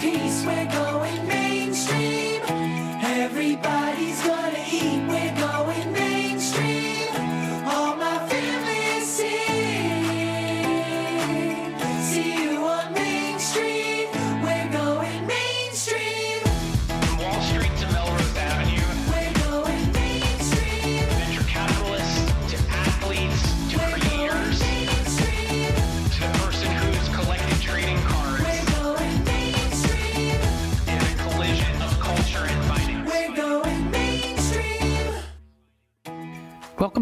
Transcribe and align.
We're 0.00 0.64
going 0.66 0.77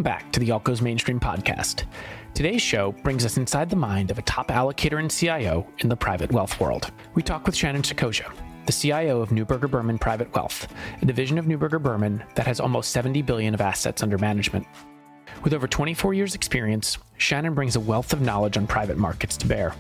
back 0.07 0.31
to 0.31 0.39
the 0.39 0.53
Alt 0.53 0.63
Goes 0.63 0.81
Mainstream 0.81 1.19
podcast. 1.19 1.83
Today's 2.33 2.63
show 2.63 2.93
brings 3.03 3.25
us 3.25 3.39
inside 3.39 3.69
the 3.69 3.75
mind 3.75 4.13
of 4.13 4.19
a 4.21 4.23
top 4.23 4.53
allocator 4.53 5.01
and 5.01 5.11
CIO 5.11 5.67
in 5.79 5.89
the 5.89 5.97
private 5.97 6.31
wealth 6.31 6.61
world. 6.61 6.93
We 7.15 7.25
talk 7.25 7.45
with 7.45 7.57
Shannon 7.57 7.83
Saccocia, 7.83 8.33
the 8.67 8.73
CIO 8.73 9.21
of 9.21 9.31
Neuberger 9.31 9.69
Berman 9.69 9.99
Private 9.99 10.33
Wealth, 10.33 10.73
a 11.03 11.05
division 11.05 11.39
of 11.39 11.47
Neuberger 11.47 11.83
Berman 11.83 12.23
that 12.37 12.47
has 12.47 12.61
almost 12.61 12.93
70 12.93 13.21
billion 13.23 13.53
of 13.53 13.61
assets 13.61 14.01
under 14.01 14.17
management. 14.17 14.65
With 15.43 15.53
over 15.53 15.67
24 15.67 16.15
years' 16.15 16.37
experience, 16.37 16.99
Shannon 17.17 17.55
brings 17.55 17.75
a 17.75 17.81
wealth 17.81 18.13
of 18.13 18.21
knowledge 18.21 18.57
on 18.57 18.69
private 18.69 18.99
markets 18.99 19.37
to 19.39 19.49
bear. 19.49 19.75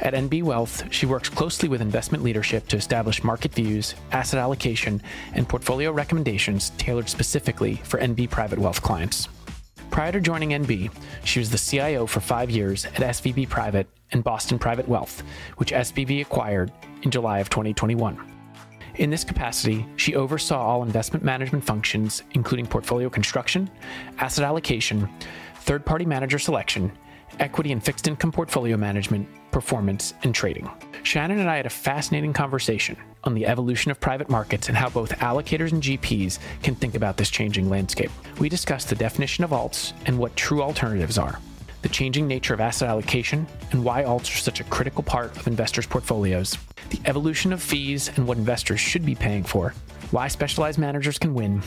At 0.00 0.12
NB 0.12 0.42
Wealth, 0.42 0.92
she 0.92 1.06
works 1.06 1.30
closely 1.30 1.70
with 1.70 1.80
investment 1.80 2.22
leadership 2.22 2.68
to 2.68 2.76
establish 2.76 3.24
market 3.24 3.54
views, 3.54 3.94
asset 4.12 4.40
allocation, 4.40 5.00
and 5.32 5.48
portfolio 5.48 5.90
recommendations 5.90 6.68
tailored 6.76 7.08
specifically 7.08 7.76
for 7.76 7.98
NB 7.98 8.28
private 8.28 8.58
wealth 8.58 8.82
clients. 8.82 9.28
Prior 9.94 10.10
to 10.10 10.20
joining 10.20 10.50
NB, 10.50 10.90
she 11.22 11.38
was 11.38 11.50
the 11.50 11.56
CIO 11.56 12.04
for 12.04 12.18
five 12.18 12.50
years 12.50 12.84
at 12.84 12.94
SVB 12.94 13.48
Private 13.48 13.86
and 14.10 14.24
Boston 14.24 14.58
Private 14.58 14.88
Wealth, 14.88 15.22
which 15.58 15.70
SVB 15.70 16.20
acquired 16.20 16.72
in 17.02 17.12
July 17.12 17.38
of 17.38 17.48
2021. 17.48 18.18
In 18.96 19.08
this 19.08 19.22
capacity, 19.22 19.86
she 19.94 20.16
oversaw 20.16 20.60
all 20.60 20.82
investment 20.82 21.24
management 21.24 21.62
functions, 21.62 22.24
including 22.32 22.66
portfolio 22.66 23.08
construction, 23.08 23.70
asset 24.18 24.44
allocation, 24.44 25.08
third 25.60 25.86
party 25.86 26.04
manager 26.04 26.40
selection, 26.40 26.90
equity 27.40 27.72
and 27.72 27.82
fixed 27.82 28.08
income 28.08 28.32
portfolio 28.32 28.76
management, 28.76 29.28
performance, 29.50 30.14
and 30.22 30.34
trading. 30.34 30.68
Shannon 31.02 31.38
and 31.38 31.50
I 31.50 31.56
had 31.56 31.66
a 31.66 31.70
fascinating 31.70 32.32
conversation 32.32 32.96
on 33.24 33.34
the 33.34 33.46
evolution 33.46 33.90
of 33.90 34.00
private 34.00 34.28
markets 34.28 34.68
and 34.68 34.76
how 34.76 34.88
both 34.88 35.10
allocators 35.18 35.72
and 35.72 35.82
GPs 35.82 36.38
can 36.62 36.74
think 36.74 36.94
about 36.94 37.16
this 37.16 37.30
changing 37.30 37.68
landscape. 37.68 38.10
We 38.38 38.48
discussed 38.48 38.88
the 38.88 38.94
definition 38.94 39.44
of 39.44 39.50
alts 39.50 39.92
and 40.06 40.18
what 40.18 40.36
true 40.36 40.62
alternatives 40.62 41.18
are, 41.18 41.38
the 41.82 41.88
changing 41.88 42.26
nature 42.26 42.54
of 42.54 42.60
asset 42.60 42.88
allocation, 42.88 43.46
and 43.70 43.84
why 43.84 44.02
alts 44.02 44.34
are 44.34 44.38
such 44.38 44.60
a 44.60 44.64
critical 44.64 45.02
part 45.02 45.36
of 45.36 45.46
investors' 45.46 45.86
portfolios, 45.86 46.56
the 46.90 47.00
evolution 47.04 47.52
of 47.52 47.62
fees 47.62 48.10
and 48.16 48.26
what 48.26 48.38
investors 48.38 48.80
should 48.80 49.04
be 49.04 49.14
paying 49.14 49.44
for, 49.44 49.74
why 50.10 50.28
specialized 50.28 50.78
managers 50.78 51.18
can 51.18 51.34
win, 51.34 51.62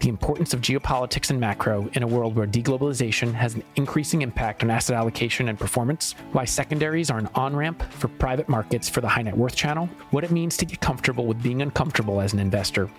the 0.00 0.08
importance 0.08 0.52
of 0.54 0.60
geopolitics 0.60 1.30
and 1.30 1.40
macro 1.40 1.88
in 1.94 2.02
a 2.02 2.06
world 2.06 2.36
where 2.36 2.46
deglobalization 2.46 3.32
has 3.32 3.54
an 3.54 3.62
increasing 3.76 4.22
impact 4.22 4.62
on 4.62 4.70
asset 4.70 4.96
allocation 4.96 5.48
and 5.48 5.58
performance, 5.58 6.14
why 6.32 6.44
secondaries 6.44 7.10
are 7.10 7.18
an 7.18 7.28
on 7.34 7.56
ramp 7.56 7.82
for 7.92 8.08
private 8.08 8.48
markets 8.48 8.88
for 8.88 9.00
the 9.00 9.08
high 9.08 9.22
net 9.22 9.36
worth 9.36 9.56
channel, 9.56 9.86
what 10.10 10.24
it 10.24 10.30
means 10.30 10.56
to 10.56 10.64
get 10.64 10.80
comfortable 10.80 11.26
with 11.26 11.42
being 11.42 11.62
uncomfortable 11.62 12.20
as 12.20 12.32
an 12.32 12.38
investor, 12.38 12.90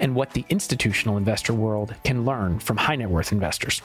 and 0.00 0.14
what 0.14 0.30
the 0.32 0.44
institutional 0.48 1.16
investor 1.16 1.54
world 1.54 1.94
can 2.04 2.24
learn 2.24 2.58
from 2.58 2.76
high 2.76 2.96
net 2.96 3.10
worth 3.10 3.32
investors. 3.32 3.82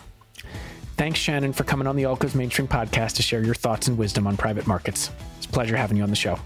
Thanks, 0.98 1.20
Shannon, 1.20 1.54
for 1.54 1.64
coming 1.64 1.88
on 1.88 1.96
the 1.96 2.06
Alt 2.06 2.20
Goes 2.20 2.34
Mainstream 2.34 2.68
podcast 2.68 3.16
to 3.16 3.22
share 3.22 3.44
your 3.44 3.54
thoughts 3.54 3.88
and 3.88 3.98
wisdom 3.98 4.26
on 4.26 4.36
private 4.36 4.66
markets. 4.66 5.12
It's 5.38 5.46
a 5.46 5.50
pleasure 5.50 5.78
having 5.78 5.98
you 5.98 6.04
on 6.04 6.10
the 6.10 6.16
show. 6.16 6.40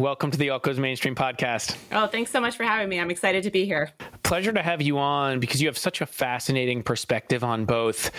Welcome 0.00 0.30
to 0.30 0.38
the 0.38 0.58
Goes 0.62 0.78
Mainstream 0.78 1.14
podcast. 1.14 1.76
Oh, 1.92 2.06
thanks 2.06 2.30
so 2.30 2.40
much 2.40 2.56
for 2.56 2.64
having 2.64 2.88
me. 2.88 2.98
I'm 2.98 3.10
excited 3.10 3.42
to 3.42 3.50
be 3.50 3.66
here. 3.66 3.90
Pleasure 4.22 4.50
to 4.50 4.62
have 4.62 4.80
you 4.80 4.98
on 4.98 5.40
because 5.40 5.60
you 5.60 5.68
have 5.68 5.76
such 5.76 6.00
a 6.00 6.06
fascinating 6.06 6.82
perspective 6.82 7.44
on 7.44 7.66
both 7.66 8.10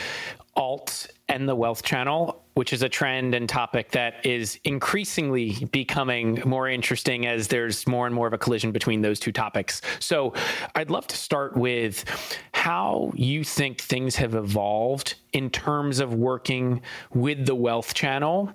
alt 0.56 1.08
and 1.28 1.50
the 1.50 1.56
wealth 1.56 1.82
channel, 1.82 2.46
which 2.54 2.72
is 2.72 2.84
a 2.84 2.90
trend 2.90 3.34
and 3.34 3.50
topic 3.50 3.90
that 3.92 4.24
is 4.24 4.60
increasingly 4.64 5.68
becoming 5.72 6.40
more 6.46 6.70
interesting 6.70 7.26
as 7.26 7.48
there's 7.48 7.88
more 7.88 8.06
and 8.06 8.14
more 8.14 8.28
of 8.28 8.34
a 8.34 8.38
collision 8.38 8.72
between 8.72 9.02
those 9.02 9.20
two 9.20 9.32
topics. 9.32 9.82
So, 10.00 10.36
I'd 10.76 10.92
love 10.92 11.08
to 11.08 11.18
start 11.18 11.58
with 11.58 12.06
how 12.54 13.12
you 13.16 13.44
think 13.44 13.82
things 13.82 14.16
have 14.18 14.36
evolved 14.36 15.16
in 15.34 15.50
terms 15.50 16.00
of 16.00 16.14
working 16.14 16.82
with 17.12 17.48
the 17.48 17.56
wealth 17.56 17.96
channel 17.96 18.54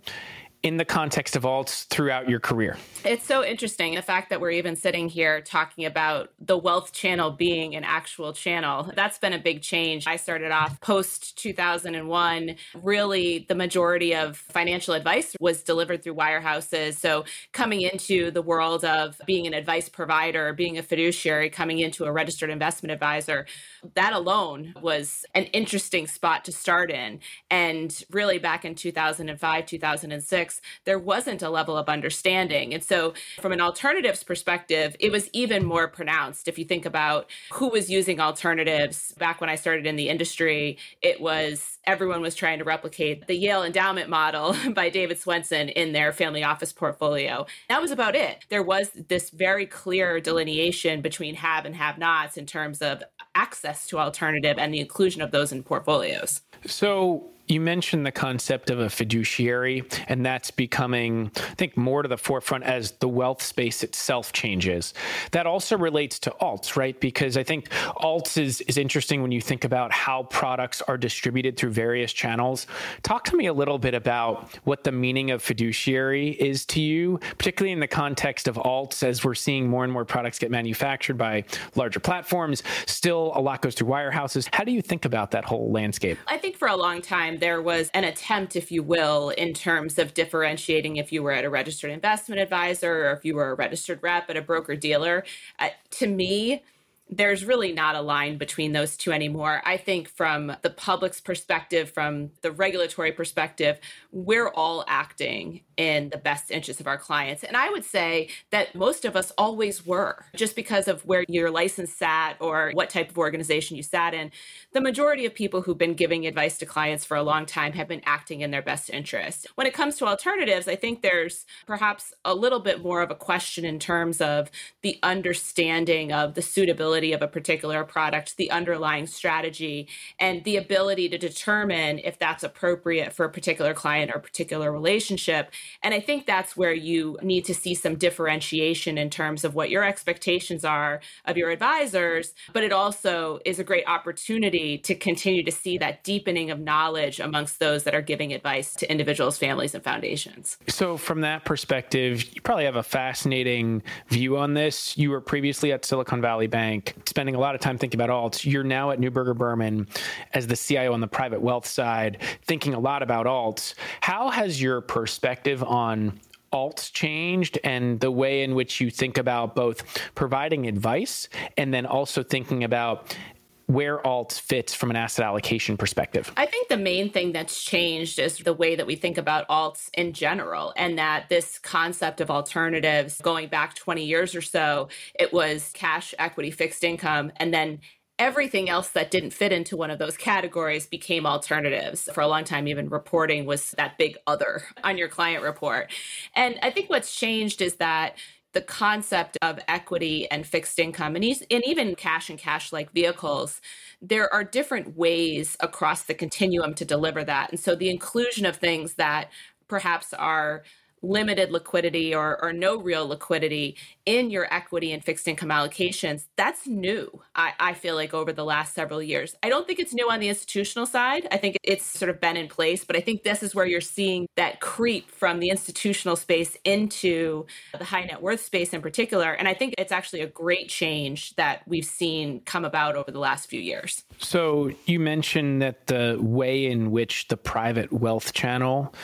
in 0.63 0.79
the 0.79 0.85
context 0.85 1.37
of 1.37 1.45
alts 1.45 1.87
throughout 1.89 2.29
your 2.29 2.41
career. 2.41 2.77
It's 3.05 3.25
so 3.25 3.45
interesting 3.45 3.95
the 3.95 4.03
fact 4.03 4.31
that 4.31 4.41
we're 4.41 4.51
even 4.51 4.75
sitting 4.75 5.09
here 5.09 5.41
talking 5.41 5.85
about 5.85 6.31
the 6.41 6.59
wealth 6.59 6.93
channel 6.93 7.31
being 7.31 7.77
an 7.77 7.85
actual 7.85 8.33
channel. 8.33 8.91
That's 8.97 9.19
been 9.19 9.33
a 9.33 9.39
big 9.39 9.63
change. 9.63 10.07
I 10.07 10.17
started 10.17 10.51
off 10.51 10.81
post 10.81 11.39
2001. 11.39 12.57
Really, 12.83 13.47
the 13.49 13.55
majority 13.55 14.15
of 14.15 14.37
financial 14.37 14.95
advice 14.95 15.37
was 15.41 15.63
delivered 15.63 16.03
through 16.03 16.15
wirehouses. 16.15 16.95
So, 16.95 17.25
coming 17.53 17.83
into 17.83 18.31
the 18.31 18.43
world 18.43 18.85
of 18.85 19.21
being 19.27 19.47
an 19.47 19.55
advice 19.55 19.89
provider, 19.89 20.53
being 20.53 20.79
a 20.79 20.83
fiduciary, 20.83 21.51
coming 21.51 21.79
into 21.79 22.05
a 22.05 22.13
registered 22.13 22.51
investment 22.51 22.93
advisor, 22.93 23.47
that 23.95 24.13
alone 24.13 24.75
was 24.81 25.25
an 25.35 25.45
interesting 25.45 26.07
spot 26.07 26.45
to 26.47 26.53
start 26.53 26.91
in. 26.91 27.21
And 27.51 28.03
really, 28.11 28.39
back 28.39 28.65
in 28.65 28.75
2005, 28.75 29.67
2006, 29.67 30.46
there 30.85 30.99
wasn't 30.99 31.43
a 31.43 31.51
level 31.51 31.77
of 31.77 31.89
understanding. 31.89 32.75
And 32.75 32.83
so, 32.83 33.15
from 33.41 33.53
an 33.53 33.61
alternatives 33.61 34.23
perspective, 34.23 34.97
it 35.01 35.13
was 35.13 35.29
even 35.33 35.65
more 35.65 35.89
pronounced. 35.89 36.49
If 36.49 36.59
you 36.59 36.65
think 36.65 36.87
about 36.87 37.29
who 37.53 37.69
was 37.69 37.91
using 37.91 38.21
alternatives 38.21 39.13
back 39.19 39.41
when 39.41 39.51
I 39.51 39.57
started 39.57 39.87
in 39.87 39.97
the 39.97 40.09
industry, 40.09 40.79
it 41.03 41.21
was 41.21 41.79
everyone 41.85 42.21
was 42.21 42.35
trying 42.35 42.59
to 42.59 42.65
replicate 42.65 43.27
the 43.27 43.37
Yale 43.37 43.63
endowment 43.63 44.09
model 44.09 44.57
by 44.75 44.89
David 44.89 45.19
Swensen 45.19 45.73
in 45.73 45.93
their 45.93 46.13
family 46.13 46.43
office 46.43 46.73
portfolio. 46.73 47.47
That 47.69 47.81
was 47.81 47.91
about 47.91 48.17
it. 48.17 48.45
There 48.49 48.63
was 48.63 48.91
this 49.09 49.31
very 49.31 49.67
clear 49.67 50.21
delineation 50.21 51.01
between 51.01 51.37
have 51.37 51.65
and 51.65 51.77
have 51.77 51.99
nots 51.99 52.37
in 52.37 52.47
terms 52.47 52.83
of 52.83 53.03
access 53.35 53.87
to 53.89 53.99
alternative 53.99 54.59
and 54.59 54.73
the 54.73 54.81
inclusion 54.81 55.23
of 55.23 55.31
those 55.31 55.53
in 55.53 55.63
portfolios. 55.63 56.41
So 56.67 57.31
you 57.47 57.61
mentioned 57.61 58.05
the 58.05 58.13
concept 58.13 58.71
of 58.71 58.81
a 58.81 58.91
fiduciary, 58.91 59.85
and 60.09 60.25
that's 60.25 60.51
becoming, 60.51 61.31
I 61.37 61.55
think, 61.55 61.77
more 61.77 62.03
to 62.03 62.09
the 62.09 62.17
forefront 62.17 62.65
as 62.65 62.93
the 62.93 63.09
wealth 63.09 63.43
space 63.43 63.83
itself 63.83 64.33
changes. 64.33 64.95
That 65.31 65.47
also 65.47 65.79
relates 65.79 66.19
to 66.21 66.35
alts, 66.41 66.77
right? 66.77 66.99
Because 66.99 67.37
I 67.37 67.43
think 67.43 67.69
alts 67.71 68.41
is, 68.41 68.61
is 68.63 68.79
interesting 68.79 69.23
when 69.23 69.33
you 69.33 69.41
think 69.41 69.65
about 69.65 69.93
how 69.93 70.25
products 70.25 70.83
are 70.83 70.99
distributed 70.99 71.57
through 71.57 71.71
various 71.71 72.13
channels. 72.13 72.67
Talk 73.03 73.25
to 73.27 73.37
me 73.37 73.47
a 73.47 73.53
little 73.53 73.79
bit 73.79 73.95
about 73.95 74.53
what 74.65 74.85
the 74.85 74.93
meaning 74.93 75.31
of 75.31 75.43
fiduciary 75.43 76.31
is 76.31 76.65
to 76.67 76.81
you, 76.81 77.21
particularly 77.39 77.73
in 77.73 77.81
the 77.81 77.87
context 77.87 78.49
of 78.49 78.57
alts, 78.57 79.03
as 79.03 79.25
we're 79.25 79.35
seeing 79.35 79.69
more 79.69 79.85
and 79.85 79.93
more 79.93 80.05
products 80.05 80.39
get 80.39 80.51
manufactured 80.51 81.17
by 81.17 81.45
larger 81.75 82.01
platforms. 82.01 82.63
Still, 82.87 83.33
a 83.35 83.41
lot 83.41 83.63
goes 83.63 83.75
through 83.75 83.89
wirehouses. 83.89 84.49
How 84.53 84.65
do 84.65 84.73
you 84.73 84.83
think 84.83 85.05
about 85.05 85.31
that 85.31 85.45
whole 85.45 85.71
landscape? 85.71 86.19
I 86.27 86.39
think 86.39 86.57
for 86.57 86.69
a 86.69 86.77
long 86.77 87.01
time, 87.01 87.36
there 87.37 87.63
was 87.63 87.91
an 87.95 88.05
attempt, 88.05 88.57
if 88.57 88.71
you 88.73 88.83
will, 88.83 89.31
in 89.31 89.55
terms 89.55 89.99
of 89.99 90.15
differentiating 90.15 90.97
if 90.97 91.13
you 91.13 91.23
were 91.23 91.33
at 91.33 91.45
a 91.45 91.51
registered 91.51 91.91
investment 91.91 92.41
advisor 92.41 93.09
or 93.09 93.13
if 93.13 93.25
you 93.25 93.35
were 93.35 93.51
a 93.51 93.55
registered 93.55 94.03
rep 94.03 94.29
at 94.31 94.37
a 94.37 94.43
broker 94.43 94.77
dealer. 94.77 95.25
Uh, 95.59 95.69
to 95.91 96.07
me, 96.07 96.63
there's 97.09 97.45
really 97.45 97.73
not 97.73 97.95
a 97.95 98.01
line 98.01 98.37
between 98.37 98.73
those 98.73 98.97
two 98.97 99.13
anymore. 99.13 99.63
I 99.65 99.77
think 99.77 100.09
from 100.09 100.57
the 100.63 100.71
public's 100.71 101.21
perspective, 101.21 101.91
from 101.91 102.31
the 102.43 102.51
regulatory 102.51 103.13
perspective, 103.13 103.79
we're 104.11 104.49
all 104.49 104.85
acting 104.89 105.61
in 105.77 106.09
the 106.09 106.19
best 106.19 106.51
interest 106.51 106.81
of 106.81 106.87
our 106.87 106.99
clients. 106.99 107.45
And 107.45 107.57
I 107.57 107.71
would 107.71 107.85
say 107.85 108.31
that 108.51 108.75
most 108.75 109.05
of 109.05 109.15
us 109.15 109.31
always 109.39 109.87
were, 109.87 110.25
just 110.35 110.57
because 110.57 110.89
of 110.89 111.05
where 111.05 111.25
your 111.29 111.51
license 111.51 111.93
sat 111.93 112.37
or 112.41 112.73
what 112.73 112.91
type 112.91 113.11
of 113.11 113.19
organization 113.19 113.77
you 113.77 113.83
sat 113.83 114.13
in. 114.13 114.33
The 114.73 114.81
majority 114.81 115.27
of 115.27 115.35
people 115.35 115.63
who've 115.63 115.79
been 115.79 115.95
giving 115.95 116.27
advice 116.27 116.59
to 116.59 116.67
clients 116.67 117.05
for 117.05 117.17
a 117.17 117.23
long 117.23 117.47
time 117.47 117.75
have 117.75 117.89
been 117.89 118.03
acting 118.05 118.41
in 118.41 118.51
their 118.51 118.63
best 118.63 118.91
interest. 118.91 119.47
When 119.55 119.67
it 119.67 119.75
comes 119.75 119.97
to 119.99 120.07
alternatives, 120.07 120.67
I 120.67 120.77
think 120.77 121.03
there's 121.03 121.45
perhaps 121.67 122.13
a 122.25 122.35
little 122.35 122.61
bit 122.61 122.83
more 122.83 123.03
of 123.03 123.11
a 123.11 123.15
question 123.15 123.65
in 123.65 123.79
terms 123.79 124.21
of 124.21 124.51
the 124.83 124.99
understanding 125.03 126.11
of 126.11 126.35
the 126.35 126.43
suitability 126.43 126.96
of 126.97 127.23
a 127.23 127.29
particular 127.29 127.85
product, 127.85 128.37
the 128.37 128.51
underlying 128.51 129.07
strategy, 129.07 129.89
and 130.19 130.45
the 130.45 130.57
ability 130.57 131.09
to 131.09 131.19
determine 131.19 131.99
if 132.01 132.19
that's 132.19 132.43
appropriate 132.43 133.13
for 133.13 133.25
a 133.25 133.31
particular 133.31 133.75
client 133.75 134.11
or 134.15 134.19
particular 134.19 134.73
relationship. 134.73 135.51
And 135.83 135.95
I 135.95 136.01
think 136.01 136.27
that's 136.27 136.57
where 136.57 136.73
you 136.73 137.19
need 137.23 137.45
to 137.47 137.55
see 137.55 137.75
some 137.75 137.97
differentiation 137.97 138.99
in 138.99 139.11
terms 139.11 139.45
of 139.45 139.55
what 139.55 139.71
your 139.71 139.85
expectations 139.85 140.65
are 140.65 141.01
of 141.25 141.37
your 141.37 141.51
advisors, 141.51 142.35
but 142.53 142.65
it 142.65 142.73
also 142.73 143.41
is 143.45 143.59
a 143.59 143.65
great 143.65 143.87
opportunity 143.87 144.79
to 144.79 144.95
continue 144.95 145.43
to 145.43 145.53
see 145.53 145.79
that 145.79 146.05
deepening 146.05 146.51
of 146.51 146.61
knowledge 146.61 147.21
amongst 147.21 147.59
those 147.59 147.85
that 147.85 147.95
are 147.95 148.03
giving 148.03 148.33
advice 148.33 148.75
to 148.75 148.91
individuals, 148.91 149.39
families, 149.39 149.75
and 149.75 149.85
foundations. 149.85 150.59
So, 150.69 150.97
from 150.97 151.21
that 151.23 151.45
perspective, 151.45 152.25
you 152.35 152.41
probably 152.41 152.65
have 152.65 152.77
a 152.77 152.83
fascinating 152.83 153.83
view 154.09 154.37
on 154.37 154.55
this. 154.55 154.97
You 154.97 155.11
were 155.11 155.21
previously 155.21 155.73
at 155.73 155.85
Silicon 155.85 156.21
Valley 156.21 156.47
Bank, 156.47 156.86
spending 157.07 157.35
a 157.35 157.39
lot 157.39 157.55
of 157.55 157.61
time 157.61 157.79
thinking 157.79 158.01
about 158.01 158.11
alts. 158.11 158.51
You're 158.51 158.65
now 158.65 158.91
at 158.91 159.01
Neuberger 159.01 159.37
Berman 159.37 159.87
as 160.35 160.47
the 160.47 160.57
CIO 160.57 160.93
on 160.93 161.01
the 161.01 161.09
private 161.09 161.41
wealth 161.41 161.67
side, 161.67 162.19
thinking 162.43 162.75
a 162.75 162.79
lot 162.79 163.03
about 163.03 163.27
alts. 163.27 163.75
How 164.01 164.31
has 164.31 164.61
your 164.61 164.81
perspective 164.81 165.63
on 165.63 166.21
alts 166.53 166.93
changed 166.93 167.59
and 167.65 168.01
the 168.01 168.11
way 168.11 168.43
in 168.43 168.55
which 168.55 168.81
you 168.81 168.91
think 168.91 169.19
about 169.19 169.55
both 169.55 169.83
providing 170.15 170.67
advice 170.67 171.29
and 171.57 171.75
then 171.75 171.85
also 171.85 172.23
thinking 172.23 172.65
about 172.65 173.17
where 173.67 174.05
alt 174.07 174.41
fits 174.45 174.75
from 174.75 174.91
an 174.91 174.97
asset 174.97 175.25
allocation 175.25 175.77
perspective? 175.77 176.33
I 176.37 176.47
think 176.47 176.69
the 176.69 176.77
main 176.77 177.11
thing 177.11 177.33
that's 177.33 177.63
changed 177.63 178.19
is 178.19 178.39
the 178.39 178.55
way 178.55 178.77
that 178.77 178.87
we 178.87 178.97
think 178.97 179.19
about 179.19 179.49
alts 179.49 179.91
in 179.95 180.13
general, 180.13 180.73
and 180.77 180.99
that 180.99 181.29
this 181.29 181.59
concept 181.59 182.21
of 182.21 182.31
alternatives 182.31 183.21
going 183.21 183.49
back 183.49 183.75
20 183.75 184.05
years 184.05 184.35
or 184.35 184.43
so, 184.43 184.89
it 185.19 185.33
was 185.33 185.71
cash, 185.75 186.15
equity, 186.19 186.51
fixed 186.51 186.85
income, 186.85 187.33
and 187.37 187.53
then 187.53 187.81
everything 188.19 188.71
else 188.71 188.89
that 188.91 189.11
didn't 189.11 189.31
fit 189.31 189.53
into 189.53 189.77
one 189.77 189.91
of 189.91 189.99
those 189.99 190.17
categories 190.17 190.87
became 190.87 191.27
alternatives. 191.27 192.09
For 192.15 192.23
a 192.23 192.29
long 192.29 192.45
time, 192.45 192.67
even 192.67 192.89
reporting 192.89 193.45
was 193.45 193.73
that 193.73 193.99
big 193.99 194.17
other 194.27 194.63
on 194.83 194.97
your 194.97 195.09
client 195.09 195.43
report. 195.43 195.93
And 196.35 196.59
I 196.63 196.71
think 196.71 196.89
what's 196.89 197.15
changed 197.15 197.61
is 197.61 197.75
that 197.77 198.17
the 198.57 198.63
concept 198.63 199.37
of 199.43 199.61
equity 199.69 200.27
and 200.31 200.47
fixed 200.47 200.79
income 200.79 201.15
and, 201.15 201.23
and 201.51 201.63
even 201.67 201.95
cash 201.95 202.31
and 202.31 202.39
cash 202.39 202.73
like 202.73 202.91
vehicles 202.93 203.61
there 204.01 204.33
are 204.33 204.45
different 204.45 204.97
ways 204.97 205.57
across 205.61 206.05
the 206.05 206.15
continuum 206.15 206.75
to 206.75 206.85
deliver 206.85 207.25
that. 207.25 207.51
And 207.51 207.59
so 207.61 207.75
the 207.75 207.91
inclusion 207.91 208.47
of 208.47 208.57
things 208.57 208.95
that 208.95 209.31
perhaps 209.69 210.13
are 210.15 210.63
limited 211.03 211.51
liquidity 211.51 212.15
or, 212.15 212.43
or 212.43 212.53
no 212.53 212.79
real 212.79 213.07
liquidity 213.07 213.77
in 214.05 214.31
your 214.31 214.53
equity 214.53 214.93
and 214.93 215.05
fixed 215.05 215.27
income 215.29 215.49
allocations, 215.49 216.27
that's 216.37 216.67
new, 216.67 217.21
I, 217.35 217.53
I 217.59 217.75
feel 217.75 217.95
like, 217.95 218.15
over 218.15 218.33
the 218.33 218.45
last 218.45 218.75
several 218.75 219.03
years. 219.03 219.35
I 219.43 219.49
don't 219.49 219.67
think 219.67 219.79
it's 219.79 219.95
new 219.95 220.11
on 220.11 220.21
the 220.21 220.29
institutional 220.29 220.87
side. 220.87 221.27
I 221.31 221.37
think 221.37 221.57
it's 221.63 221.85
sort 221.85 222.09
of 222.09 222.21
been 222.21 222.37
in 222.37 222.49
place, 222.49 222.85
but 222.85 222.97
I 222.97 223.01
think 223.01 223.23
this 223.23 223.43
is 223.43 223.55
where 223.55 223.67
you're 223.67 223.81
seeing 223.81 224.27
that 224.37 224.61
creep 224.61 225.11
from 225.11 225.41
the 225.41 225.49
institutional 225.49 226.17
space 226.17 226.57
into 226.65 227.47
the 227.77 227.85
high 227.85 228.05
net 228.05 228.23
worth 228.23 228.45
space 228.45 228.73
in 228.73 228.81
particular. 228.81 229.33
And 229.33 229.49
I 229.49 229.55
think 229.55 229.75
it's 229.79 229.93
actually 229.93 230.21
a 230.21 230.29
great 230.29 230.69
change 230.69 231.35
that 231.37 231.63
we've 231.67 231.85
seen 231.85 232.41
come 232.41 232.65
about 232.65 232.97
over 232.97 233.11
the 233.11 233.19
last 233.19 233.49
few 233.49 233.61
years. 233.61 234.05
So 234.19 234.71
you 234.87 235.01
mentioned 235.01 235.63
that 235.63 235.87
the 235.87 236.19
way 236.21 236.67
in 236.67 236.91
which 236.91 237.29
the 237.29 237.37
private 237.37 237.93
wealth 237.93 238.33
channel 238.33 238.95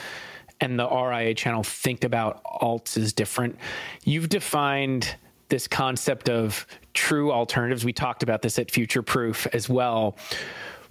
and 0.63 0.79
the 0.79 0.87
RIA 0.87 1.33
channel 1.35 1.61
think 1.61 2.03
about 2.03 2.41
alts 2.45 2.97
is 2.97 3.11
different. 3.11 3.57
You've 4.05 4.29
defined 4.29 5.15
this 5.49 5.67
concept 5.67 6.29
of 6.29 6.65
true 6.93 7.31
alternatives. 7.31 7.83
We 7.83 7.93
talked 7.93 8.23
about 8.23 8.41
this 8.41 8.57
at 8.57 8.71
Future 8.71 9.03
Proof 9.03 9.45
as 9.53 9.67
well. 9.67 10.17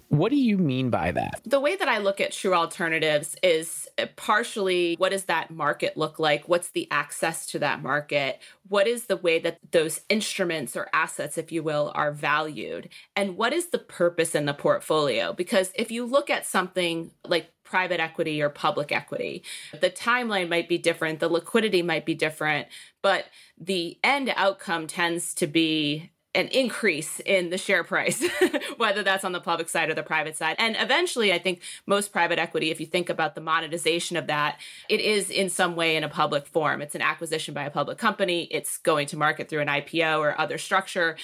What 0.08 0.28
do 0.28 0.36
you 0.36 0.58
mean 0.58 0.90
by 0.90 1.10
that? 1.12 1.40
The 1.46 1.58
way 1.58 1.74
that 1.74 1.88
I 1.88 1.96
look 1.96 2.20
at 2.20 2.32
true 2.32 2.52
alternatives 2.52 3.34
is 3.42 3.88
partially 4.16 4.94
what 4.98 5.10
does 5.10 5.24
that 5.24 5.50
market 5.50 5.96
look 5.96 6.18
like? 6.18 6.46
What's 6.50 6.68
the 6.68 6.86
access 6.90 7.46
to 7.46 7.58
that 7.60 7.82
market? 7.82 8.38
What 8.68 8.86
is 8.86 9.06
the 9.06 9.16
way 9.16 9.38
that 9.38 9.58
those 9.70 10.02
instruments 10.10 10.76
or 10.76 10.90
assets, 10.92 11.38
if 11.38 11.50
you 11.50 11.62
will, 11.62 11.92
are 11.94 12.12
valued? 12.12 12.90
And 13.16 13.38
what 13.38 13.54
is 13.54 13.68
the 13.68 13.78
purpose 13.78 14.34
in 14.34 14.44
the 14.44 14.52
portfolio? 14.52 15.32
Because 15.32 15.72
if 15.74 15.90
you 15.90 16.04
look 16.04 16.28
at 16.28 16.44
something 16.44 17.12
like 17.26 17.50
private 17.72 18.00
equity 18.00 18.42
or 18.42 18.50
public 18.50 18.92
equity. 18.92 19.42
The 19.80 19.88
timeline 19.88 20.50
might 20.50 20.68
be 20.68 20.76
different, 20.76 21.20
the 21.20 21.28
liquidity 21.28 21.80
might 21.80 22.04
be 22.04 22.14
different, 22.14 22.68
but 23.00 23.24
the 23.56 23.98
end 24.04 24.30
outcome 24.36 24.86
tends 24.86 25.32
to 25.36 25.46
be 25.46 26.10
an 26.34 26.48
increase 26.48 27.18
in 27.20 27.48
the 27.48 27.56
share 27.56 27.82
price, 27.82 28.22
whether 28.76 29.02
that's 29.02 29.24
on 29.24 29.32
the 29.32 29.40
public 29.40 29.70
side 29.70 29.88
or 29.88 29.94
the 29.94 30.02
private 30.02 30.36
side. 30.36 30.56
And 30.58 30.76
eventually, 30.78 31.32
I 31.32 31.38
think 31.38 31.62
most 31.86 32.12
private 32.12 32.38
equity, 32.38 32.70
if 32.70 32.78
you 32.78 32.84
think 32.84 33.08
about 33.08 33.34
the 33.34 33.40
monetization 33.40 34.18
of 34.18 34.26
that, 34.26 34.58
it 34.90 35.00
is 35.00 35.30
in 35.30 35.48
some 35.48 35.74
way 35.74 35.96
in 35.96 36.04
a 36.04 36.10
public 36.10 36.46
form. 36.46 36.82
It's 36.82 36.94
an 36.94 37.00
acquisition 37.00 37.54
by 37.54 37.64
a 37.64 37.70
public 37.70 37.96
company, 37.96 38.48
it's 38.50 38.76
going 38.76 39.06
to 39.06 39.16
market 39.16 39.48
through 39.48 39.60
an 39.60 39.68
IPO 39.68 40.18
or 40.18 40.38
other 40.38 40.58
structure. 40.58 41.16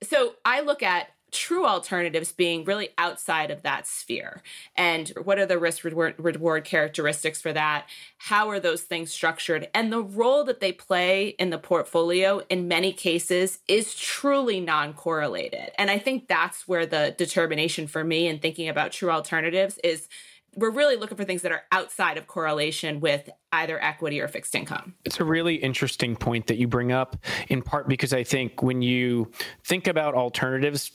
So 0.00 0.34
I 0.44 0.60
look 0.60 0.84
at 0.84 1.08
true 1.32 1.66
alternatives 1.66 2.30
being 2.30 2.64
really 2.64 2.90
outside 2.98 3.50
of 3.50 3.62
that 3.62 3.86
sphere. 3.86 4.42
And 4.76 5.08
what 5.24 5.38
are 5.38 5.46
the 5.46 5.58
risk 5.58 5.82
reward, 5.84 6.64
characteristics 6.64 7.40
for 7.40 7.52
that? 7.52 7.86
How 8.18 8.50
are 8.50 8.60
those 8.60 8.82
things 8.82 9.10
structured? 9.10 9.68
And 9.74 9.92
the 9.92 10.02
role 10.02 10.44
that 10.44 10.60
they 10.60 10.72
play 10.72 11.28
in 11.38 11.50
the 11.50 11.58
portfolio 11.58 12.42
in 12.48 12.68
many 12.68 12.92
cases 12.92 13.60
is 13.66 13.94
truly 13.94 14.60
non 14.60 14.92
correlated. 14.92 15.70
And 15.78 15.90
I 15.90 15.98
think 15.98 16.28
that's 16.28 16.68
where 16.68 16.86
the 16.86 17.14
determination 17.16 17.86
for 17.86 18.04
me 18.04 18.28
in 18.28 18.38
thinking 18.38 18.68
about 18.68 18.92
true 18.92 19.10
alternatives 19.10 19.78
is 19.82 20.08
we're 20.56 20.70
really 20.70 20.96
looking 20.96 21.16
for 21.16 21.24
things 21.24 21.42
that 21.42 21.52
are 21.52 21.62
outside 21.72 22.18
of 22.18 22.26
correlation 22.26 23.00
with 23.00 23.30
either 23.52 23.82
equity 23.82 24.20
or 24.20 24.28
fixed 24.28 24.54
income. 24.54 24.94
It's 25.04 25.18
a 25.18 25.24
really 25.24 25.56
interesting 25.56 26.14
point 26.14 26.46
that 26.48 26.58
you 26.58 26.68
bring 26.68 26.92
up, 26.92 27.16
in 27.48 27.62
part 27.62 27.88
because 27.88 28.12
I 28.12 28.22
think 28.22 28.62
when 28.62 28.82
you 28.82 29.30
think 29.64 29.86
about 29.86 30.14
alternatives, 30.14 30.92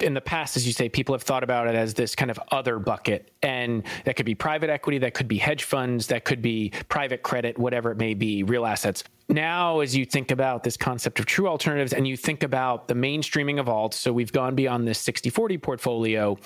in 0.00 0.14
the 0.14 0.20
past, 0.20 0.56
as 0.56 0.66
you 0.66 0.72
say, 0.72 0.88
people 0.88 1.14
have 1.14 1.22
thought 1.22 1.42
about 1.42 1.68
it 1.68 1.74
as 1.74 1.94
this 1.94 2.14
kind 2.14 2.30
of 2.30 2.38
other 2.50 2.78
bucket. 2.78 3.30
And 3.42 3.82
that 4.04 4.16
could 4.16 4.26
be 4.26 4.34
private 4.34 4.70
equity, 4.70 4.98
that 4.98 5.14
could 5.14 5.28
be 5.28 5.38
hedge 5.38 5.64
funds, 5.64 6.06
that 6.08 6.24
could 6.24 6.42
be 6.42 6.72
private 6.88 7.22
credit, 7.22 7.58
whatever 7.58 7.90
it 7.90 7.96
may 7.96 8.14
be, 8.14 8.42
real 8.42 8.66
assets. 8.66 9.04
Now, 9.28 9.80
as 9.80 9.96
you 9.96 10.04
think 10.04 10.30
about 10.30 10.64
this 10.64 10.76
concept 10.76 11.18
of 11.18 11.26
true 11.26 11.48
alternatives 11.48 11.94
and 11.94 12.06
you 12.06 12.16
think 12.16 12.42
about 12.42 12.88
the 12.88 12.94
mainstreaming 12.94 13.58
of 13.58 13.66
alts, 13.66 13.94
so 13.94 14.12
we've 14.12 14.32
gone 14.32 14.54
beyond 14.54 14.86
this 14.86 14.98
60 14.98 15.30
40 15.30 15.58
portfolio, 15.58 16.36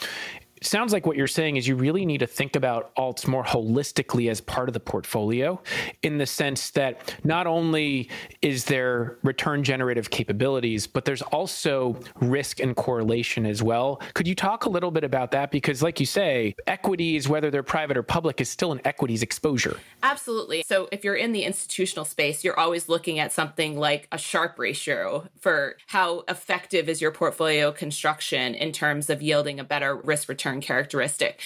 sounds 0.63 0.93
like 0.93 1.07
what 1.07 1.17
you're 1.17 1.27
saying 1.27 1.57
is 1.57 1.67
you 1.67 1.77
really 1.77 2.05
need 2.05 2.19
to 2.19 2.27
think 2.27 2.57
about 2.57 2.95
alts 2.97 3.27
more 3.27 3.45
holistically 3.45 4.31
as 4.31 4.41
part 4.41 4.69
of 4.69 4.73
the 4.73 4.81
portfolio 4.81 5.61
in 6.03 6.19
the 6.19 6.27
sense 6.27 6.71
that 6.71 7.15
not 7.25 7.47
only 7.47 8.09
is 8.43 8.65
there 8.65 9.19
return 9.23 9.63
generative 9.63 10.11
capabilities, 10.11 10.87
but 10.87 11.05
there's 11.05 11.23
also 11.23 11.99
risk 12.21 12.61
and 12.61 12.77
correlation 12.77 13.47
as 13.47 13.63
well. 13.63 14.01
Could 14.15 14.27
you 14.27 14.35
talk 14.35 14.65
a 14.65 14.71
little 14.71 14.91
bit 14.91 15.05
about 15.05 15.31
that? 15.33 15.51
Because, 15.51 15.83
like 15.83 16.01
you 16.01 16.07
say, 16.07 16.55
equities, 16.67 17.29
whether 17.29 17.51
they're 17.51 17.63
private 17.63 17.97
or 17.97 18.03
public, 18.03 18.41
is 18.41 18.49
still 18.49 18.73
an 18.73 18.81
equities 18.85 19.23
exposure. 19.23 19.77
Absolutely. 20.03 20.63
So, 20.67 20.89
if 20.93 21.05
you're 21.05 21.17
in 21.17 21.33
the 21.33 21.45
institutional 21.45 22.05
space, 22.05 22.45
you're 22.45 22.59
always 22.59 22.89
looking 22.89 23.19
at 23.19 23.33
something 23.33 23.79
like 23.79 24.09
a 24.13 24.19
Sharpe 24.19 24.59
ratio 24.59 25.29
for 25.39 25.77
how 25.89 26.25
effective 26.29 26.89
is 26.89 27.01
your 27.01 27.11
portfolio 27.11 27.73
construction 27.73 28.55
in 28.55 28.73
terms 28.73 29.11
of 29.11 29.23
yielding 29.23 29.61
a 29.61 29.65
better 29.65 29.97
risk 29.97 30.29
return 30.29 30.48
return 30.49 30.61
characteristic. 30.61 31.41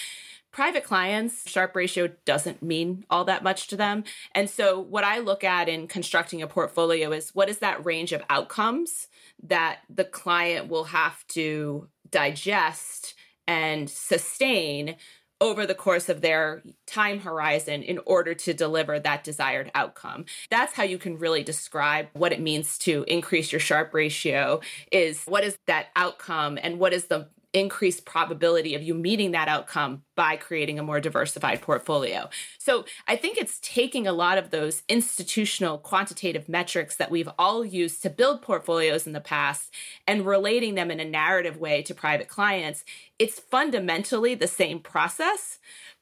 Private 0.51 0.83
clients, 0.83 1.49
Sharpe 1.49 1.75
ratio 1.75 2.09
doesn't 2.25 2.61
mean 2.61 3.05
all 3.09 3.25
that 3.25 3.43
much 3.43 3.67
to 3.69 3.75
them. 3.75 4.03
And 4.35 4.47
so, 4.47 4.79
what 4.79 5.03
I 5.03 5.17
look 5.19 5.43
at 5.43 5.67
in 5.67 5.87
constructing 5.87 6.43
a 6.43 6.47
portfolio 6.47 7.11
is 7.11 7.33
what 7.33 7.49
is 7.49 7.57
that 7.59 7.83
range 7.83 8.13
of 8.13 8.21
outcomes 8.29 9.07
that 9.41 9.79
the 9.89 10.03
client 10.03 10.69
will 10.69 10.85
have 10.85 11.25
to 11.29 11.89
digest 12.11 13.15
and 13.47 13.89
sustain 13.89 14.95
over 15.41 15.65
the 15.65 15.75
course 15.75 16.07
of 16.07 16.21
their 16.21 16.61
time 16.85 17.19
horizon 17.19 17.81
in 17.81 17.99
order 18.05 18.33
to 18.33 18.53
deliver 18.53 18.99
that 18.99 19.23
desired 19.23 19.71
outcome. 19.75 20.23
That's 20.51 20.73
how 20.73 20.83
you 20.83 20.97
can 20.97 21.17
really 21.17 21.43
describe 21.43 22.07
what 22.13 22.31
it 22.31 22.39
means 22.39 22.77
to 22.79 23.03
increase 23.07 23.51
your 23.51 23.59
Sharpe 23.59 23.93
ratio 23.93 24.61
is 24.91 25.25
what 25.25 25.43
is 25.43 25.57
that 25.65 25.87
outcome 25.95 26.59
and 26.61 26.79
what 26.79 26.93
is 26.93 27.05
the 27.05 27.27
increased 27.53 28.05
probability 28.05 28.73
of 28.73 28.81
you 28.81 28.93
meeting 28.95 29.31
that 29.31 29.47
outcome 29.47 30.01
by 30.15 30.35
creating 30.35 30.79
a 30.79 30.83
more 30.83 30.99
diversified 30.99 31.61
portfolio. 31.61 32.29
So 32.57 32.85
I 33.07 33.15
think 33.15 33.37
it's 33.37 33.59
taking 33.61 34.07
a 34.07 34.11
lot 34.11 34.37
of 34.37 34.49
those 34.49 34.81
institutional 34.89 35.77
quantitative 35.77 36.49
metrics 36.49 36.95
that 36.97 37.11
we've 37.11 37.29
all 37.37 37.63
used 37.63 38.01
to 38.03 38.09
build 38.09 38.41
portfolios 38.41 39.05
in 39.05 39.13
the 39.13 39.21
past 39.21 39.73
and 40.07 40.25
relating 40.25 40.75
them 40.75 40.89
in 40.89 40.99
a 40.99 41.05
narrative 41.05 41.57
way 41.57 41.83
to 41.83 41.93
private 41.93 42.27
clients. 42.27 42.83
It's 43.19 43.39
fundamentally 43.39 44.35
the 44.35 44.47
same 44.47 44.79
process, 44.79 45.59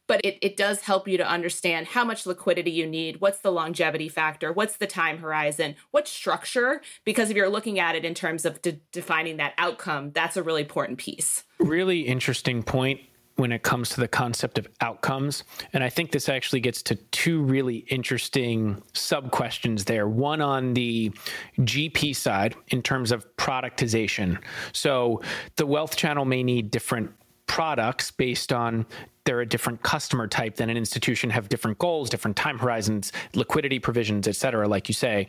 but 0.07 0.21
it, 0.23 0.37
it 0.41 0.57
does 0.57 0.81
help 0.81 1.07
you 1.07 1.17
to 1.17 1.27
understand 1.27 1.87
how 1.87 2.03
much 2.03 2.25
liquidity 2.25 2.71
you 2.71 2.87
need, 2.87 3.21
what's 3.21 3.39
the 3.39 3.51
longevity 3.51 4.09
factor, 4.09 4.51
what's 4.51 4.77
the 4.77 4.87
time 4.87 5.19
horizon, 5.19 5.75
what 5.91 6.07
structure, 6.07 6.81
because 7.05 7.29
if 7.29 7.37
you're 7.37 7.49
looking 7.49 7.79
at 7.79 7.95
it 7.95 8.05
in 8.05 8.13
terms 8.13 8.45
of 8.45 8.61
de- 8.61 8.79
defining 8.91 9.37
that 9.37 9.53
outcome, 9.57 10.11
that's 10.11 10.37
a 10.37 10.43
really 10.43 10.61
important 10.61 10.97
piece. 10.97 11.43
Really 11.59 12.01
interesting 12.01 12.63
point 12.63 12.99
when 13.41 13.51
it 13.51 13.63
comes 13.63 13.89
to 13.89 13.99
the 13.99 14.07
concept 14.07 14.57
of 14.57 14.67
outcomes. 14.81 15.43
And 15.73 15.83
I 15.83 15.89
think 15.89 16.11
this 16.11 16.29
actually 16.29 16.59
gets 16.59 16.81
to 16.83 16.95
two 16.95 17.41
really 17.41 17.77
interesting 17.89 18.81
sub 18.93 19.31
questions 19.31 19.85
there. 19.85 20.07
One 20.07 20.41
on 20.41 20.73
the 20.73 21.11
GP 21.59 22.15
side 22.15 22.55
in 22.67 22.81
terms 22.81 23.11
of 23.11 23.25
productization. 23.37 24.37
So 24.73 25.21
the 25.55 25.65
wealth 25.65 25.95
channel 25.95 26.25
may 26.25 26.43
need 26.43 26.69
different 26.69 27.11
products 27.47 28.11
based 28.11 28.53
on 28.53 28.85
they're 29.23 29.41
a 29.41 29.45
different 29.45 29.81
customer 29.83 30.27
type 30.27 30.55
than 30.55 30.69
an 30.69 30.77
institution 30.77 31.29
have 31.29 31.49
different 31.49 31.77
goals 31.77 32.09
different 32.09 32.35
time 32.37 32.57
horizons 32.57 33.11
liquidity 33.35 33.79
provisions 33.79 34.27
et 34.27 34.35
cetera 34.35 34.67
like 34.67 34.87
you 34.87 34.93
say. 34.93 35.27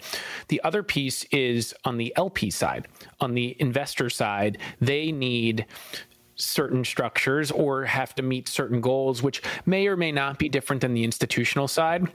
The 0.48 0.60
other 0.64 0.82
piece 0.82 1.24
is 1.24 1.74
on 1.84 1.96
the 1.96 2.12
lp 2.16 2.50
side. 2.50 2.88
On 3.20 3.34
the 3.34 3.56
investor 3.60 4.10
side 4.10 4.58
they 4.80 5.12
need 5.12 5.66
certain 6.36 6.84
structures 6.84 7.50
or 7.50 7.84
have 7.84 8.14
to 8.14 8.22
meet 8.22 8.48
certain 8.48 8.80
goals 8.80 9.22
which 9.22 9.42
may 9.66 9.86
or 9.86 9.96
may 9.96 10.10
not 10.10 10.38
be 10.38 10.48
different 10.48 10.80
than 10.80 10.94
the 10.94 11.04
institutional 11.04 11.68
side 11.68 12.08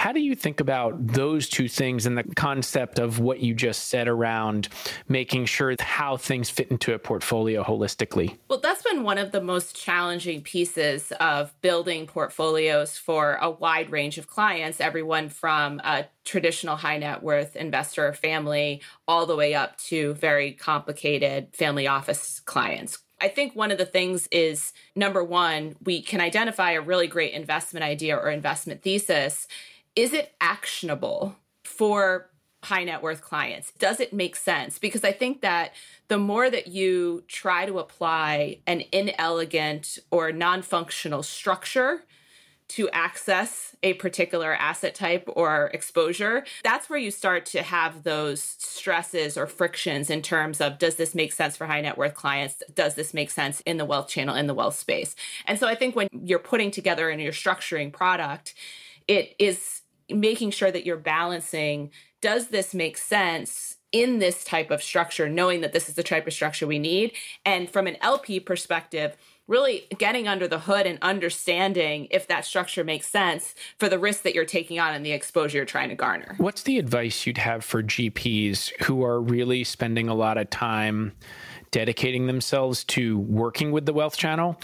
how 0.00 0.12
do 0.12 0.20
you 0.20 0.34
think 0.34 0.60
about 0.60 1.08
those 1.08 1.46
two 1.46 1.68
things 1.68 2.06
and 2.06 2.16
the 2.16 2.24
concept 2.34 2.98
of 2.98 3.18
what 3.18 3.40
you 3.40 3.52
just 3.52 3.88
said 3.88 4.08
around 4.08 4.66
making 5.08 5.44
sure 5.44 5.74
how 5.78 6.16
things 6.16 6.48
fit 6.48 6.70
into 6.70 6.94
a 6.94 6.98
portfolio 6.98 7.62
holistically? 7.62 8.38
Well, 8.48 8.60
that's 8.60 8.82
been 8.82 9.02
one 9.02 9.18
of 9.18 9.30
the 9.30 9.42
most 9.42 9.76
challenging 9.76 10.40
pieces 10.40 11.12
of 11.20 11.52
building 11.60 12.06
portfolios 12.06 12.96
for 12.96 13.34
a 13.42 13.50
wide 13.50 13.90
range 13.90 14.16
of 14.16 14.26
clients, 14.26 14.80
everyone 14.80 15.28
from 15.28 15.80
a 15.80 16.06
traditional 16.24 16.76
high 16.76 16.96
net 16.96 17.22
worth 17.22 17.54
investor 17.54 18.08
or 18.08 18.14
family 18.14 18.80
all 19.06 19.26
the 19.26 19.36
way 19.36 19.52
up 19.52 19.76
to 19.80 20.14
very 20.14 20.52
complicated 20.52 21.48
family 21.52 21.86
office 21.86 22.40
clients. 22.40 23.00
I 23.20 23.28
think 23.28 23.54
one 23.54 23.70
of 23.70 23.76
the 23.76 23.84
things 23.84 24.26
is 24.28 24.72
number 24.96 25.22
one, 25.22 25.76
we 25.84 26.00
can 26.00 26.22
identify 26.22 26.72
a 26.72 26.80
really 26.80 27.06
great 27.06 27.34
investment 27.34 27.84
idea 27.84 28.16
or 28.16 28.30
investment 28.30 28.82
thesis 28.82 29.46
is 29.96 30.12
it 30.12 30.32
actionable 30.40 31.36
for 31.64 32.30
high 32.62 32.84
net 32.84 33.02
worth 33.02 33.22
clients? 33.22 33.72
Does 33.78 34.00
it 34.00 34.12
make 34.12 34.36
sense? 34.36 34.78
Because 34.78 35.04
I 35.04 35.12
think 35.12 35.40
that 35.40 35.72
the 36.08 36.18
more 36.18 36.50
that 36.50 36.68
you 36.68 37.24
try 37.26 37.66
to 37.66 37.78
apply 37.78 38.58
an 38.66 38.82
inelegant 38.92 39.98
or 40.10 40.32
non 40.32 40.62
functional 40.62 41.22
structure 41.22 42.02
to 42.68 42.88
access 42.90 43.74
a 43.82 43.94
particular 43.94 44.54
asset 44.54 44.94
type 44.94 45.28
or 45.34 45.72
exposure, 45.74 46.44
that's 46.62 46.88
where 46.88 47.00
you 47.00 47.10
start 47.10 47.44
to 47.44 47.62
have 47.62 48.04
those 48.04 48.40
stresses 48.40 49.36
or 49.36 49.48
frictions 49.48 50.08
in 50.08 50.22
terms 50.22 50.60
of 50.60 50.78
does 50.78 50.94
this 50.94 51.12
make 51.12 51.32
sense 51.32 51.56
for 51.56 51.66
high 51.66 51.80
net 51.80 51.98
worth 51.98 52.14
clients? 52.14 52.62
Does 52.72 52.94
this 52.94 53.12
make 53.12 53.30
sense 53.30 53.60
in 53.62 53.78
the 53.78 53.84
wealth 53.84 54.06
channel, 54.06 54.36
in 54.36 54.46
the 54.46 54.54
wealth 54.54 54.78
space? 54.78 55.16
And 55.46 55.58
so 55.58 55.66
I 55.66 55.74
think 55.74 55.96
when 55.96 56.08
you're 56.12 56.38
putting 56.38 56.70
together 56.70 57.10
and 57.10 57.20
you're 57.20 57.32
structuring 57.32 57.92
product, 57.92 58.54
it 59.08 59.34
is 59.40 59.79
making 60.14 60.50
sure 60.50 60.70
that 60.70 60.84
you're 60.86 60.96
balancing 60.96 61.90
does 62.20 62.48
this 62.48 62.74
make 62.74 62.98
sense 62.98 63.76
in 63.92 64.18
this 64.18 64.44
type 64.44 64.70
of 64.70 64.82
structure, 64.82 65.28
knowing 65.28 65.62
that 65.62 65.72
this 65.72 65.88
is 65.88 65.94
the 65.94 66.02
type 66.02 66.26
of 66.26 66.32
structure 66.32 66.66
we 66.66 66.78
need? 66.78 67.12
And 67.44 67.68
from 67.68 67.86
an 67.86 67.96
LP 68.02 68.38
perspective, 68.40 69.16
really 69.50 69.86
getting 69.98 70.28
under 70.28 70.46
the 70.46 70.60
hood 70.60 70.86
and 70.86 70.98
understanding 71.02 72.06
if 72.12 72.28
that 72.28 72.44
structure 72.44 72.84
makes 72.84 73.08
sense 73.08 73.54
for 73.78 73.88
the 73.88 73.98
risk 73.98 74.22
that 74.22 74.32
you're 74.32 74.44
taking 74.44 74.78
on 74.78 74.94
and 74.94 75.04
the 75.04 75.10
exposure 75.10 75.58
you're 75.58 75.64
trying 75.64 75.88
to 75.88 75.94
garner. 75.96 76.36
What's 76.38 76.62
the 76.62 76.78
advice 76.78 77.26
you'd 77.26 77.38
have 77.38 77.64
for 77.64 77.82
GPs 77.82 78.70
who 78.84 79.02
are 79.02 79.20
really 79.20 79.64
spending 79.64 80.08
a 80.08 80.14
lot 80.14 80.38
of 80.38 80.48
time 80.50 81.12
dedicating 81.72 82.26
themselves 82.28 82.84
to 82.84 83.18
working 83.18 83.72
with 83.72 83.86
the 83.86 83.92
wealth 83.92 84.16
channel 84.16 84.60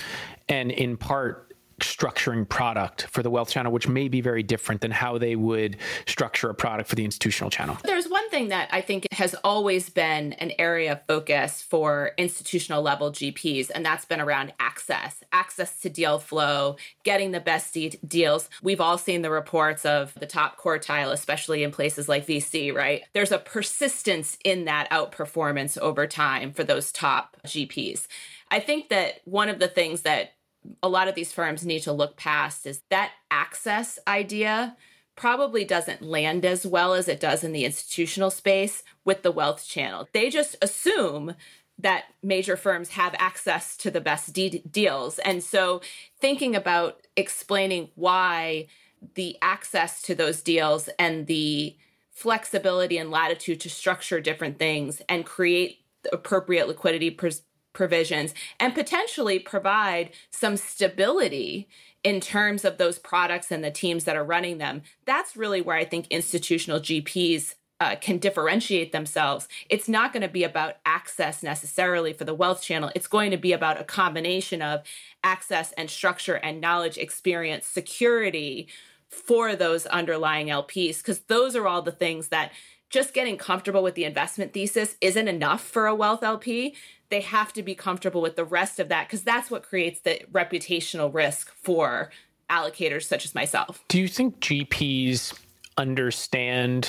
and 0.49 0.71
in 0.71 0.97
part 0.97 1.46
structuring 1.81 2.49
product 2.49 3.07
for 3.11 3.23
the 3.23 3.31
wealth 3.31 3.51
channel, 3.51 3.71
which 3.71 3.87
may 3.87 4.09
be 4.09 4.21
very 4.21 4.43
different 4.43 4.81
than 4.81 4.91
how 4.91 5.19
they 5.19 5.37
would 5.37 5.77
structure 6.07 6.49
a 6.49 6.55
product 6.55 6.89
for 6.89 6.95
the 6.95 7.05
institutional 7.05 7.51
channel. 7.51 7.77
There's 7.85 8.09
one 8.09 8.29
thing 8.31 8.49
that 8.49 8.69
I 8.73 8.81
think 8.81 9.07
has 9.13 9.35
always 9.45 9.91
been 9.91 10.33
an 10.35 10.53
area 10.59 10.93
of 10.93 11.03
focus 11.07 11.63
for 11.63 12.13
institutional 12.17 12.83
level 12.83 13.13
GPs, 13.13 13.71
and 13.75 13.85
that's 13.85 14.05
been 14.05 14.21
around 14.21 14.55
access, 14.59 15.23
access 15.33 15.81
to 15.81 15.91
deal 15.91 16.19
flow, 16.19 16.77
getting 17.05 17.33
the 17.33 17.41
best 17.41 17.75
de- 17.75 17.99
deals. 18.07 18.49
We've 18.63 18.81
all 18.81 18.97
seen 18.97 19.23
the 19.23 19.31
reports 19.31 19.85
of 19.85 20.15
the 20.15 20.27
top 20.27 20.59
quartile, 20.59 21.13
especially 21.13 21.63
in 21.63 21.73
places 21.73 22.09
like 22.09 22.27
VC, 22.27 22.75
right? 22.75 23.03
There's 23.13 23.33
a 23.33 23.39
persistence 23.39 24.39
in 24.45 24.65
that 24.65 24.91
outperformance 24.91 25.77
over 25.79 26.07
time 26.07 26.53
for 26.53 26.65
those 26.65 26.91
top 26.91 27.37
GPs. 27.47 28.07
I 28.51 28.61
think 28.61 28.89
that 28.91 29.21
one 29.25 29.49
of 29.49 29.59
the 29.59 29.69
things 29.69 30.03
that 30.03 30.36
a 30.83 30.89
lot 30.89 31.09
of 31.09 31.15
these 31.15 31.33
firms 31.33 31.65
need 31.65 31.81
to 31.81 31.93
look 31.93 32.17
past 32.17 32.67
is 32.67 32.83
that 32.91 33.13
access 33.31 33.99
idea 34.07 34.77
probably 35.17 35.65
doesn't 35.65 36.03
land 36.03 36.45
as 36.45 36.67
well 36.67 36.93
as 36.93 37.09
it 37.09 37.21
does 37.21 37.43
in 37.43 37.53
the 37.53 37.65
institutional 37.65 38.31
space 38.31 38.83
with 39.05 39.23
the 39.23 39.33
wealth 39.33 39.67
channel. 39.67 40.09
They 40.13 40.29
just 40.29 40.57
assume 40.61 41.35
that 41.79 42.05
major 42.23 42.57
firms 42.57 42.91
have 42.91 43.15
access 43.19 43.77
to 43.79 43.91
the 43.91 44.01
best 44.01 44.33
de- 44.33 44.63
deals. 44.71 45.19
And 45.21 45.43
so 45.43 45.81
thinking 46.19 46.55
about 46.55 47.07
explaining 47.17 47.91
why 47.95 48.67
the 49.15 49.37
access 49.43 50.01
to 50.03 50.15
those 50.15 50.43
deals 50.43 50.89
and 50.99 51.27
the 51.27 51.77
flexibility 52.11 52.97
and 52.97 53.11
latitude 53.11 53.61
to 53.61 53.71
structure 53.71 54.21
different 54.21 54.59
things 54.59 55.03
and 55.09 55.27
create 55.27 55.81
appropriate 56.13 56.67
liquidity 56.67 57.11
pres- 57.11 57.43
provisions 57.77 58.35
and 58.59 58.75
potentially 58.75 59.39
provide 59.39 60.11
some 60.31 60.57
stability 60.57 61.69
in 62.03 62.21
terms 62.21 62.65
of 62.65 62.79
those 62.79 62.99
products 62.99 63.53
and 63.53 63.63
the 63.63 63.71
teams 63.71 64.05
that 64.05 64.17
are 64.17 64.25
running 64.25 64.59
them. 64.59 64.83
That's 65.05 65.37
really 65.37 65.61
where 65.61 65.77
I 65.77 65.85
think 65.85 66.07
institutional 66.09 66.81
GPs 66.81 67.55
uh, 67.79 67.95
can 67.97 68.17
differentiate 68.17 68.93
themselves. 68.93 69.47
It's 69.69 69.89
not 69.89 70.15
going 70.15 70.23
to 70.23 70.29
be 70.29 70.45
about 70.45 70.77
access 70.87 71.43
necessarily 71.43 72.15
for 72.15 72.25
the 72.25 72.35
wealth 72.35 72.63
channel. 72.63 72.91
It's 72.95 73.07
going 73.07 73.31
to 73.33 73.37
be 73.37 73.53
about 73.53 73.79
a 73.79 73.85
combination 73.85 74.63
of 74.63 74.83
access 75.23 75.73
and 75.73 75.91
structure 75.91 76.37
and 76.37 76.61
knowledge, 76.61 76.97
experience, 76.97 77.67
security 77.67 78.69
for 79.11 79.55
those 79.55 79.85
underlying 79.87 80.47
LPs, 80.47 80.99
because 80.99 81.21
those 81.21 81.55
are 81.55 81.67
all 81.67 81.83
the 81.83 81.93
things 81.93 82.29
that 82.29 82.53
just 82.89 83.15
getting 83.15 83.37
comfortable 83.37 83.83
with 83.83 83.95
the 83.95 84.05
investment 84.05 84.53
thesis 84.53 84.97
isn't 85.01 85.29
enough 85.29 85.63
for 85.63 85.87
a 85.87 85.95
wealth 85.95 86.23
LP 86.23 86.75
they 87.09 87.21
have 87.21 87.53
to 87.53 87.63
be 87.63 87.75
comfortable 87.75 88.21
with 88.21 88.37
the 88.37 88.45
rest 88.45 88.81
of 88.81 88.89
that 88.89 89.07
because 89.07 89.23
that's 89.23 89.51
what 89.51 89.63
creates 89.63 90.01
the 90.01 90.21
reputational 90.33 91.13
risk 91.13 91.53
for 91.55 92.11
allocators 92.51 93.05
such 93.05 93.25
as 93.25 93.35
myself. 93.35 93.83
Do 93.89 94.01
you 94.01 94.09
think 94.09 94.41
GPs 94.41 95.39
understand 95.77 96.89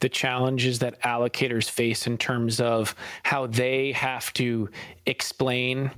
the 0.00 0.08
challenges 0.08 0.80
that 0.80 1.00
allocators 1.02 1.70
face 1.70 2.06
in 2.06 2.18
terms 2.18 2.60
of 2.60 2.94
how 3.22 3.46
they 3.46 3.92
have 3.92 4.32
to 4.34 4.68
explain 5.06 5.90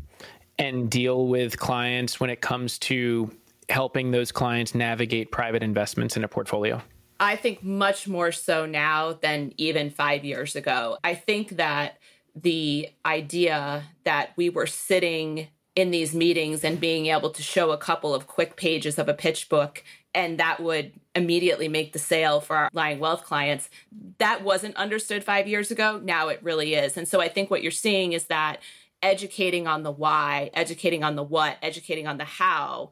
and 0.58 0.90
deal 0.90 1.26
with 1.26 1.58
clients 1.58 2.20
when 2.20 2.28
it 2.30 2.40
comes 2.40 2.78
to 2.78 3.30
helping 3.70 4.10
those 4.10 4.30
clients 4.30 4.74
navigate 4.74 5.30
private 5.30 5.62
investments 5.62 6.16
in 6.16 6.24
a 6.24 6.28
portfolio? 6.28 6.82
I 7.20 7.36
think 7.36 7.62
much 7.62 8.06
more 8.06 8.32
so 8.32 8.66
now 8.66 9.12
than 9.12 9.52
even 9.56 9.90
five 9.90 10.24
years 10.24 10.54
ago. 10.54 10.98
I 11.02 11.14
think 11.14 11.56
that 11.56 11.98
the 12.34 12.90
idea 13.04 13.84
that 14.04 14.30
we 14.36 14.50
were 14.50 14.66
sitting 14.66 15.48
in 15.74 15.90
these 15.90 16.14
meetings 16.14 16.64
and 16.64 16.80
being 16.80 17.06
able 17.06 17.30
to 17.30 17.42
show 17.42 17.70
a 17.70 17.78
couple 17.78 18.14
of 18.14 18.26
quick 18.26 18.56
pages 18.56 18.98
of 18.98 19.08
a 19.08 19.14
pitch 19.14 19.48
book 19.48 19.82
and 20.14 20.38
that 20.38 20.60
would 20.60 20.92
immediately 21.14 21.68
make 21.68 21.92
the 21.92 21.98
sale 21.98 22.40
for 22.40 22.56
our 22.56 22.70
lying 22.72 22.98
wealth 22.98 23.24
clients 23.24 23.68
that 24.18 24.42
wasn't 24.42 24.74
understood 24.76 25.22
5 25.22 25.46
years 25.46 25.70
ago 25.70 26.00
now 26.02 26.28
it 26.28 26.40
really 26.42 26.74
is 26.74 26.96
and 26.96 27.06
so 27.06 27.20
i 27.20 27.28
think 27.28 27.48
what 27.48 27.62
you're 27.62 27.70
seeing 27.70 28.12
is 28.12 28.24
that 28.24 28.60
educating 29.02 29.66
on 29.66 29.82
the 29.82 29.90
why, 29.90 30.50
educating 30.54 31.04
on 31.04 31.16
the 31.16 31.22
what, 31.22 31.56
educating 31.62 32.06
on 32.06 32.18
the 32.18 32.24
how 32.24 32.90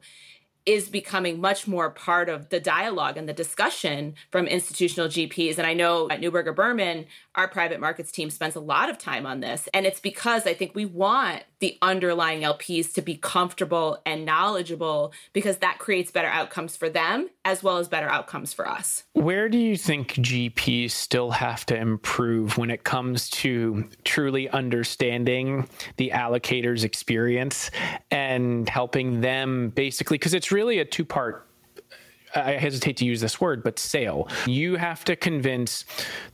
is 0.67 0.89
becoming 0.89 1.39
much 1.39 1.65
more 1.65 1.89
part 1.89 2.27
of 2.27 2.49
the 2.49 2.59
dialogue 2.59 3.15
and 3.15 3.27
the 3.27 3.33
discussion 3.33 4.13
from 4.29 4.45
institutional 4.47 5.07
GPs. 5.07 5.57
And 5.57 5.65
I 5.65 5.73
know 5.73 6.09
at 6.09 6.19
Neuberger 6.19 6.53
Berman, 6.53 7.05
our 7.37 7.47
private 7.47 7.79
markets 7.79 8.11
team 8.11 8.29
spends 8.31 8.55
a 8.55 8.59
lot 8.59 8.89
of 8.89 8.97
time 8.97 9.25
on 9.25 9.39
this. 9.39 9.69
And 9.73 9.85
it's 9.85 9.99
because 9.99 10.47
I 10.47 10.55
think 10.55 10.73
we 10.73 10.85
want 10.85 11.43
the 11.59 11.77
underlying 11.81 12.41
LPs 12.41 12.93
to 12.93 13.01
be 13.01 13.15
comfortable 13.15 13.99
and 14.05 14.25
knowledgeable 14.25 15.13
because 15.33 15.57
that 15.57 15.77
creates 15.79 16.11
better 16.11 16.27
outcomes 16.27 16.75
for 16.75 16.89
them 16.89 17.29
as 17.45 17.63
well 17.63 17.77
as 17.77 17.87
better 17.87 18.09
outcomes 18.09 18.53
for 18.53 18.67
us. 18.67 19.03
Where 19.13 19.49
do 19.49 19.57
you 19.57 19.77
think 19.77 20.13
GPs 20.13 20.91
still 20.91 21.31
have 21.31 21.65
to 21.67 21.77
improve 21.77 22.57
when 22.57 22.69
it 22.69 22.83
comes 22.83 23.29
to 23.29 23.87
truly 24.03 24.49
understanding 24.49 25.67
the 25.97 26.09
allocator's 26.09 26.83
experience 26.83 27.71
and 28.11 28.67
helping 28.67 29.21
them 29.21 29.69
basically? 29.69 30.17
Because 30.17 30.33
it's 30.33 30.51
really 30.51 30.79
a 30.79 30.85
two 30.85 31.05
part 31.05 31.46
I 32.45 32.57
hesitate 32.57 32.97
to 32.97 33.05
use 33.05 33.21
this 33.21 33.39
word, 33.41 33.63
but 33.63 33.79
sale. 33.79 34.27
You 34.45 34.75
have 34.75 35.03
to 35.05 35.15
convince 35.15 35.85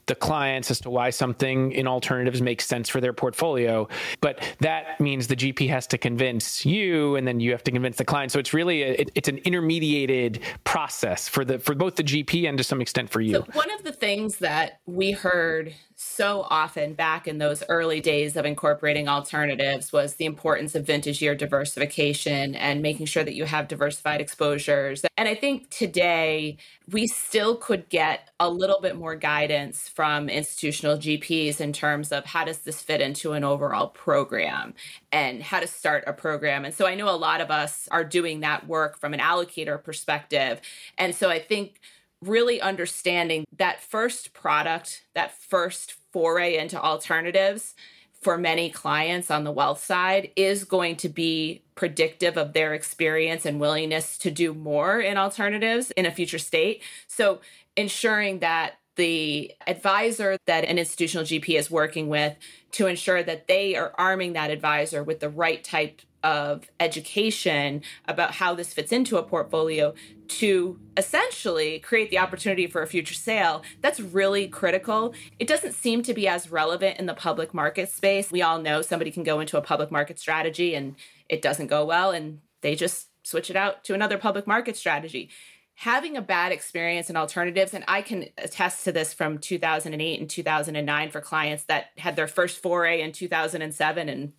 the 0.06 0.16
clients 0.16 0.70
as 0.70 0.82
to 0.82 0.90
why 0.90 1.10
something 1.10 1.72
in 1.72 1.88
alternatives 1.88 2.42
makes 2.42 2.66
sense 2.66 2.90
for 2.90 3.00
their 3.00 3.14
portfolio. 3.14 3.88
But 4.22 4.44
that 4.60 5.00
means 5.00 5.28
the 5.28 5.36
GP 5.36 5.70
has 5.70 5.88
to 5.88 5.98
convince 5.98 6.66
you, 6.66 7.16
and 7.16 7.28
then 7.28 7.40
you 7.40 7.52
have 7.52 7.64
to 7.64 7.72
convince 7.72 7.98
the 7.98 8.06
client. 8.06 8.32
So 8.32 8.40
it's 8.40 8.54
really 8.54 8.84
a, 8.84 8.92
it, 8.94 9.12
it's 9.16 9.30
an 9.30 9.38
intermediated 9.40 10.42
process 10.64 11.28
for 11.28 11.46
the 11.46 11.60
for 11.60 11.76
both 11.76 11.96
the 11.96 12.04
GP 12.04 12.48
and 12.48 12.58
to 12.58 12.64
some 12.64 12.82
extent 12.82 13.10
for 13.10 13.22
you. 13.22 13.34
So 13.34 13.46
one 13.54 13.72
of 13.72 13.84
the 13.84 13.94
things 13.94 14.38
that 14.40 14.80
we 14.86 15.12
heard 15.12 15.74
so 16.04 16.46
often 16.50 16.94
back 16.94 17.28
in 17.28 17.38
those 17.38 17.64
early 17.70 18.02
days 18.02 18.36
of 18.36 18.46
incorporating 18.46 19.08
alternatives 19.08 19.92
was 19.94 20.16
the 20.16 20.26
importance 20.26 20.76
of 20.76 20.86
vintage 20.86 21.22
year 21.22 21.34
diversification 21.34 22.56
and 22.56 22.82
making 22.82 23.06
sure 23.06 23.24
that 23.24 23.34
you 23.34 23.46
have 23.46 23.68
diversified 23.68 24.22
exposures. 24.22 25.04
And 25.18 25.28
I 25.28 25.36
think 25.36 25.70
today 25.70 26.58
we 26.92 27.08
still 27.08 27.56
could 27.56 27.90
get 27.90 28.30
a 28.40 28.50
little 28.50 28.82
bit 28.82 28.96
more 28.96 29.16
guidance 29.16 29.88
from 29.88 30.30
institutional 30.30 30.98
GPs 30.98 31.62
in 31.62 31.74
terms 31.74 32.12
of 32.12 32.26
how 32.26 32.44
does 32.44 32.60
this 32.60 32.82
fit 32.82 33.02
into 33.02 33.32
an 33.32 33.44
overall 33.44 33.88
program 33.88 34.74
and 35.12 35.42
how 35.42 35.62
to 35.62 35.68
start 35.68 36.04
a 36.06 36.14
program. 36.14 36.66
And 36.66 36.74
so 36.74 36.86
I 36.86 36.96
know 36.96 37.10
a 37.10 37.16
lot 37.16 37.42
of 37.42 37.50
us 37.50 37.88
are 37.90 38.04
doing 38.04 38.42
that 38.42 38.68
work 38.68 39.00
from 39.00 39.14
an 39.14 39.20
allocator 39.20 39.82
perspective. 39.82 40.60
And 40.98 41.16
so 41.16 41.30
I 41.30 41.40
think 41.40 41.80
really 42.28 42.62
understanding 42.62 43.46
that 43.58 43.82
first 43.82 44.34
product, 44.34 45.06
that 45.14 45.32
first 45.32 45.96
foray 46.12 46.58
into 46.58 46.82
alternatives 46.82 47.76
for 48.22 48.38
many 48.38 48.70
clients 48.70 49.30
on 49.30 49.44
the 49.44 49.52
wealth 49.52 49.84
side 49.84 50.32
is 50.36 50.64
going 50.64 50.96
to 50.96 51.10
be 51.10 51.62
predictive 51.76 52.38
of 52.38 52.54
their 52.54 52.74
experience 52.74 53.46
and 53.46 53.60
willingness 53.60 54.18
to 54.18 54.32
do 54.32 54.54
more 54.54 55.00
in 55.00 55.18
alternatives 55.18 55.92
in 55.92 56.06
a 56.06 56.12
future 56.12 56.40
state. 56.40 56.82
So, 57.08 57.42
ensuring 57.76 58.40
that 58.40 58.76
the 58.96 59.52
advisor 59.66 60.38
that 60.46 60.64
an 60.66 60.78
institutional 60.78 61.26
GP 61.26 61.58
is 61.58 61.72
working 61.72 62.10
with 62.10 62.38
to 62.74 62.88
ensure 62.88 63.24
that 63.24 63.48
they 63.48 63.76
are 63.76 63.94
arming 63.98 64.34
that 64.34 64.52
advisor 64.52 65.04
with 65.04 65.20
the 65.20 65.30
right 65.30 65.64
type 65.64 66.02
of 66.24 66.70
education 66.80 67.82
about 68.08 68.32
how 68.32 68.56
this 68.56 68.74
fits 68.74 68.92
into 68.92 69.18
a 69.18 69.24
portfolio 69.24 69.94
to 70.28 70.80
essentially 70.98 71.80
create 71.80 72.10
the 72.10 72.18
opportunity 72.18 72.66
for 72.66 72.82
a 72.82 72.88
future 72.88 73.14
sale. 73.14 73.62
That's 73.82 74.00
really 74.00 74.48
critical. 74.48 75.14
It 75.38 75.48
doesn't 75.48 75.74
seem 75.74 76.02
to 76.04 76.14
be 76.14 76.28
as 76.28 76.50
relevant 76.50 77.00
in 77.00 77.06
the 77.06 77.14
public 77.14 77.54
market 77.54 77.92
space. 77.92 78.32
We 78.32 78.42
all 78.42 78.60
know 78.60 78.82
somebody 78.82 79.12
can 79.12 79.24
go 79.24 79.40
into 79.40 79.58
a 79.58 79.62
public 79.62 79.92
market 79.92 80.18
strategy 80.18 80.76
and 80.76 80.96
it 81.30 81.42
doesn't 81.42 81.68
go 81.68 81.86
well 81.86 82.12
and 82.12 82.40
they 82.62 82.76
just 82.76 83.10
switch 83.24 83.50
it 83.50 83.56
out 83.56 83.84
to 83.86 83.94
another 83.94 84.18
public 84.18 84.48
market 84.48 84.78
strategy. 84.78 85.30
Having 85.76 86.18
a 86.18 86.22
bad 86.22 86.52
experience 86.52 87.10
in 87.10 87.18
alternatives 87.18 87.74
and 87.74 87.84
i 87.88 88.04
can 88.04 88.28
attest 88.38 88.84
to 88.84 88.92
this 88.92 89.12
from 89.12 89.40
2008 89.40 90.20
and 90.20 90.30
2009 90.30 91.10
for 91.10 91.20
clients 91.20 91.64
that 91.64 91.88
had 91.98 92.16
their 92.16 92.28
first 92.28 92.62
foray 92.62 93.02
in 93.02 93.12
2007 93.12 94.08
and 94.08 94.34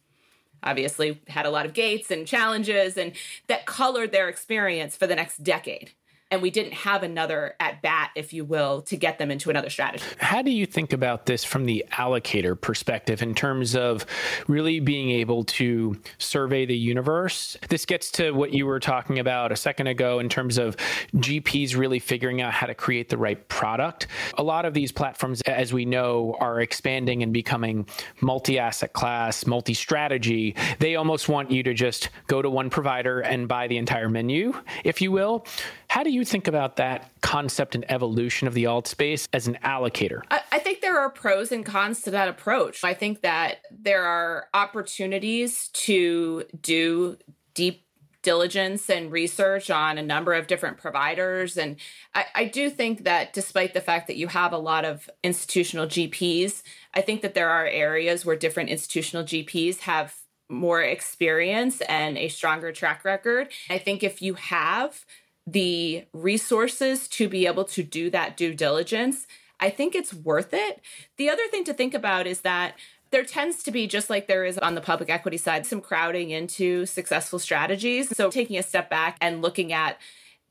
obviously 0.64 1.20
had 1.28 1.46
a 1.46 1.50
lot 1.50 1.66
of 1.66 1.74
gates 1.74 2.10
and 2.10 2.26
challenges 2.26 2.96
and 2.96 3.12
that 3.46 3.66
colored 3.66 4.10
their 4.10 4.28
experience 4.28 4.96
for 4.96 5.06
the 5.06 5.14
next 5.14 5.44
decade 5.44 5.92
and 6.34 6.42
we 6.42 6.50
didn't 6.50 6.72
have 6.72 7.04
another 7.04 7.54
at 7.60 7.80
bat, 7.80 8.10
if 8.16 8.32
you 8.32 8.44
will, 8.44 8.82
to 8.82 8.96
get 8.96 9.18
them 9.18 9.30
into 9.30 9.50
another 9.50 9.70
strategy. 9.70 10.04
How 10.18 10.42
do 10.42 10.50
you 10.50 10.66
think 10.66 10.92
about 10.92 11.26
this 11.26 11.44
from 11.44 11.64
the 11.64 11.84
allocator 11.92 12.60
perspective 12.60 13.22
in 13.22 13.36
terms 13.36 13.76
of 13.76 14.04
really 14.48 14.80
being 14.80 15.10
able 15.10 15.44
to 15.44 15.96
survey 16.18 16.66
the 16.66 16.76
universe? 16.76 17.56
This 17.68 17.86
gets 17.86 18.10
to 18.12 18.32
what 18.32 18.52
you 18.52 18.66
were 18.66 18.80
talking 18.80 19.20
about 19.20 19.52
a 19.52 19.56
second 19.56 19.86
ago 19.86 20.18
in 20.18 20.28
terms 20.28 20.58
of 20.58 20.76
GPs 21.14 21.76
really 21.76 22.00
figuring 22.00 22.40
out 22.40 22.52
how 22.52 22.66
to 22.66 22.74
create 22.74 23.10
the 23.10 23.16
right 23.16 23.46
product. 23.48 24.08
A 24.36 24.42
lot 24.42 24.64
of 24.64 24.74
these 24.74 24.90
platforms, 24.90 25.40
as 25.42 25.72
we 25.72 25.84
know, 25.84 26.36
are 26.40 26.60
expanding 26.60 27.22
and 27.22 27.32
becoming 27.32 27.86
multi 28.20 28.58
asset 28.58 28.92
class, 28.92 29.46
multi 29.46 29.74
strategy. 29.74 30.56
They 30.80 30.96
almost 30.96 31.28
want 31.28 31.52
you 31.52 31.62
to 31.62 31.74
just 31.74 32.10
go 32.26 32.42
to 32.42 32.50
one 32.50 32.70
provider 32.70 33.20
and 33.20 33.46
buy 33.46 33.68
the 33.68 33.76
entire 33.76 34.08
menu, 34.08 34.52
if 34.82 35.00
you 35.00 35.12
will. 35.12 35.46
How 35.94 36.02
do 36.02 36.10
you 36.10 36.24
think 36.24 36.48
about 36.48 36.74
that 36.78 37.08
concept 37.20 37.76
and 37.76 37.88
evolution 37.88 38.48
of 38.48 38.54
the 38.54 38.66
alt 38.66 38.88
space 38.88 39.28
as 39.32 39.46
an 39.46 39.56
allocator? 39.62 40.22
I, 40.28 40.40
I, 40.50 40.58
think 40.58 40.80
there 40.80 40.98
are 40.98 41.08
pros 41.08 41.52
and 41.52 41.64
cons 41.64 42.02
to 42.02 42.10
that 42.10 42.26
approach. 42.26 42.82
I 42.82 42.94
think 42.94 43.20
that 43.20 43.58
there 43.70 44.02
are 44.02 44.48
opportunities 44.52 45.68
to 45.68 46.46
do 46.60 47.16
deep 47.54 47.86
diligence 48.22 48.90
and 48.90 49.12
research 49.12 49.70
on 49.70 49.96
a 49.96 50.02
number 50.02 50.34
of 50.34 50.48
different 50.48 50.78
providers. 50.78 51.56
And 51.56 51.76
I, 52.12 52.24
I 52.34 52.44
do 52.46 52.70
think 52.70 53.04
that 53.04 53.32
despite 53.32 53.72
the 53.72 53.80
fact 53.80 54.08
that 54.08 54.16
you 54.16 54.26
have 54.26 54.52
a 54.52 54.58
lot 54.58 54.84
of 54.84 55.08
institutional 55.22 55.86
GPs, 55.86 56.64
I 56.92 57.02
think 57.02 57.22
that 57.22 57.34
there 57.34 57.50
are 57.50 57.66
areas 57.66 58.26
where 58.26 58.34
different 58.34 58.68
institutional 58.68 59.22
GPs 59.22 59.78
have 59.82 60.16
more 60.48 60.82
experience 60.82 61.80
and 61.82 62.18
a 62.18 62.28
stronger 62.28 62.72
track 62.72 63.04
record. 63.04 63.48
I 63.70 63.78
think 63.78 64.02
if 64.02 64.20
you 64.20 64.34
have 64.34 65.04
the 65.46 66.04
resources 66.12 67.08
to 67.08 67.28
be 67.28 67.46
able 67.46 67.64
to 67.64 67.82
do 67.82 68.10
that 68.10 68.36
due 68.36 68.54
diligence, 68.54 69.26
I 69.60 69.70
think 69.70 69.94
it's 69.94 70.14
worth 70.14 70.52
it. 70.52 70.80
The 71.16 71.30
other 71.30 71.46
thing 71.48 71.64
to 71.64 71.74
think 71.74 71.94
about 71.94 72.26
is 72.26 72.40
that 72.40 72.74
there 73.10 73.24
tends 73.24 73.62
to 73.62 73.70
be, 73.70 73.86
just 73.86 74.10
like 74.10 74.26
there 74.26 74.44
is 74.44 74.58
on 74.58 74.74
the 74.74 74.80
public 74.80 75.08
equity 75.08 75.36
side, 75.36 75.66
some 75.66 75.80
crowding 75.80 76.30
into 76.30 76.84
successful 76.86 77.38
strategies. 77.38 78.14
So 78.16 78.30
taking 78.30 78.58
a 78.58 78.62
step 78.62 78.90
back 78.90 79.16
and 79.20 79.40
looking 79.40 79.72
at 79.72 79.98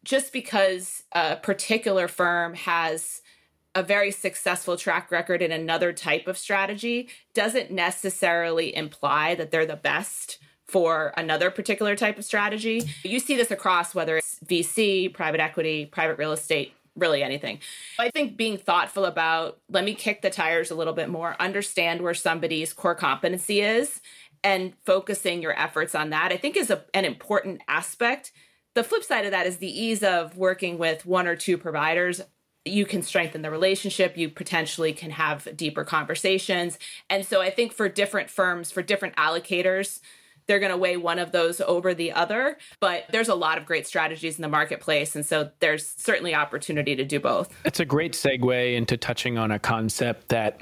just 0.04 0.32
because 0.32 1.04
a 1.12 1.36
particular 1.36 2.08
firm 2.08 2.54
has 2.54 3.22
a 3.76 3.84
very 3.84 4.12
successful 4.12 4.78
track 4.78 5.12
record 5.12 5.42
in 5.42 5.52
another 5.52 5.92
type 5.92 6.28
of 6.28 6.38
strategy 6.38 7.10
doesn't 7.34 7.72
necessarily 7.72 8.76
imply 8.76 9.36
that 9.36 9.52
they're 9.52 9.66
the 9.66 9.76
best 9.76 10.38
for 10.68 11.14
another 11.18 11.52
particular 11.52 11.96
type 11.96 12.18
of 12.18 12.26
strategy. 12.26 12.84
You 13.04 13.20
see 13.20 13.36
this 13.36 13.52
across 13.52 13.94
whether 13.94 14.18
it's 14.18 14.33
VC, 14.44 15.14
private 15.14 15.40
equity, 15.40 15.86
private 15.86 16.18
real 16.18 16.32
estate, 16.32 16.74
really 16.96 17.24
anything. 17.24 17.60
I 18.00 18.10
think 18.10 18.38
being 18.38 18.58
thoughtful 18.58 19.06
about 19.06 19.60
let 19.70 19.84
me 19.84 19.94
kick 19.94 20.22
the 20.22 20.30
tires 20.30 20.72
a 20.72 20.76
little 20.76 20.94
bit 20.94 21.10
more, 21.10 21.36
understand 21.40 22.02
where 22.02 22.14
somebody's 22.14 22.74
core 22.74 22.96
competency 22.96 23.62
is, 23.62 24.02
and 24.44 24.74
focusing 24.86 25.42
your 25.42 25.58
efforts 25.60 25.96
on 25.96 26.10
that, 26.10 26.32
I 26.32 26.38
think 26.38 26.58
is 26.58 26.70
a, 26.70 26.84
an 26.94 27.06
important 27.06 27.62
aspect. 27.68 28.32
The 28.76 28.84
flip 28.84 29.04
side 29.04 29.26
of 29.26 29.32
that 29.32 29.48
is 29.48 29.58
the 29.58 29.82
ease 29.82 30.04
of 30.04 30.36
working 30.36 30.78
with 30.78 31.06
one 31.06 31.28
or 31.28 31.36
two 31.36 31.58
providers. 31.58 32.22
You 32.66 32.86
can 32.86 33.02
strengthen 33.02 33.42
the 33.42 33.52
relationship. 33.52 34.18
You 34.18 34.30
potentially 34.30 34.94
can 34.94 35.12
have 35.12 35.48
deeper 35.56 35.84
conversations. 35.84 36.80
And 37.10 37.26
so 37.26 37.42
I 37.42 37.50
think 37.50 37.74
for 37.74 37.88
different 37.88 38.30
firms, 38.30 38.72
for 38.72 38.82
different 38.82 39.16
allocators, 39.16 40.00
they're 40.48 40.60
going 40.60 40.72
to 40.72 40.78
weigh 40.78 40.98
one 40.98 41.20
of 41.20 41.32
those 41.32 41.62
over 41.62 41.94
the 41.94 42.12
other. 42.12 42.58
But 42.80 43.06
there's 43.12 43.30
a 43.30 43.36
lot 43.36 43.58
of 43.58 43.66
great 43.66 43.88
strategies 43.88 44.38
in 44.38 44.42
the 44.42 44.50
marketplace. 44.50 45.16
And 45.16 45.26
so 45.26 45.52
there's 45.60 45.86
certainly 45.86 46.36
opportunity 46.36 46.96
to 46.96 47.06
do 47.06 47.20
both. 47.20 47.54
It's 47.66 47.80
a 47.80 47.86
great 47.86 48.14
segue 48.14 48.76
into 48.76 48.98
touching 48.98 49.38
on 49.38 49.52
a 49.52 49.60
concept 49.60 50.30
that 50.30 50.62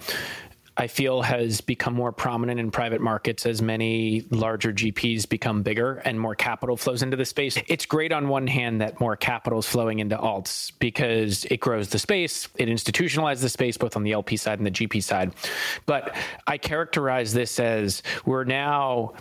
I 0.78 0.88
feel 0.88 1.22
has 1.22 1.60
become 1.62 1.94
more 1.94 2.12
prominent 2.12 2.60
in 2.60 2.72
private 2.72 3.02
markets 3.02 3.46
as 3.46 3.62
many 3.62 4.26
larger 4.32 4.72
GPs 4.72 5.28
become 5.28 5.64
bigger 5.64 5.96
and 6.06 6.20
more 6.20 6.34
capital 6.34 6.78
flows 6.78 7.04
into 7.04 7.18
the 7.18 7.26
space. 7.26 7.58
It's 7.68 7.86
great 7.86 8.14
on 8.14 8.30
one 8.30 8.48
hand 8.48 8.80
that 8.82 9.00
more 9.00 9.16
capital 9.16 9.60
is 9.60 9.68
flowing 9.68 10.00
into 10.00 10.18
alts 10.18 10.72
because 10.80 11.46
it 11.46 11.60
grows 11.60 11.90
the 11.90 12.00
space, 12.00 12.48
it 12.56 12.70
institutionalizes 12.70 13.42
the 13.42 13.50
space 13.50 13.78
both 13.78 13.96
on 13.96 14.04
the 14.04 14.14
LP 14.14 14.38
side 14.38 14.60
and 14.60 14.66
the 14.66 14.72
GP 14.72 15.04
side. 15.04 15.34
But 15.86 16.16
I 16.48 16.58
characterize 16.58 17.34
this 17.34 17.60
as 17.60 18.02
we're 18.26 18.46
now 18.46 19.14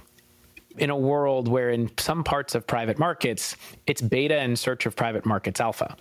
in 0.77 0.91
a 0.91 0.97
world 0.97 1.49
where 1.49 1.71
in 1.71 1.91
some 1.99 2.25
parts 2.25 2.55
of 2.55 2.67
private 2.67 2.99
markets, 2.99 3.57
it's 3.87 4.01
beta 4.01 4.43
in 4.43 4.57
search 4.57 4.87
of 4.87 4.97
private 4.97 5.27
markets 5.27 5.61
alpha. 5.61 5.97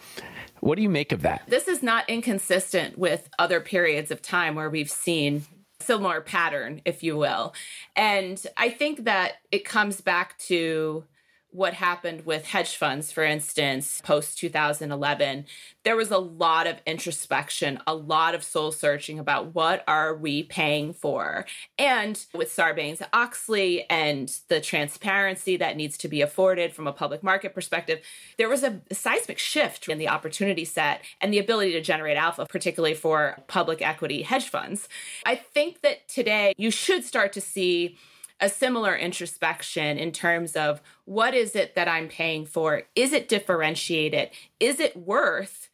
What 0.62 0.76
do 0.76 0.82
you 0.82 0.90
make 0.90 1.12
of 1.12 1.22
that? 1.22 1.44
This 1.48 1.68
is 1.68 1.82
not 1.82 2.10
inconsistent 2.10 2.98
with 2.98 3.30
other 3.40 3.62
periods 3.62 4.12
of 4.12 4.22
time 4.22 4.56
where 4.56 4.70
we've 4.70 4.92
seen 4.92 5.44
similar 5.82 6.22
pattern, 6.22 6.82
if 6.86 7.04
you 7.04 7.18
will. 7.18 7.54
And 7.96 8.42
I 8.58 8.70
think 8.70 9.06
that 9.06 9.34
it 9.52 9.66
comes 9.66 10.02
back 10.02 10.38
to 10.40 11.06
what 11.52 11.74
happened 11.74 12.26
with 12.26 12.46
hedge 12.46 12.76
funds, 12.76 13.12
for 13.12 13.24
instance, 13.24 14.02
post 14.04 14.38
2011, 14.38 15.46
there 15.84 15.96
was 15.96 16.12
a 16.12 16.18
lot 16.18 16.68
of 16.68 16.78
introspection, 16.86 17.80
a 17.88 17.96
lot 17.96 18.36
of 18.36 18.44
soul 18.44 18.72
searching 18.72 19.18
about 19.18 19.56
what 19.56 19.84
are 19.88 20.16
we 20.16 20.44
paying 20.44 20.94
for. 20.94 21.46
And 21.78 22.24
with 22.34 22.56
Sarbanes 22.56 23.02
Oxley 23.14 23.90
and 23.90 24.32
the 24.50 24.62
transparency 24.62 25.58
that 25.58 25.76
needs 25.76 25.98
to 26.00 26.08
be 26.08 26.22
afforded 26.22 26.74
from 26.74 26.88
a 26.88 26.94
public 26.94 27.24
market 27.24 27.56
perspective, 27.56 28.02
there 28.38 28.50
was 28.50 28.64
a 28.64 28.82
seismic 28.92 29.40
shift 29.40 29.88
in 29.90 29.98
the 29.98 30.08
opportunity 30.08 30.66
set 30.66 31.02
and 31.20 31.34
the 31.34 31.40
ability 31.40 31.72
to 31.72 31.82
generate 31.82 32.18
alpha, 32.18 32.46
particularly 32.48 32.94
for 32.96 33.38
public 33.48 33.82
equity 33.82 34.22
hedge 34.22 34.50
funds. 34.50 34.88
I 35.26 35.36
think 35.36 35.82
that 35.82 36.08
today 36.08 36.54
you 36.58 36.70
should 36.70 37.04
start 37.04 37.34
to 37.34 37.42
see 37.42 37.98
a 38.39 38.49
similar 38.49 38.95
introspection 38.95 39.97
in 39.97 40.12
terms 40.12 40.56
of 40.56 40.82
what 41.06 41.34
is 41.34 41.56
it 41.56 41.75
that 41.75 41.88
I'm 41.88 42.08
paying 42.08 42.45
for? 42.45 42.84
Is 42.95 43.13
it 43.13 43.28
differentiated? 43.28 44.30
Is 44.60 44.80
it 44.80 44.95
worth 44.95 45.69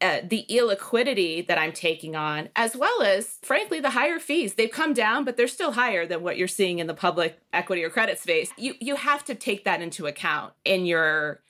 uh, 0.00 0.20
the 0.22 0.44
illiquidity 0.50 1.46
that 1.46 1.56
I'm 1.56 1.72
taking 1.72 2.14
on, 2.14 2.50
as 2.56 2.76
well 2.76 3.00
as, 3.02 3.38
frankly, 3.42 3.80
the 3.80 3.90
higher 3.90 4.18
fees. 4.18 4.54
They've 4.54 4.70
come 4.70 4.92
down, 4.92 5.24
but 5.24 5.36
they're 5.36 5.48
still 5.48 5.72
higher 5.72 6.04
than 6.04 6.22
what 6.22 6.36
you're 6.36 6.48
seeing 6.48 6.78
in 6.78 6.86
the 6.86 6.94
public 6.94 7.38
equity 7.52 7.82
or 7.84 7.90
credit 7.90 8.18
space. 8.18 8.50
You 8.58 8.74
you 8.80 8.96
have 8.96 9.24
to 9.26 9.34
take 9.34 9.64
that 9.64 9.80
into 9.80 10.06
account 10.06 10.52
in 10.64 10.84
your 10.84 11.40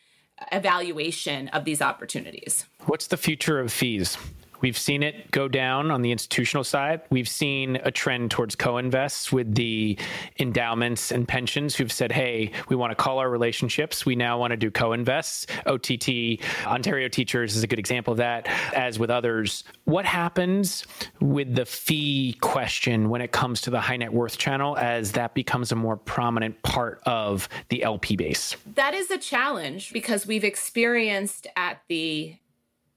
evaluation 0.53 1.49
of 1.49 1.65
these 1.65 1.81
opportunities. 1.81 2.67
What's 2.87 3.07
the 3.07 3.17
future 3.17 3.59
of 3.59 3.73
fees? 3.73 4.19
We've 4.65 4.79
seen 4.79 5.03
it 5.03 5.31
go 5.31 5.47
down 5.47 5.91
on 5.91 6.01
the 6.01 6.11
institutional 6.11 6.65
side. 6.65 7.03
We've 7.11 7.29
seen 7.29 7.77
a 7.85 7.91
trend 7.91 8.31
towards 8.31 8.57
co 8.57 8.79
invests 8.79 9.31
with 9.31 9.55
the 9.55 9.99
endowments 10.39 11.13
and 11.13 11.29
pensions 11.29 11.77
who've 11.77 11.93
said, 11.93 12.11
hey, 12.11 12.51
we 12.71 12.75
want 12.75 12.91
to 12.91 12.95
call 12.95 13.19
our 13.19 13.29
relationships. 13.29 14.07
We 14.07 14.17
now 14.17 14.39
want 14.39 14.53
to 14.53 14.57
do 14.57 14.71
co 14.71 14.95
invests. 14.95 15.47
OTT, 15.67 16.41
Ontario 16.65 17.09
Teachers 17.09 17.57
is 17.57 17.63
a 17.63 17.67
good 17.67 17.79
example 17.79 18.13
of 18.13 18.17
that, 18.17 18.47
as 18.73 18.99
with 18.99 19.11
others. 19.11 19.65
What 19.85 20.07
happens 20.07 20.87
with 21.21 21.55
the 21.55 21.67
fee 21.67 22.39
question 22.41 23.11
when 23.11 23.21
it 23.21 23.33
comes 23.33 23.61
to 23.61 23.71
the 23.71 23.83
high 23.83 23.99
net 23.99 24.15
worth 24.15 24.39
channel 24.39 24.79
as 24.79 25.13
that 25.13 25.35
becomes 25.35 25.73
a 25.73 25.77
more 25.77 25.99
prominent 25.99 26.63
part 26.63 27.03
of 27.05 27.51
the 27.69 27.83
LP 27.83 28.17
base? 28.17 28.57
That 28.77 28.95
is 28.95 29.11
a 29.11 29.19
challenge 29.19 29.93
because 29.93 30.27
we've 30.27 30.43
experienced 30.43 31.49
at 31.55 31.83
the 31.89 32.37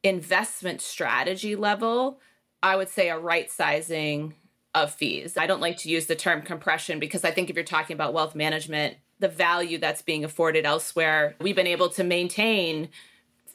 investment 0.07 0.81
strategy 0.81 1.55
level, 1.55 2.19
I 2.63 2.75
would 2.75 2.89
say 2.89 3.09
a 3.09 3.17
right 3.17 3.49
sizing 3.49 4.33
of 4.73 4.93
fees. 4.93 5.37
I 5.37 5.47
don't 5.47 5.61
like 5.61 5.77
to 5.77 5.89
use 5.89 6.05
the 6.05 6.15
term 6.15 6.41
compression 6.41 6.99
because 6.99 7.23
I 7.23 7.31
think 7.31 7.49
if 7.49 7.55
you're 7.55 7.65
talking 7.65 7.95
about 7.95 8.13
wealth 8.13 8.35
management, 8.35 8.97
the 9.19 9.27
value 9.27 9.77
that's 9.77 10.01
being 10.01 10.23
afforded 10.23 10.65
elsewhere, 10.65 11.35
we've 11.41 11.55
been 11.55 11.67
able 11.67 11.89
to 11.89 12.03
maintain 12.03 12.89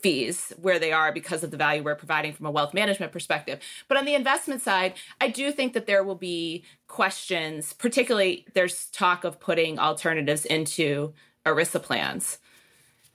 fees 0.02 0.52
where 0.60 0.80
they 0.80 0.92
are 0.92 1.12
because 1.12 1.44
of 1.44 1.52
the 1.52 1.56
value 1.56 1.82
we're 1.82 1.94
providing 1.94 2.32
from 2.32 2.46
a 2.46 2.50
wealth 2.50 2.74
management 2.74 3.12
perspective. 3.12 3.60
But 3.86 3.98
on 3.98 4.04
the 4.04 4.14
investment 4.14 4.60
side, 4.60 4.94
I 5.20 5.28
do 5.28 5.52
think 5.52 5.74
that 5.74 5.86
there 5.86 6.02
will 6.02 6.16
be 6.16 6.64
questions, 6.88 7.72
particularly 7.72 8.44
there's 8.54 8.86
talk 8.86 9.22
of 9.22 9.38
putting 9.38 9.78
alternatives 9.78 10.44
into 10.44 11.14
ERISA 11.46 11.82
plans 11.82 12.38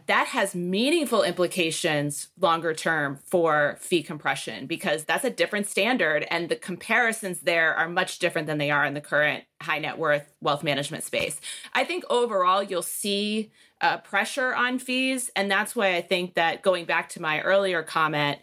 that 0.07 0.27
has 0.27 0.55
meaningful 0.55 1.21
implications 1.21 2.29
longer 2.39 2.73
term 2.73 3.19
for 3.25 3.77
fee 3.79 4.01
compression 4.01 4.65
because 4.65 5.03
that's 5.03 5.25
a 5.25 5.29
different 5.29 5.67
standard 5.67 6.25
and 6.31 6.49
the 6.49 6.55
comparisons 6.55 7.41
there 7.41 7.75
are 7.75 7.89
much 7.89 8.19
different 8.19 8.47
than 8.47 8.57
they 8.57 8.71
are 8.71 8.85
in 8.85 8.93
the 8.93 9.01
current 9.01 9.43
high 9.61 9.79
net 9.79 9.97
worth 9.97 10.33
wealth 10.41 10.63
management 10.63 11.03
space. 11.03 11.39
I 11.73 11.83
think 11.83 12.05
overall 12.09 12.63
you'll 12.63 12.81
see 12.81 13.51
uh, 13.81 13.97
pressure 13.97 14.55
on 14.55 14.79
fees 14.79 15.29
and 15.35 15.51
that's 15.51 15.75
why 15.75 15.95
I 15.95 16.01
think 16.01 16.35
that 16.35 16.63
going 16.63 16.85
back 16.85 17.09
to 17.09 17.21
my 17.21 17.41
earlier 17.41 17.83
comment 17.83 18.39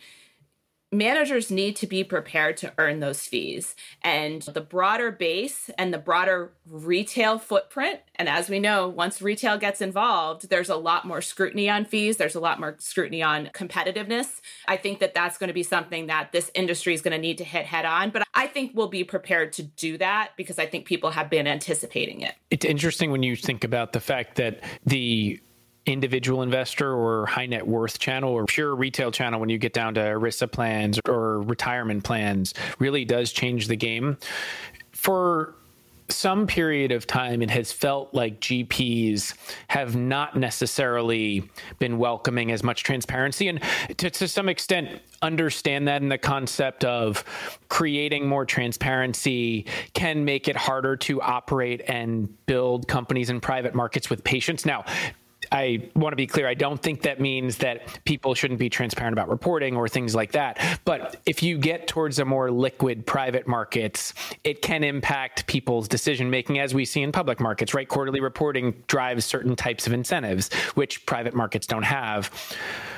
managers 0.95 1.51
need 1.51 1.77
to 1.77 1.87
be 1.87 2.05
prepared 2.05 2.57
to 2.59 2.73
earn 2.79 3.01
those 3.01 3.23
fees. 3.23 3.75
And 4.03 4.43
the 4.43 4.61
broader 4.61 5.11
base 5.11 5.71
and 5.77 5.93
the 5.93 5.99
broader 5.99 6.53
retail 6.67 7.39
footprint, 7.39 8.01
and 8.17 8.29
as 8.29 8.49
we 8.49 8.61
know, 8.61 8.89
once 8.89 9.21
retail 9.21 9.59
gets 9.59 9.81
involved, 9.81 10.49
there's 10.49 10.69
a 10.69 10.77
lot 10.77 11.05
more 11.05 11.21
scrutiny 11.21 11.69
on 11.69 11.85
fees, 11.85 12.17
there's 12.17 12.35
a 12.35 12.41
lot 12.41 12.61
more 12.61 12.77
scrutiny 12.79 13.23
on 13.23 13.47
competitiveness. 13.55 14.41
I 14.67 14.77
think 14.77 15.01
that 15.01 15.15
that's 15.15 15.39
going 15.39 15.49
to 15.49 15.55
be 15.55 15.63
something 15.63 16.07
that 16.07 16.33
this 16.33 16.51
industry 16.55 16.95
is 16.95 17.03
going 17.03 17.13
to 17.13 17.19
need 17.19 17.39
to 17.39 17.45
hit 17.45 17.67
head 17.67 17.85
on, 17.85 18.11
but 18.11 18.23
I 18.35 18.47
think 18.47 18.73
we'll 18.75 18.89
be 18.89 19.05
prepared 19.05 19.53
to 19.55 19.63
do 19.63 19.99
that 19.99 20.33
because 20.37 20.59
I 20.59 20.67
think 20.67 20.87
people 20.87 21.11
have 21.11 21.29
been 21.29 21.47
anticipating 21.47 22.21
it. 22.21 22.35
It's 22.51 22.65
interesting 22.65 23.11
when 23.11 23.23
you 23.23 23.37
think 23.37 23.65
about 23.65 23.93
the 23.93 24.01
fact 24.01 24.37
that 24.37 24.63
the 24.87 25.41
individual 25.87 26.43
investor 26.43 26.95
or 26.95 27.27
high 27.27 27.47
net 27.47 27.67
worth 27.67 27.99
channel 27.99 28.31
or 28.31 28.47
pure 28.47 28.75
retail 28.75 29.11
channel 29.11 29.41
when 29.41 29.49
you 29.49 29.59
get 29.59 29.73
down 29.73 29.95
to 29.95 30.01
ERISA 30.01 30.51
plans 30.51 30.99
or 31.09 31.43
retirement 31.43 32.05
plans 32.05 32.55
really 32.79 33.05
does 33.05 33.33
change 33.33 33.69
the 33.69 33.77
game. 33.77 34.17
For 34.93 35.55
some 36.09 36.47
period 36.47 36.93
of 36.93 37.07
time, 37.07 37.43
it 37.43 37.51
has 37.51 37.73
felt 37.73 38.13
like 38.13 38.41
GPs 38.41 39.35
have 39.69 39.97
not 39.97 40.37
necessarily 40.37 41.49
been 41.79 41.99
welcoming 41.99 42.53
as 42.53 42.63
much 42.63 42.83
transparency. 42.83 43.49
And 43.49 43.63
to, 43.97 44.11
to, 44.11 44.29
some 44.29 44.49
extent, 44.49 45.01
understand 45.23 45.89
that 45.89 46.03
in 46.03 46.09
the 46.09 46.19
concept 46.19 46.85
of 46.85 47.25
creating 47.69 48.29
more 48.29 48.45
transparency 48.45 49.67
can 49.95 50.25
make 50.25 50.47
it 50.47 50.57
harder 50.57 50.97
to 50.99 51.23
operate 51.23 51.83
and 51.89 52.29
build 52.47 52.87
companies 52.87 53.31
in 53.31 53.41
private 53.41 53.75
markets 53.75 54.11
with 54.11 54.23
patience. 54.25 54.67
Now, 54.67 54.85
I 55.55 55.89
want 55.95 56.11
to 56.11 56.17
be 56.17 56.27
clear. 56.27 56.49
I 56.49 56.55
don't 56.55 56.83
think 56.83 57.03
that 57.03 57.21
means 57.21 57.59
that 57.59 58.01
people 58.05 58.35
shouldn't 58.35 58.59
be 58.59 58.69
transparent 58.69 59.13
about 59.13 59.29
reporting 59.29 59.77
or 59.77 59.87
things 59.87 60.13
like 60.13 60.33
that. 60.33 60.81
But 60.85 61.21
if 61.27 61.45
you 61.45 61.59
get 61.59 61.87
towards 61.87 62.19
a 62.19 62.25
more 62.25 62.51
liquid 62.51 63.07
private 63.07 63.47
markets, 63.47 64.15
it 64.43 64.63
can 64.63 64.83
impact 64.83 65.47
people's 65.47 65.87
decision 65.87 66.29
making, 66.29 66.59
as 66.59 66.75
we 66.75 66.85
see 66.85 67.03
in 67.03 67.13
public 67.13 67.39
markets, 67.39 67.73
right? 67.73 67.89
Quarterly 67.89 68.21
reporting 68.21 68.75
drives 68.89 69.25
certain 69.25 69.55
types 69.55 69.87
of 69.87 69.93
incentives, 69.93 70.53
which 70.75 71.07
private 71.07 71.35
markets 71.35 71.69
don't 71.69 71.85
have. 71.85 72.33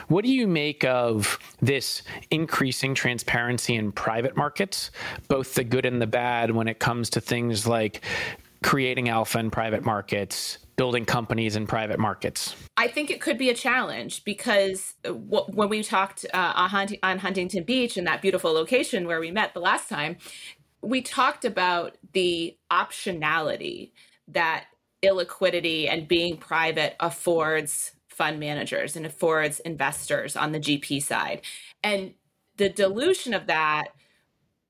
What 0.08 0.24
do 0.24 0.32
you 0.32 0.46
make 0.46 0.82
of 0.84 1.38
this 1.60 2.04
increasing 2.30 2.94
transparency 2.94 3.74
in 3.74 3.92
private 3.92 4.34
markets, 4.34 4.92
both 5.28 5.52
the 5.54 5.64
good 5.64 5.84
and 5.84 6.00
the 6.00 6.06
bad, 6.06 6.52
when 6.52 6.68
it 6.68 6.78
comes 6.78 7.10
to 7.10 7.20
things 7.20 7.66
like 7.66 8.02
creating 8.62 9.10
alpha 9.10 9.38
in 9.38 9.50
private 9.50 9.84
markets, 9.84 10.56
building 10.76 11.04
companies 11.04 11.56
in 11.56 11.66
private 11.66 11.98
markets? 11.98 12.54
I 12.76 12.88
think 12.88 13.10
it 13.10 13.20
could 13.20 13.38
be 13.38 13.50
a 13.50 13.54
challenge 13.54 14.24
because 14.24 14.94
w- 15.02 15.46
when 15.48 15.68
we 15.68 15.82
talked 15.82 16.24
uh, 16.32 16.68
on 17.02 17.18
Huntington 17.18 17.64
Beach 17.64 17.96
in 17.96 18.04
that 18.04 18.22
beautiful 18.22 18.52
location 18.52 19.06
where 19.06 19.20
we 19.20 19.30
met 19.30 19.54
the 19.54 19.60
last 19.60 19.88
time, 19.88 20.16
we 20.82 21.02
talked 21.02 21.44
about 21.44 21.96
the 22.12 22.56
optionality 22.70 23.92
that 24.28 24.66
illiquidity 25.02 25.88
and 25.90 26.08
being 26.08 26.36
private 26.36 26.96
affords 27.00 27.92
fund 28.08 28.40
managers 28.40 28.96
and 28.96 29.04
affords 29.04 29.60
investors 29.60 30.36
on 30.36 30.52
the 30.52 30.58
GP 30.58 31.02
side. 31.02 31.42
And 31.82 32.14
the 32.56 32.70
dilution 32.70 33.34
of 33.34 33.46
that 33.46 33.88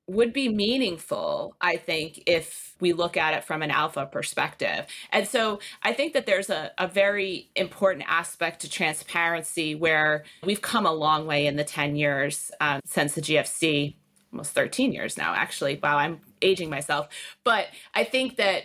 would 0.09 0.33
be 0.33 0.49
meaningful, 0.49 1.57
I 1.61 1.77
think, 1.77 2.23
if 2.27 2.75
we 2.81 2.93
look 2.93 3.17
at 3.17 3.35
it 3.35 3.45
from 3.45 3.63
an 3.63 3.71
alpha 3.71 4.07
perspective. 4.07 4.87
And 5.11 5.27
so 5.27 5.59
I 5.83 5.93
think 5.93 6.13
that 6.13 6.27
there's 6.27 6.49
a, 6.49 6.71
a 6.79 6.87
very 6.87 7.51
important 7.57 8.05
aspect 8.07 8.61
to 8.61 8.71
transparency 8.71 9.75
where 9.75 10.25
we've 10.45 10.63
come 10.63 10.87
a 10.87 10.93
long 10.93 11.27
way 11.27 11.47
in 11.47 11.57
the 11.57 11.65
10 11.65 11.97
years 11.97 12.53
um, 12.61 12.81
since 12.85 13.15
the 13.15 13.21
GFC, 13.21 13.97
almost 14.33 14.53
13 14.53 14.93
years 14.93 15.17
now, 15.17 15.35
actually. 15.35 15.81
Wow, 15.83 15.99
I'm 15.99 16.21
aging 16.41 16.71
myself. 16.71 17.09
But 17.43 17.67
I 17.95 18.05
think 18.05 18.37
that 18.37 18.65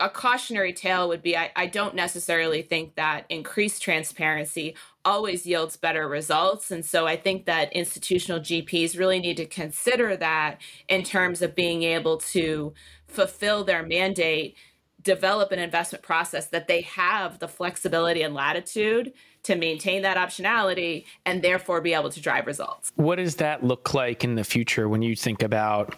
a 0.00 0.10
cautionary 0.10 0.72
tale 0.72 1.08
would 1.08 1.22
be 1.22 1.36
I, 1.36 1.50
I, 1.56 1.66
don't 1.66 1.94
necessarily 1.94 2.62
think 2.62 2.96
that 2.96 3.24
increased 3.28 3.82
transparency 3.82 4.74
always 5.04 5.46
yields 5.46 5.76
better 5.76 6.08
results. 6.08 6.70
And 6.70 6.84
so 6.84 7.06
I 7.06 7.16
think 7.16 7.46
that 7.46 7.72
institutional 7.72 8.40
GPs 8.40 8.98
really 8.98 9.18
need 9.18 9.36
to 9.38 9.46
consider 9.46 10.16
that 10.16 10.60
in 10.88 11.02
terms 11.02 11.42
of 11.42 11.54
being 11.54 11.82
able 11.82 12.18
to 12.18 12.74
fulfill 13.06 13.64
their 13.64 13.82
mandate, 13.82 14.56
develop 15.02 15.52
an 15.52 15.58
investment 15.58 16.02
process 16.02 16.48
that 16.48 16.68
they 16.68 16.82
have 16.82 17.38
the 17.38 17.48
flexibility 17.48 18.22
and 18.22 18.34
latitude 18.34 19.12
to 19.42 19.56
maintain 19.56 20.02
that 20.02 20.16
optionality 20.16 21.04
and 21.24 21.42
therefore 21.42 21.80
be 21.80 21.94
able 21.94 22.10
to 22.10 22.20
drive 22.20 22.46
results. 22.46 22.92
What 22.96 23.16
does 23.16 23.36
that 23.36 23.64
look 23.64 23.94
like 23.94 24.22
in 24.22 24.34
the 24.34 24.44
future 24.44 24.88
when 24.88 25.00
you 25.00 25.16
think 25.16 25.42
about 25.42 25.96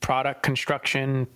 product 0.00 0.42
construction, 0.42 1.26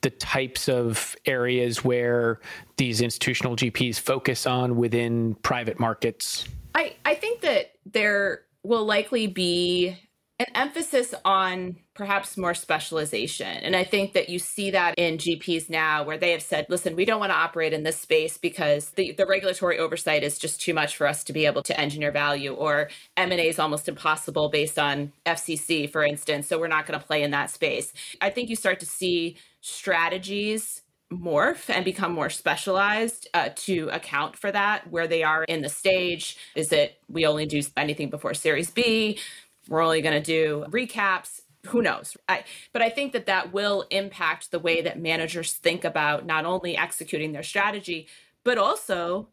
the 0.00 0.10
types 0.10 0.68
of 0.68 1.16
areas 1.26 1.84
where 1.84 2.40
these 2.76 3.00
institutional 3.00 3.56
GPs 3.56 3.98
focus 3.98 4.46
on 4.46 4.76
within 4.76 5.34
private 5.36 5.80
markets? 5.80 6.46
I, 6.74 6.94
I 7.04 7.14
think 7.14 7.40
that 7.40 7.72
there 7.86 8.42
will 8.62 8.84
likely 8.84 9.26
be 9.26 9.98
an 10.40 10.46
emphasis 10.54 11.14
on 11.24 11.76
perhaps 11.94 12.36
more 12.36 12.54
specialization. 12.54 13.48
And 13.48 13.74
I 13.74 13.82
think 13.82 14.12
that 14.12 14.28
you 14.28 14.38
see 14.38 14.70
that 14.70 14.94
in 14.96 15.18
GPs 15.18 15.68
now 15.68 16.04
where 16.04 16.16
they 16.16 16.30
have 16.30 16.42
said, 16.42 16.66
listen, 16.68 16.94
we 16.94 17.04
don't 17.04 17.18
want 17.18 17.32
to 17.32 17.36
operate 17.36 17.72
in 17.72 17.82
this 17.82 17.98
space 17.98 18.38
because 18.38 18.90
the, 18.90 19.10
the 19.12 19.26
regulatory 19.26 19.80
oversight 19.80 20.22
is 20.22 20.38
just 20.38 20.60
too 20.60 20.74
much 20.74 20.96
for 20.96 21.08
us 21.08 21.24
to 21.24 21.32
be 21.32 21.44
able 21.44 21.64
to 21.64 21.78
engineer 21.80 22.12
value 22.12 22.54
or 22.54 22.88
M&A 23.16 23.48
is 23.48 23.58
almost 23.58 23.88
impossible 23.88 24.48
based 24.48 24.78
on 24.78 25.12
FCC, 25.26 25.90
for 25.90 26.04
instance. 26.04 26.46
So 26.46 26.56
we're 26.56 26.68
not 26.68 26.86
going 26.86 27.00
to 27.00 27.04
play 27.04 27.24
in 27.24 27.32
that 27.32 27.50
space. 27.50 27.92
I 28.20 28.30
think 28.30 28.48
you 28.48 28.54
start 28.54 28.78
to 28.78 28.86
see 28.86 29.36
strategies 29.68 30.82
morph 31.12 31.70
and 31.70 31.84
become 31.84 32.12
more 32.12 32.28
specialized 32.28 33.28
uh, 33.32 33.48
to 33.54 33.88
account 33.90 34.36
for 34.36 34.52
that 34.52 34.90
where 34.90 35.06
they 35.06 35.22
are 35.22 35.44
in 35.44 35.62
the 35.62 35.68
stage. 35.68 36.36
Is 36.54 36.72
it 36.72 37.00
we 37.08 37.26
only 37.26 37.46
do 37.46 37.62
anything 37.76 38.10
before 38.10 38.34
series 38.34 38.70
b? 38.70 39.18
We're 39.68 39.82
only 39.82 40.02
going 40.02 40.20
to 40.20 40.24
do 40.24 40.66
recaps? 40.68 41.40
Who 41.66 41.82
knows? 41.82 42.16
I, 42.28 42.44
but 42.72 42.82
i 42.82 42.88
think 42.88 43.12
that 43.12 43.26
that 43.26 43.52
will 43.52 43.86
impact 43.90 44.50
the 44.50 44.58
way 44.58 44.80
that 44.82 45.00
managers 45.00 45.54
think 45.54 45.84
about 45.84 46.24
not 46.24 46.44
only 46.44 46.76
executing 46.76 47.32
their 47.32 47.42
strategy 47.42 48.06
but 48.44 48.58
also 48.58 49.28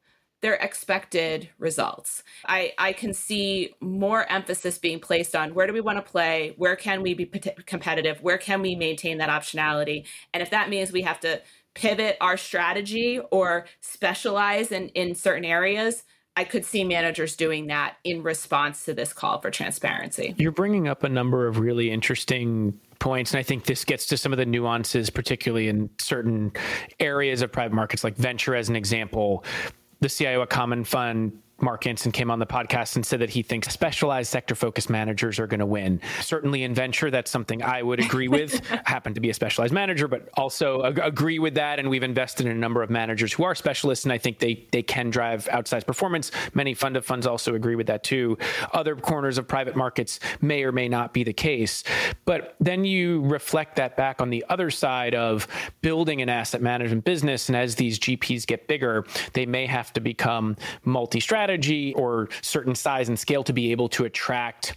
their 0.45 0.53
expected 0.53 1.49
results 1.57 2.21
i 2.45 2.71
i 2.77 2.93
can 2.93 3.15
see 3.15 3.73
more 3.81 4.31
emphasis 4.31 4.77
being 4.77 4.99
placed 4.99 5.35
on 5.35 5.55
where 5.55 5.65
do 5.65 5.73
we 5.73 5.81
want 5.81 5.97
to 5.97 6.03
play 6.03 6.53
where 6.57 6.75
can 6.75 7.01
we 7.01 7.15
be 7.15 7.25
competitive 7.65 8.21
where 8.21 8.37
can 8.37 8.61
we 8.61 8.75
maintain 8.75 9.17
that 9.17 9.27
optionality 9.27 10.05
and 10.35 10.43
if 10.43 10.51
that 10.51 10.69
means 10.69 10.91
we 10.91 11.01
have 11.01 11.19
to 11.19 11.41
pivot 11.73 12.15
our 12.21 12.37
strategy 12.37 13.19
or 13.31 13.65
specialize 13.81 14.71
in 14.71 14.89
in 14.89 15.15
certain 15.15 15.45
areas 15.45 16.03
I 16.37 16.43
could 16.43 16.65
see 16.65 16.83
managers 16.83 17.37
doing 17.37 17.67
that 17.67 17.95
in 18.03 18.21
response 18.21 18.83
to 18.85 18.93
this 18.93 19.13
call 19.13 19.39
for 19.39 19.49
transparency. 19.49 20.35
You're 20.37 20.51
bringing 20.51 20.89
up 20.89 21.05
a 21.05 21.09
number 21.09 21.47
of 21.47 21.59
really 21.59 21.89
interesting 21.89 22.77
points. 22.99 23.31
And 23.31 23.39
I 23.39 23.43
think 23.43 23.65
this 23.65 23.85
gets 23.85 24.05
to 24.07 24.17
some 24.17 24.33
of 24.33 24.37
the 24.37 24.45
nuances, 24.45 25.09
particularly 25.09 25.69
in 25.69 25.89
certain 25.97 26.51
areas 26.99 27.41
of 27.41 27.53
private 27.53 27.73
markets, 27.73 28.03
like 28.03 28.17
venture, 28.17 28.53
as 28.53 28.67
an 28.67 28.75
example. 28.75 29.45
The 30.01 30.09
CIO 30.09 30.45
Commonfund 30.45 31.33
Mark 31.61 31.87
Anson 31.87 32.11
came 32.11 32.29
on 32.29 32.39
the 32.39 32.45
podcast 32.45 32.97
and 32.97 33.05
said 33.05 33.21
that 33.21 33.29
he 33.29 33.41
thinks 33.41 33.69
specialized 33.69 34.29
sector 34.29 34.55
focused 34.55 34.89
managers 34.89 35.39
are 35.39 35.47
going 35.47 35.61
to 35.61 35.65
win. 35.65 36.01
Certainly 36.19 36.63
in 36.63 36.73
venture, 36.73 37.09
that's 37.09 37.31
something 37.31 37.63
I 37.63 37.81
would 37.81 38.01
agree 38.01 38.27
with. 38.27 38.61
I 38.71 38.81
happen 38.85 39.13
to 39.13 39.21
be 39.21 39.29
a 39.29 39.33
specialized 39.33 39.73
manager, 39.73 40.09
but 40.09 40.27
also 40.33 40.83
ag- 40.83 40.99
agree 40.99 41.39
with 41.39 41.55
that. 41.55 41.79
And 41.79 41.89
we've 41.89 42.03
invested 42.03 42.45
in 42.45 42.51
a 42.51 42.59
number 42.59 42.83
of 42.83 42.89
managers 42.89 43.31
who 43.31 43.43
are 43.43 43.55
specialists, 43.55 44.03
and 44.03 44.11
I 44.11 44.17
think 44.17 44.39
they 44.39 44.67
they 44.71 44.83
can 44.83 45.09
drive 45.09 45.45
outsized 45.45 45.87
performance. 45.87 46.29
Many 46.53 46.73
fund 46.73 46.97
of 46.97 47.05
funds 47.05 47.25
also 47.25 47.55
agree 47.55 47.75
with 47.75 47.87
that 47.87 48.03
too. 48.03 48.37
Other 48.73 48.97
corners 48.97 49.37
of 49.37 49.47
private 49.47 49.77
markets 49.77 50.19
may 50.41 50.63
or 50.63 50.73
may 50.73 50.89
not 50.89 51.13
be 51.13 51.23
the 51.23 51.33
case. 51.33 51.83
But 52.25 52.55
then 52.59 52.83
you 52.83 53.21
reflect 53.21 53.77
that 53.77 53.95
back 53.95 54.21
on 54.21 54.29
the 54.29 54.43
other 54.49 54.69
side 54.69 55.15
of 55.15 55.47
building 55.81 56.21
an 56.21 56.27
asset 56.27 56.61
management 56.61 57.05
business, 57.05 57.47
and 57.47 57.55
as 57.55 57.75
these 57.75 57.97
GPs 57.97 58.45
get 58.45 58.67
bigger, 58.67 59.05
they 59.33 59.45
may 59.45 59.65
have 59.65 59.93
to 59.93 60.01
become 60.01 60.57
multi-strategy 60.83 61.45
strategy 61.55 61.93
or 61.93 62.27
certain 62.41 62.75
size 62.75 63.07
and 63.07 63.17
scale 63.17 63.43
to 63.43 63.53
be 63.53 63.71
able 63.71 63.87
to 63.89 64.05
attract 64.05 64.75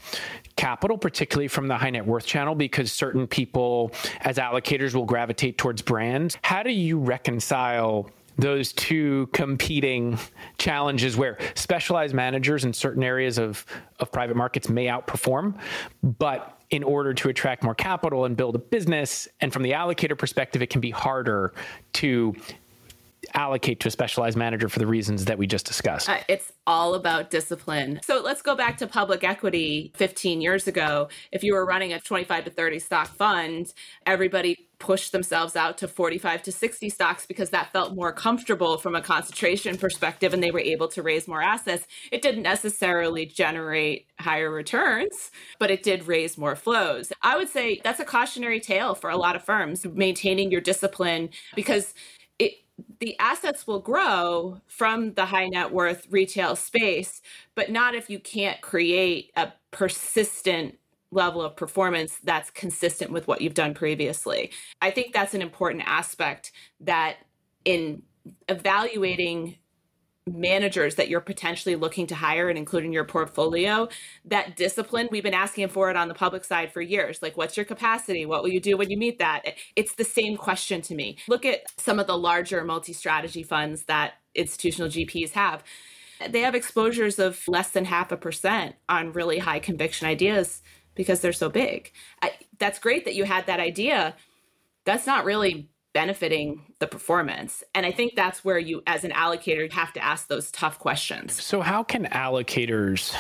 capital, 0.57 0.97
particularly 0.97 1.49
from 1.49 1.67
the 1.69 1.77
high 1.77 1.91
net 1.91 2.07
worth 2.07 2.25
channel, 2.25 2.55
because 2.55 2.93
certain 2.93 3.27
people 3.27 3.93
as 4.21 4.37
allocators 4.37 4.95
will 4.95 5.05
gravitate 5.05 5.59
towards 5.59 5.83
brands. 5.83 6.37
How 6.43 6.63
do 6.63 6.71
you 6.71 6.99
reconcile? 6.99 8.11
those 8.41 8.73
two 8.73 9.29
competing 9.33 10.17
challenges 10.59 11.17
where 11.17 11.37
specialized 11.57 12.15
managers 12.15 12.65
in 12.65 12.73
certain 12.73 13.03
areas 13.03 13.37
of, 13.37 13.67
of 13.99 14.13
private 14.13 14.37
markets 14.37 14.69
may 14.69 14.87
outperform, 14.87 15.59
but 16.05 16.57
in 16.71 16.85
order 16.85 17.13
to 17.13 17.31
attract 17.31 17.65
more 17.65 17.75
capital 17.75 18.27
and 18.27 18.37
build 18.37 18.55
a 18.55 18.61
business, 18.61 19.27
and 19.41 19.53
from 19.53 19.65
the 19.65 19.73
allocator 19.73 20.17
perspective, 20.17 20.63
it 20.63 20.71
can 20.71 20.81
be 20.81 20.93
harder 20.93 21.53
to 21.95 22.33
allocate 23.35 23.81
to 23.81 23.89
a 23.89 23.91
specialized 23.91 24.37
manager 24.37 24.69
for 24.69 24.79
the 24.79 24.87
reasons 24.87 25.25
that 25.27 25.39
we 25.39 25.47
just 25.47 25.67
discussed? 25.67 26.09
Uh, 26.09 26.19
it's 26.29 26.53
all 26.67 26.95
about 26.95 27.31
discipline. 27.31 28.01
So 28.05 28.21
let's 28.21 28.43
go 28.43 28.55
back 28.55 28.79
to 28.79 28.87
public 28.87 29.25
equity 29.25 29.93
15 29.97 30.41
years 30.41 30.67
ago. 30.67 31.09
If 31.33 31.43
you 31.43 31.55
were 31.55 31.65
running 31.65 31.93
a 31.93 32.01
25 32.01 32.45
to 32.45 32.51
30 32.51 32.79
stock 32.79 33.09
fund, 33.09 33.73
everybody 34.07 34.69
pushed 34.79 35.13
themselves 35.13 35.57
out 35.57 35.79
to 35.79 35.89
45 35.89 36.43
to 36.45 36.53
60 36.53 36.89
stocks 36.89 37.27
because 37.27 37.51
that 37.51 37.73
felt 37.73 37.95
more 37.95 38.13
comfortable 38.13 38.79
from 38.79 38.95
a 38.95 39.03
concentration 39.03 39.77
perspective 39.77 40.33
and 40.33 40.43
they 40.43 40.51
were 40.51 40.61
able 40.61 40.89
to 40.89 41.03
raise 41.03 41.27
more 41.27 41.43
assets. 41.43 41.87
It 42.13 42.23
didn't 42.23 42.43
necessarily 42.43 43.27
generate 43.27 44.07
higher 44.21 44.51
returns, 44.51 45.31
but 45.59 45.71
it 45.71 45.83
did 45.83 46.07
raise 46.07 46.39
more 46.39 46.55
flows. 46.55 47.13
I 47.23 47.37
would 47.37 47.49
say 47.49 47.81
that's 47.83 48.01
a 48.01 48.05
cautionary 48.05 48.61
tale 48.61 48.95
for 48.95 49.11
a 49.11 49.17
lot 49.17 49.37
of 49.37 49.45
firms, 49.45 49.85
maintaining 49.85 50.51
your 50.51 50.61
discipline 50.61 51.31
because 51.57 51.95
the 53.01 53.19
assets 53.19 53.67
will 53.67 53.81
grow 53.81 54.61
from 54.67 55.15
the 55.15 55.27
high 55.27 55.47
net 55.47 55.73
worth 55.73 56.07
retail 56.11 56.57
space, 56.57 57.21
but 57.55 57.71
not 57.71 57.95
if 57.95 58.11
you 58.11 58.19
can't 58.19 58.61
create 58.61 59.31
a 59.37 59.53
persistent 59.71 60.79
level 61.11 61.43
of 61.43 61.57
performance 61.57 62.19
that's 62.25 62.51
consistent 62.51 63.11
with 63.11 63.27
what 63.27 63.41
you've 63.41 63.55
done 63.55 63.75
previously. 63.75 64.51
I 64.81 64.91
think 64.91 65.13
that's 65.13 65.35
an 65.35 65.43
important 65.43 65.85
aspect 65.87 66.53
that 66.81 67.17
in 67.65 68.03
evaluating 68.49 69.57
managers 70.35 70.97
that 70.97 71.09
you're 71.09 71.21
potentially 71.21 71.77
looking 71.77 72.07
to 72.09 72.15
hire 72.15 72.49
and 72.49 72.59
include 72.59 72.85
in 72.85 72.93
your 72.93 73.05
portfolio 73.05 73.89
that 74.25 74.57
discipline 74.57 75.09
we've 75.11 75.23
been 75.23 75.35
asking 75.35 75.69
for 75.69 75.91
it 75.91 75.97
on 75.97 76.09
the 76.09 76.15
public 76.15 76.45
side 76.45 76.73
for 76.73 76.81
years. 76.81 77.23
Like 77.23 77.37
what's 77.37 77.57
your 77.57 77.67
capacity? 77.67 78.27
What 78.27 78.43
will 78.43 78.51
you 78.51 78.61
do 78.61 78.77
when 78.77 78.91
you 78.91 78.97
meet 78.97 79.19
that? 79.19 79.55
It's 79.77 79.95
the 79.95 80.05
same 80.05 80.37
question 80.37 80.81
to 80.83 80.95
me. 80.95 81.17
Look 81.29 81.45
at 81.45 81.63
some 81.79 81.99
of 81.99 82.07
the 82.07 82.19
larger 82.19 82.65
multi-strategy 82.65 83.43
funds 83.43 83.85
that 83.85 84.15
institutional 84.35 84.91
gps 84.91 85.31
have. 85.33 85.63
They 86.29 86.41
have 86.41 86.55
exposures 86.55 87.19
of 87.19 87.43
less 87.47 87.71
than 87.71 87.85
half 87.85 88.11
a 88.13 88.17
percent 88.17 88.75
on 88.89 89.13
really 89.13 89.39
high 89.39 89.61
conviction 89.61 90.09
ideas 90.09 90.63
because 90.95 91.21
they're 91.21 91.33
so 91.33 91.49
big. 91.49 91.93
I, 92.21 92.33
that's 92.59 92.81
great 92.81 93.05
that 93.05 93.15
you 93.15 93.25
had 93.25 93.47
that 93.47 93.61
idea. 93.61 94.17
That's 94.85 95.07
not 95.07 95.25
really 95.25 95.69
benefiting 95.93 96.63
the 96.79 96.87
performance. 96.87 97.65
And 97.75 97.85
I 97.87 97.91
think 97.91 98.15
that's 98.15 98.45
where 98.45 98.59
you, 98.59 98.83
as 98.87 99.05
an 99.05 99.11
allocator, 99.13 99.71
have 99.73 99.93
to 99.95 100.05
ask 100.05 100.29
those 100.29 100.51
tough 100.51 100.79
questions. 100.79 101.43
So, 101.43 101.61
how 101.61 101.83
can 101.83 102.07
allocators 102.07 103.15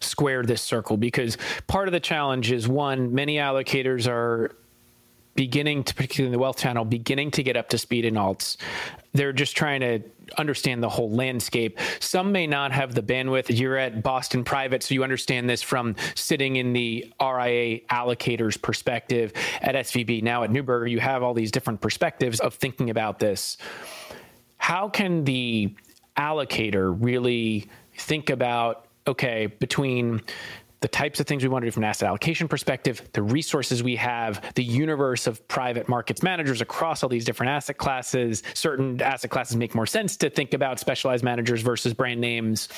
square 0.00 0.42
this 0.42 0.62
circle? 0.62 0.96
Because 0.96 1.38
part 1.66 1.88
of 1.88 1.92
the 1.92 2.00
challenge 2.00 2.52
is 2.52 2.68
one, 2.68 3.14
many 3.14 3.36
allocators 3.36 4.08
are 4.08 4.56
beginning 5.36 5.84
to, 5.84 5.94
particularly 5.94 6.28
in 6.28 6.32
the 6.32 6.38
wealth 6.38 6.58
channel, 6.58 6.84
beginning 6.84 7.30
to 7.32 7.42
get 7.42 7.56
up 7.56 7.68
to 7.68 7.78
speed 7.78 8.04
in 8.04 8.14
alts. 8.14 8.56
They're 9.12 9.32
just 9.32 9.56
trying 9.56 9.80
to 9.80 10.02
understand 10.38 10.82
the 10.82 10.88
whole 10.88 11.10
landscape. 11.10 11.78
Some 12.00 12.32
may 12.32 12.46
not 12.46 12.72
have 12.72 12.94
the 12.94 13.02
bandwidth. 13.02 13.56
You're 13.56 13.76
at 13.76 14.02
Boston 14.02 14.44
Private, 14.44 14.82
so 14.82 14.94
you 14.94 15.04
understand 15.04 15.48
this 15.48 15.62
from 15.62 15.94
sitting 16.14 16.56
in 16.56 16.72
the 16.72 17.12
RIA 17.20 17.80
allocators 17.90 18.60
perspective 18.60 19.32
at 19.60 19.74
SVB. 19.74 20.22
Now 20.22 20.42
at 20.42 20.50
Neuberger, 20.50 20.90
you 20.90 21.00
have 21.00 21.22
all 21.22 21.34
these 21.34 21.50
different 21.50 21.80
perspectives 21.80 22.40
of 22.40 22.54
thinking 22.54 22.90
about 22.90 23.18
this. 23.18 23.56
How 24.58 24.88
can 24.88 25.24
the 25.24 25.74
allocator 26.16 26.96
really 26.98 27.68
think 27.96 28.30
about 28.30 28.86
okay, 29.06 29.46
between 29.46 30.20
the 30.86 30.90
types 30.90 31.18
of 31.18 31.26
things 31.26 31.42
we 31.42 31.48
want 31.48 31.64
to 31.64 31.66
do 31.66 31.72
from 31.72 31.82
an 31.82 31.88
asset 31.88 32.06
allocation 32.06 32.46
perspective, 32.46 33.02
the 33.12 33.20
resources 33.20 33.82
we 33.82 33.96
have, 33.96 34.40
the 34.54 34.62
universe 34.62 35.26
of 35.26 35.46
private 35.48 35.88
markets 35.88 36.22
managers 36.22 36.60
across 36.60 37.02
all 37.02 37.08
these 37.08 37.24
different 37.24 37.50
asset 37.50 37.76
classes. 37.76 38.44
Certain 38.54 39.02
asset 39.02 39.28
classes 39.28 39.56
make 39.56 39.74
more 39.74 39.86
sense 39.86 40.16
to 40.18 40.30
think 40.30 40.54
about 40.54 40.78
specialized 40.78 41.24
managers 41.24 41.60
versus 41.60 41.92
brand 41.92 42.20
names. 42.20 42.68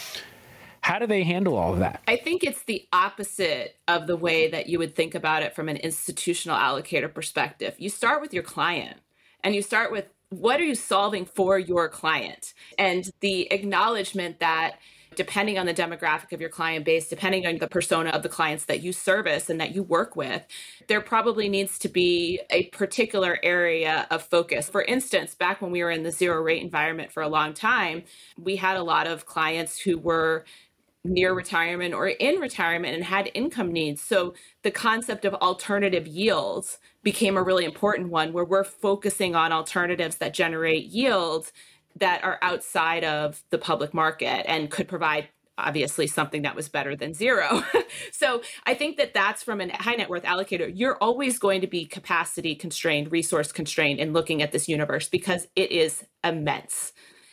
How 0.81 0.99
do 0.99 1.07
they 1.07 1.23
handle 1.23 1.55
all 1.55 1.75
of 1.75 1.81
that? 1.81 2.01
I 2.09 2.16
think 2.16 2.44
it's 2.44 2.64
the 2.64 2.88
opposite 2.94 3.77
of 3.87 4.07
the 4.07 4.16
way 4.16 4.53
that 4.53 4.71
you 4.71 4.79
would 4.79 4.97
think 4.97 5.14
about 5.14 5.42
it 5.42 5.55
from 5.55 5.68
an 5.68 5.77
institutional 5.77 6.57
allocator 6.57 7.12
perspective. 7.12 7.75
You 7.77 7.90
start 7.90 8.23
with 8.23 8.33
your 8.33 8.42
client 8.42 8.97
and 9.44 9.55
you 9.55 9.61
start 9.61 9.92
with 9.92 10.07
what 10.31 10.61
are 10.61 10.64
you 10.64 10.75
solving 10.75 11.27
for 11.27 11.59
your 11.59 11.90
client? 11.90 12.55
And 12.79 13.11
the 13.21 13.53
acknowledgement 13.53 14.40
that 14.40 14.79
depending 15.19 15.59
on 15.59 15.67
the 15.67 15.75
demographic 15.75 16.33
of 16.33 16.41
your 16.41 16.49
client 16.49 16.85
base, 16.85 17.09
depending 17.09 17.45
on 17.45 17.59
the 17.59 17.67
persona 17.67 18.11
of 18.11 18.23
the 18.23 18.29
clients 18.29 18.67
that 18.67 18.83
you 18.85 18.93
service 18.93 19.51
and 19.51 19.61
that 19.61 19.75
you 19.75 19.83
work 19.83 20.15
with, 20.15 20.47
there 20.87 21.01
probably 21.01 21.49
needs 21.49 21.77
to 21.77 21.89
be 21.89 22.41
a 22.51 22.67
particular 22.67 23.37
area 23.43 24.07
of 24.13 24.23
focus. 24.23 24.69
For 24.69 24.83
instance, 24.83 25.35
back 25.35 25.61
when 25.61 25.73
we 25.73 25.83
were 25.83 25.91
in 25.91 26.05
the 26.05 26.13
zero 26.13 26.41
rate 26.41 26.63
environment 26.63 27.11
for 27.11 27.21
a 27.21 27.29
long 27.29 27.53
time, 27.53 28.05
we 28.41 28.55
had 28.55 28.77
a 28.77 28.83
lot 28.85 29.09
of 29.09 29.27
clients 29.27 29.81
who 29.81 29.99
were 29.99 30.45
near 31.05 31.35
retirement 31.35 31.95
or 31.95 32.07
in 32.07 32.37
retirement 32.39 32.95
and 32.95 33.03
had 33.03 33.29
income 33.35 33.73
needs. 33.73 34.01
So 34.01 34.35
the 34.63 34.71
concept 34.71 35.25
of 35.25 35.35
alternative 35.35 36.07
yields 36.07 36.79
became 37.03 37.37
a 37.37 37.43
really 37.43 37.65
important 37.65 38.11
one 38.11 38.33
where 38.33 38.45
we're 38.45 38.63
focusing 38.63 39.35
on 39.35 39.51
alternatives 39.51 40.19
that 40.19 40.33
generate 40.33 40.85
yields 40.85 41.53
that 42.01 42.25
are 42.25 42.39
outside 42.43 43.05
of 43.05 43.43
the 43.51 43.59
public 43.59 43.95
market 43.95 44.49
and 44.49 44.71
could 44.71 44.89
provide 44.89 45.29
obviously 45.59 46.07
something 46.07 46.43
that 46.43 46.55
was 46.55 46.69
better 46.69 46.95
than 46.97 47.13
zero. 47.13 47.63
so 48.13 48.43
I 48.65 48.75
think 48.75 48.97
that 48.97 49.13
that's 49.13 49.43
from 49.43 49.61
a 49.61 49.77
high 49.77 49.97
net 49.97 50.09
worth 50.09 50.23
allocator. 50.23 50.71
You're 50.73 50.97
always 50.99 51.39
going 51.39 51.61
to 51.61 51.67
be 51.67 51.85
capacity 51.85 52.55
constrained, 52.55 53.13
resource 53.13 53.53
constrained 53.53 53.99
in 53.99 54.13
looking 54.13 54.41
at 54.41 54.53
this 54.53 54.69
universe 54.69 55.09
because 55.09 55.49
it 55.57 55.73
is 55.73 56.05
immense. 56.23 56.93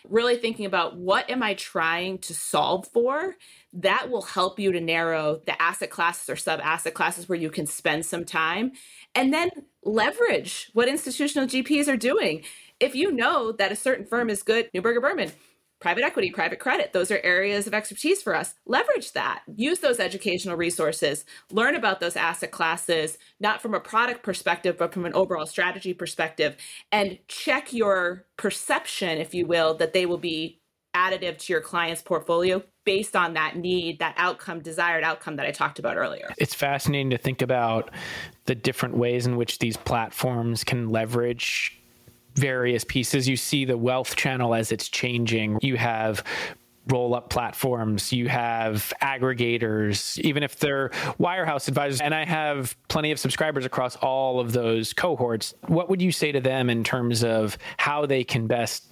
Really 0.09 0.37
thinking 0.37 0.65
about 0.65 0.97
what 0.97 1.29
am 1.29 1.41
I 1.41 1.55
trying 1.55 2.19
to 2.19 2.33
solve 2.33 2.87
for? 2.93 3.35
That 3.73 4.09
will 4.09 4.21
help 4.21 4.59
you 4.59 4.71
to 4.71 4.79
narrow 4.79 5.41
the 5.45 5.59
asset 5.59 5.89
classes 5.89 6.29
or 6.29 6.35
sub 6.35 6.59
asset 6.61 6.93
classes 6.93 7.27
where 7.27 7.37
you 7.37 7.49
can 7.49 7.65
spend 7.65 8.05
some 8.05 8.23
time 8.23 8.73
and 9.15 9.33
then 9.33 9.49
leverage 9.83 10.69
what 10.73 10.87
institutional 10.87 11.47
GPs 11.47 11.87
are 11.87 11.97
doing. 11.97 12.43
If 12.79 12.95
you 12.95 13.11
know 13.11 13.51
that 13.53 13.71
a 13.71 13.75
certain 13.75 14.05
firm 14.05 14.29
is 14.29 14.43
good, 14.43 14.69
Neuberger 14.73 15.01
Berman, 15.01 15.31
private 15.79 16.03
equity, 16.03 16.31
private 16.31 16.59
credit, 16.59 16.91
those 16.93 17.11
are 17.11 17.19
areas 17.23 17.67
of 17.67 17.73
expertise 17.73 18.21
for 18.21 18.35
us. 18.35 18.55
Leverage 18.65 19.13
that. 19.13 19.43
Use 19.55 19.79
those 19.79 19.99
educational 19.99 20.57
resources. 20.57 21.25
Learn 21.51 21.75
about 21.75 21.99
those 21.99 22.15
asset 22.15 22.51
classes, 22.51 23.17
not 23.39 23.61
from 23.61 23.73
a 23.73 23.79
product 23.79 24.23
perspective, 24.23 24.77
but 24.77 24.93
from 24.93 25.05
an 25.05 25.13
overall 25.13 25.45
strategy 25.45 25.93
perspective. 25.93 26.57
And 26.91 27.19
check 27.27 27.71
your 27.71 28.25
perception, 28.37 29.19
if 29.19 29.33
you 29.33 29.45
will, 29.45 29.75
that 29.75 29.93
they 29.93 30.05
will 30.05 30.17
be 30.17 30.59
additive 30.95 31.37
to 31.37 31.53
your 31.53 31.61
client's 31.61 32.01
portfolio 32.01 32.63
based 32.85 33.15
on 33.15 33.33
that 33.33 33.57
need, 33.57 33.99
that 33.99 34.15
outcome, 34.17 34.61
desired 34.61 35.03
outcome 35.03 35.35
that 35.35 35.45
I 35.45 35.51
talked 35.51 35.77
about 35.77 35.97
earlier. 35.97 36.33
It's 36.37 36.53
fascinating 36.53 37.09
to 37.09 37.17
think 37.17 37.41
about 37.41 37.91
the 38.45 38.55
different 38.55 38.95
ways 38.95 39.27
in 39.27 39.35
which 39.35 39.59
these 39.59 39.75
platforms 39.75 40.63
can 40.63 40.89
leverage 40.89 41.77
various 42.35 42.83
pieces. 42.83 43.27
You 43.27 43.37
see 43.37 43.65
the 43.65 43.77
wealth 43.77 44.15
channel 44.15 44.53
as 44.53 44.71
it's 44.71 44.89
changing. 44.89 45.59
You 45.61 45.77
have 45.77 46.23
roll 46.87 47.15
up 47.15 47.29
platforms, 47.29 48.13
you 48.13 48.29
have 48.29 48.93
aggregators, 49.01 50.19
even 50.19 50.43
if 50.43 50.59
they're 50.59 50.89
wirehouse 51.19 51.67
advisors. 51.67 51.99
And 51.99 52.13
I 52.13 52.25
have 52.25 52.77
plenty 52.89 53.11
of 53.11 53.19
subscribers 53.19 53.65
across 53.65 53.95
all 53.95 54.39
of 54.39 54.51
those 54.51 54.93
cohorts. 54.93 55.53
What 55.67 55.89
would 55.89 56.01
you 56.01 56.11
say 56.11 56.31
to 56.31 56.39
them 56.39 56.69
in 56.69 56.83
terms 56.83 57.23
of 57.23 57.57
how 57.77 58.05
they 58.05 58.23
can 58.23 58.47
best 58.47 58.85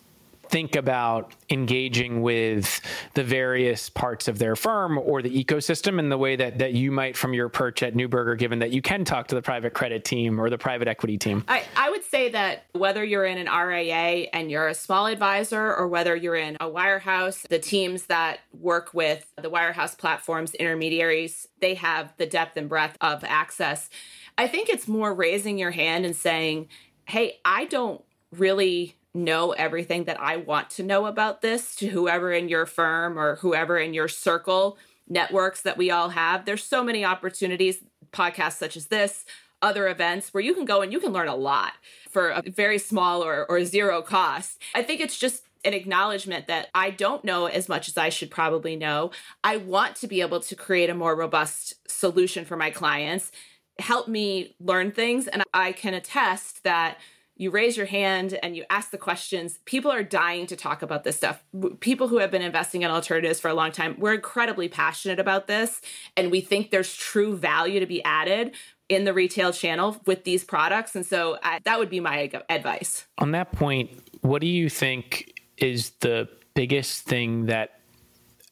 think 0.53 0.75
about 0.75 1.33
engaging 1.49 2.21
with 2.21 2.79
the 3.15 3.23
various 3.23 3.89
parts 3.89 4.27
of 4.27 4.37
their 4.37 4.55
firm 4.55 4.99
or 4.99 5.23
the 5.23 5.43
ecosystem 5.43 5.97
in 5.97 6.09
the 6.09 6.17
way 6.17 6.35
that, 6.35 6.59
that 6.59 6.73
you 6.73 6.91
might 6.91 7.17
from 7.17 7.33
your 7.33 7.49
perch 7.49 7.81
at 7.81 7.95
Neuberger, 7.95 8.37
given 8.37 8.59
that 8.59 8.69
you 8.69 8.79
can 8.79 9.03
talk 9.03 9.29
to 9.29 9.33
the 9.33 9.41
private 9.41 9.73
credit 9.73 10.05
team 10.05 10.39
or 10.39 10.51
the 10.51 10.57
private 10.59 10.87
equity 10.87 11.17
team? 11.17 11.43
I, 11.47 11.63
I 11.75 11.89
would 11.89 12.03
say 12.03 12.29
that 12.29 12.65
whether 12.73 13.03
you're 13.03 13.25
in 13.25 13.39
an 13.39 13.47
RIA 13.47 14.27
and 14.31 14.51
you're 14.51 14.67
a 14.67 14.75
small 14.75 15.07
advisor 15.07 15.73
or 15.73 15.87
whether 15.87 16.15
you're 16.15 16.35
in 16.35 16.55
a 16.61 16.69
wirehouse, 16.69 17.47
the 17.47 17.57
teams 17.57 18.03
that 18.03 18.41
work 18.53 18.93
with 18.93 19.25
the 19.41 19.49
wirehouse 19.49 19.97
platforms, 19.97 20.53
intermediaries, 20.53 21.47
they 21.61 21.73
have 21.73 22.13
the 22.17 22.27
depth 22.27 22.57
and 22.57 22.69
breadth 22.69 22.95
of 23.01 23.23
access. 23.23 23.89
I 24.37 24.47
think 24.47 24.69
it's 24.69 24.87
more 24.87 25.15
raising 25.15 25.57
your 25.57 25.71
hand 25.71 26.05
and 26.05 26.15
saying, 26.15 26.67
hey, 27.05 27.39
I 27.43 27.65
don't 27.65 28.03
really 28.31 28.97
know 29.13 29.51
everything 29.51 30.05
that 30.05 30.19
I 30.19 30.37
want 30.37 30.69
to 30.71 30.83
know 30.83 31.05
about 31.05 31.41
this 31.41 31.75
to 31.77 31.87
whoever 31.87 32.31
in 32.31 32.49
your 32.49 32.65
firm 32.65 33.17
or 33.17 33.35
whoever 33.37 33.77
in 33.77 33.93
your 33.93 34.07
circle 34.07 34.77
networks 35.07 35.61
that 35.61 35.77
we 35.77 35.91
all 35.91 36.09
have. 36.09 36.45
There's 36.45 36.63
so 36.63 36.83
many 36.83 37.05
opportunities, 37.05 37.83
podcasts 38.11 38.57
such 38.57 38.75
as 38.75 38.87
this, 38.87 39.25
other 39.61 39.87
events 39.87 40.33
where 40.33 40.43
you 40.43 40.53
can 40.53 40.65
go 40.65 40.81
and 40.81 40.91
you 40.91 40.99
can 40.99 41.13
learn 41.13 41.27
a 41.27 41.35
lot 41.35 41.73
for 42.09 42.29
a 42.29 42.41
very 42.41 42.77
small 42.77 43.23
or, 43.23 43.45
or 43.49 43.63
zero 43.63 44.01
cost. 44.01 44.59
I 44.75 44.83
think 44.83 44.99
it's 44.99 45.17
just 45.17 45.43
an 45.65 45.73
acknowledgement 45.73 46.47
that 46.47 46.67
I 46.75 46.89
don't 46.89 47.23
know 47.23 47.45
as 47.45 47.69
much 47.69 47.87
as 47.87 47.97
I 47.97 48.09
should 48.09 48.29
probably 48.29 48.75
know. 48.75 49.11
I 49.43 49.57
want 49.57 49.95
to 49.97 50.07
be 50.07 50.21
able 50.21 50.41
to 50.41 50.55
create 50.55 50.89
a 50.89 50.93
more 50.93 51.15
robust 51.15 51.75
solution 51.89 52.43
for 52.43 52.57
my 52.57 52.69
clients, 52.69 53.31
help 53.79 54.07
me 54.07 54.55
learn 54.59 54.91
things. 54.91 55.27
And 55.27 55.43
I 55.53 55.71
can 55.71 55.93
attest 55.93 56.63
that 56.63 56.97
you 57.43 57.51
raise 57.51 57.75
your 57.75 57.85
hand 57.85 58.39
and 58.41 58.55
you 58.55 58.63
ask 58.69 58.89
the 58.89 58.97
questions. 58.97 59.59
People 59.65 59.91
are 59.91 60.01
dying 60.01 60.47
to 60.47 60.55
talk 60.55 60.81
about 60.81 61.03
this 61.03 61.17
stuff. 61.17 61.43
People 61.81 62.07
who 62.07 62.17
have 62.17 62.31
been 62.31 62.41
investing 62.41 62.81
in 62.81 62.89
alternatives 62.89 63.39
for 63.39 63.49
a 63.49 63.53
long 63.53 63.71
time, 63.71 63.95
we're 63.99 64.13
incredibly 64.13 64.69
passionate 64.69 65.19
about 65.19 65.47
this. 65.47 65.81
And 66.15 66.31
we 66.31 66.41
think 66.41 66.71
there's 66.71 66.95
true 66.95 67.37
value 67.37 67.79
to 67.81 67.85
be 67.85 68.03
added 68.03 68.55
in 68.89 69.03
the 69.03 69.13
retail 69.13 69.51
channel 69.51 70.01
with 70.05 70.23
these 70.23 70.43
products. 70.43 70.95
And 70.95 71.05
so 71.05 71.37
I, 71.43 71.59
that 71.65 71.77
would 71.77 71.89
be 71.89 71.99
my 71.99 72.31
advice. 72.49 73.05
On 73.17 73.31
that 73.31 73.51
point, 73.51 73.91
what 74.21 74.41
do 74.41 74.47
you 74.47 74.69
think 74.69 75.41
is 75.57 75.91
the 75.99 76.29
biggest 76.53 77.03
thing 77.03 77.47
that 77.47 77.79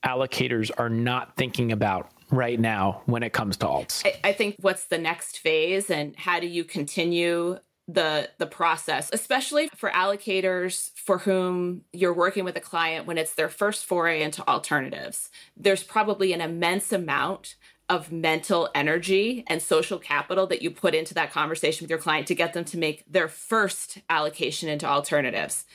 allocators 0.04 0.72
are 0.78 0.90
not 0.90 1.36
thinking 1.36 1.72
about 1.72 2.10
right 2.32 2.60
now 2.60 3.02
when 3.06 3.24
it 3.24 3.32
comes 3.34 3.58
to 3.58 3.66
alts? 3.66 4.06
I, 4.06 4.30
I, 4.30 4.34
think 4.34 4.56
what's 4.60 4.86
the 4.86 4.98
next 4.98 5.40
phase 5.40 5.90
and 5.90 6.16
how 6.16 6.40
do 6.40 6.48
you 6.48 6.64
continue 6.64 7.60
the 7.88 8.30
the 8.38 8.46
process 8.46 9.10
especially 9.12 9.70
for 9.76 9.90
allocators 9.90 10.92
for 10.96 11.18
whom 11.18 11.82
you're 11.92 12.14
working 12.14 12.46
with 12.46 12.56
a 12.56 12.62
client 12.62 13.08
when 13.08 13.18
it's 13.18 13.34
their 13.34 13.50
first 13.50 13.86
foray 13.86 14.22
into 14.22 14.48
alternatives. 14.48 15.30
There's 15.58 15.84
probably 15.84 16.32
an 16.32 16.42
immense 16.42 16.92
amount 16.94 17.56
of 17.90 18.12
mental 18.12 18.70
energy 18.74 19.44
and 19.48 19.62
social 19.62 20.00
capital 20.00 20.48
that 20.48 20.62
you 20.62 20.72
put 20.72 20.96
into 20.96 21.14
that 21.14 21.34
conversation 21.34 21.84
with 21.84 21.90
your 21.90 22.00
client 22.00 22.28
to 22.28 22.36
get 22.36 22.54
them 22.54 22.64
to 22.64 22.78
make 22.78 23.04
their 23.12 23.28
first 23.28 23.98
allocation 24.10 24.70
into 24.70 24.86
alternatives. 24.86 25.66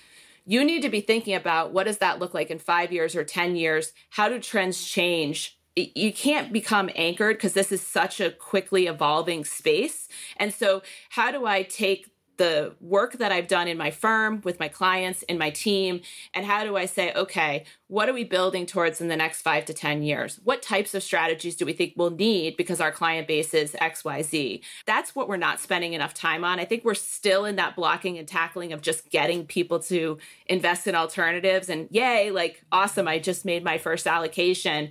You 0.46 0.64
need 0.64 0.82
to 0.82 0.88
be 0.88 1.02
thinking 1.02 1.34
about 1.34 1.72
what 1.72 1.84
does 1.84 1.98
that 1.98 2.18
look 2.18 2.32
like 2.32 2.50
in 2.50 2.58
5 2.58 2.92
years 2.92 3.16
or 3.16 3.24
10 3.24 3.56
years? 3.56 3.92
How 4.10 4.28
do 4.28 4.38
trends 4.38 4.82
change 4.82 5.55
you 5.76 6.12
can't 6.12 6.52
become 6.52 6.90
anchored 6.94 7.36
because 7.36 7.52
this 7.52 7.70
is 7.70 7.82
such 7.82 8.18
a 8.18 8.30
quickly 8.30 8.86
evolving 8.86 9.44
space. 9.44 10.08
And 10.38 10.52
so, 10.52 10.82
how 11.10 11.30
do 11.30 11.46
I 11.46 11.62
take 11.62 12.10
the 12.36 12.74
work 12.80 13.14
that 13.14 13.32
I've 13.32 13.48
done 13.48 13.68
in 13.68 13.78
my 13.78 13.90
firm 13.90 14.40
with 14.44 14.60
my 14.60 14.68
clients 14.68 15.22
in 15.22 15.38
my 15.38 15.50
team 15.50 16.00
and 16.34 16.44
how 16.44 16.64
do 16.64 16.76
I 16.76 16.86
say 16.86 17.12
okay 17.14 17.64
what 17.88 18.08
are 18.08 18.12
we 18.12 18.24
building 18.24 18.66
towards 18.66 19.00
in 19.00 19.08
the 19.08 19.16
next 19.16 19.42
5 19.42 19.64
to 19.66 19.72
10 19.72 20.02
years? 20.02 20.40
What 20.42 20.60
types 20.60 20.94
of 20.94 21.02
strategies 21.02 21.56
do 21.56 21.64
we 21.64 21.72
think 21.72 21.94
we'll 21.96 22.10
need 22.10 22.56
because 22.56 22.80
our 22.80 22.90
client 22.92 23.28
base 23.28 23.54
is 23.54 23.72
XYZ 23.72 24.60
that's 24.86 25.14
what 25.14 25.28
we're 25.28 25.36
not 25.36 25.60
spending 25.60 25.92
enough 25.94 26.14
time 26.14 26.44
on. 26.44 26.60
I 26.60 26.64
think 26.64 26.84
we're 26.84 26.94
still 26.94 27.44
in 27.44 27.56
that 27.56 27.76
blocking 27.76 28.18
and 28.18 28.28
tackling 28.28 28.72
of 28.72 28.82
just 28.82 29.10
getting 29.10 29.46
people 29.46 29.78
to 29.84 30.18
invest 30.46 30.86
in 30.86 30.94
alternatives 30.94 31.68
and 31.68 31.88
yay 31.90 32.30
like 32.30 32.62
awesome 32.70 33.08
I 33.08 33.18
just 33.18 33.44
made 33.44 33.64
my 33.64 33.78
first 33.78 34.06
allocation 34.06 34.90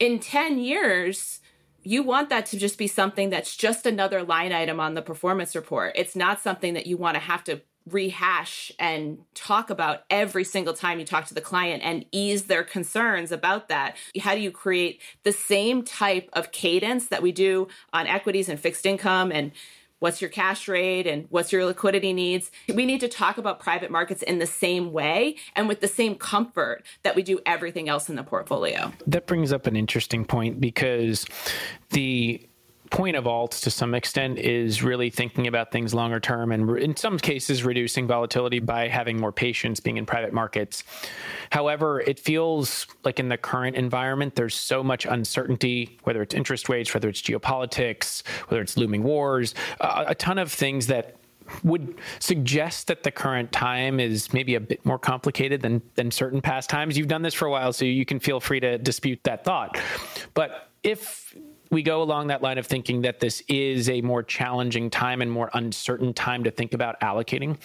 in 0.00 0.18
10 0.18 0.58
years, 0.58 1.40
you 1.82 2.02
want 2.02 2.30
that 2.30 2.46
to 2.46 2.58
just 2.58 2.78
be 2.78 2.86
something 2.86 3.30
that's 3.30 3.56
just 3.56 3.86
another 3.86 4.22
line 4.22 4.52
item 4.52 4.80
on 4.80 4.94
the 4.94 5.02
performance 5.02 5.54
report. 5.54 5.92
It's 5.94 6.16
not 6.16 6.40
something 6.40 6.74
that 6.74 6.86
you 6.86 6.96
want 6.96 7.14
to 7.14 7.20
have 7.20 7.44
to 7.44 7.60
rehash 7.88 8.70
and 8.78 9.18
talk 9.34 9.70
about 9.70 10.04
every 10.10 10.44
single 10.44 10.74
time 10.74 10.98
you 10.98 11.04
talk 11.04 11.26
to 11.26 11.34
the 11.34 11.40
client 11.40 11.82
and 11.82 12.04
ease 12.12 12.44
their 12.44 12.62
concerns 12.62 13.32
about 13.32 13.68
that. 13.68 13.96
How 14.20 14.34
do 14.34 14.40
you 14.40 14.50
create 14.50 15.00
the 15.22 15.32
same 15.32 15.82
type 15.82 16.28
of 16.34 16.52
cadence 16.52 17.08
that 17.08 17.22
we 17.22 17.32
do 17.32 17.68
on 17.92 18.06
equities 18.06 18.48
and 18.48 18.60
fixed 18.60 18.84
income 18.84 19.32
and 19.32 19.52
what's 20.00 20.20
your 20.20 20.30
cash 20.30 20.66
rate 20.66 21.06
and 21.06 21.26
what's 21.30 21.52
your 21.52 21.64
liquidity 21.64 22.12
needs. 22.12 22.50
We 22.74 22.84
need 22.84 23.00
to 23.00 23.08
talk 23.08 23.38
about 23.38 23.60
private 23.60 23.90
markets 23.90 24.22
in 24.22 24.38
the 24.38 24.46
same 24.46 24.92
way 24.92 25.36
and 25.54 25.68
with 25.68 25.80
the 25.80 25.88
same 25.88 26.16
comfort 26.16 26.82
that 27.04 27.14
we 27.14 27.22
do 27.22 27.38
everything 27.46 27.88
else 27.88 28.08
in 28.08 28.16
the 28.16 28.24
portfolio. 28.24 28.92
That 29.06 29.26
brings 29.26 29.52
up 29.52 29.66
an 29.66 29.76
interesting 29.76 30.24
point 30.24 30.60
because 30.60 31.24
the 31.90 32.46
point 32.90 33.16
of 33.16 33.24
alts 33.24 33.62
to 33.62 33.70
some 33.70 33.94
extent 33.94 34.38
is 34.38 34.82
really 34.82 35.10
thinking 35.10 35.46
about 35.46 35.70
things 35.70 35.94
longer 35.94 36.18
term 36.20 36.52
and 36.52 36.78
in 36.78 36.96
some 36.96 37.18
cases 37.18 37.64
reducing 37.64 38.06
volatility 38.06 38.58
by 38.58 38.88
having 38.88 39.18
more 39.18 39.32
patience 39.32 39.78
being 39.78 39.96
in 39.96 40.04
private 40.04 40.32
markets. 40.32 40.82
However, 41.50 42.00
it 42.00 42.18
feels 42.18 42.86
like 43.04 43.20
in 43.20 43.28
the 43.28 43.36
current 43.36 43.76
environment, 43.76 44.34
there's 44.34 44.56
so 44.56 44.82
much 44.82 45.06
uncertainty, 45.06 45.98
whether 46.02 46.20
it's 46.20 46.34
interest 46.34 46.68
rates, 46.68 46.92
whether 46.92 47.08
it's 47.08 47.22
geopolitics, 47.22 48.26
whether 48.48 48.60
it's 48.60 48.76
looming 48.76 49.04
wars, 49.04 49.54
uh, 49.80 50.04
a 50.08 50.14
ton 50.14 50.38
of 50.38 50.52
things 50.52 50.88
that 50.88 51.16
would 51.64 51.96
suggest 52.18 52.86
that 52.86 53.02
the 53.02 53.10
current 53.10 53.50
time 53.52 53.98
is 53.98 54.32
maybe 54.32 54.54
a 54.54 54.60
bit 54.60 54.84
more 54.84 54.98
complicated 54.98 55.60
than 55.62 55.82
than 55.94 56.10
certain 56.10 56.40
past 56.40 56.70
times. 56.70 56.96
You've 56.96 57.08
done 57.08 57.22
this 57.22 57.34
for 57.34 57.46
a 57.46 57.50
while, 57.50 57.72
so 57.72 57.84
you 57.84 58.04
can 58.04 58.20
feel 58.20 58.40
free 58.40 58.60
to 58.60 58.78
dispute 58.78 59.20
that 59.24 59.44
thought. 59.44 59.78
But 60.34 60.70
if 60.82 61.34
we 61.70 61.82
go 61.82 62.02
along 62.02 62.26
that 62.28 62.42
line 62.42 62.58
of 62.58 62.66
thinking 62.66 63.02
that 63.02 63.20
this 63.20 63.42
is 63.48 63.88
a 63.88 64.00
more 64.00 64.22
challenging 64.22 64.90
time 64.90 65.22
and 65.22 65.30
more 65.30 65.50
uncertain 65.54 66.12
time 66.12 66.44
to 66.44 66.50
think 66.50 66.74
about 66.74 67.00
allocating. 67.00 67.58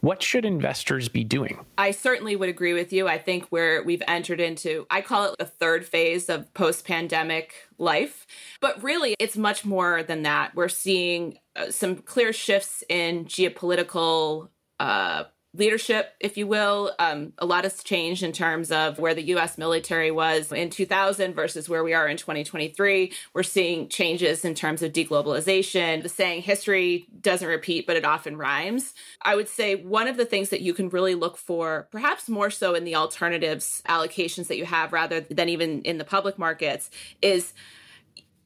What 0.00 0.22
should 0.22 0.44
investors 0.44 1.08
be 1.08 1.24
doing? 1.24 1.64
I 1.76 1.90
certainly 1.90 2.36
would 2.36 2.48
agree 2.48 2.74
with 2.74 2.92
you. 2.92 3.08
I 3.08 3.18
think 3.18 3.46
where 3.48 3.82
we've 3.82 4.02
entered 4.06 4.40
into, 4.40 4.86
I 4.90 5.00
call 5.00 5.32
it 5.32 5.38
the 5.38 5.46
third 5.46 5.86
phase 5.86 6.28
of 6.28 6.52
post 6.54 6.84
pandemic 6.84 7.54
life. 7.78 8.26
But 8.60 8.82
really, 8.82 9.16
it's 9.18 9.36
much 9.36 9.64
more 9.64 10.02
than 10.02 10.22
that. 10.22 10.54
We're 10.54 10.68
seeing 10.68 11.38
uh, 11.56 11.70
some 11.70 11.96
clear 11.96 12.32
shifts 12.32 12.84
in 12.88 13.24
geopolitical 13.24 14.48
uh, 14.78 15.24
leadership, 15.58 16.14
if 16.20 16.36
you 16.36 16.46
will. 16.46 16.92
Um, 16.98 17.32
a 17.38 17.44
lot 17.44 17.64
has 17.64 17.82
changed 17.82 18.22
in 18.22 18.32
terms 18.32 18.70
of 18.70 18.98
where 18.98 19.14
the 19.14 19.24
US 19.34 19.58
military 19.58 20.10
was 20.10 20.52
in 20.52 20.70
2000 20.70 21.34
versus 21.34 21.68
where 21.68 21.82
we 21.82 21.92
are 21.92 22.08
in 22.08 22.16
2023. 22.16 23.12
We're 23.34 23.42
seeing 23.42 23.88
changes 23.88 24.44
in 24.44 24.54
terms 24.54 24.82
of 24.82 24.92
deglobalization. 24.92 26.02
The 26.02 26.08
saying 26.08 26.42
history 26.42 27.06
doesn't 27.20 27.46
repeat, 27.46 27.86
but 27.86 27.96
it 27.96 28.04
often 28.04 28.36
rhymes. 28.36 28.94
I 29.22 29.34
would 29.34 29.48
say 29.48 29.74
one 29.74 30.06
of 30.06 30.16
the 30.16 30.24
things 30.24 30.50
that 30.50 30.60
you 30.60 30.72
can 30.72 30.88
really 30.88 31.14
look 31.14 31.36
for, 31.36 31.88
perhaps 31.90 32.28
more 32.28 32.50
so 32.50 32.74
in 32.74 32.84
the 32.84 32.94
alternatives 32.94 33.82
allocations 33.88 34.46
that 34.46 34.56
you 34.56 34.64
have 34.64 34.92
rather 34.92 35.20
than 35.20 35.48
even 35.48 35.82
in 35.82 35.98
the 35.98 36.04
public 36.04 36.38
markets, 36.38 36.90
is 37.20 37.52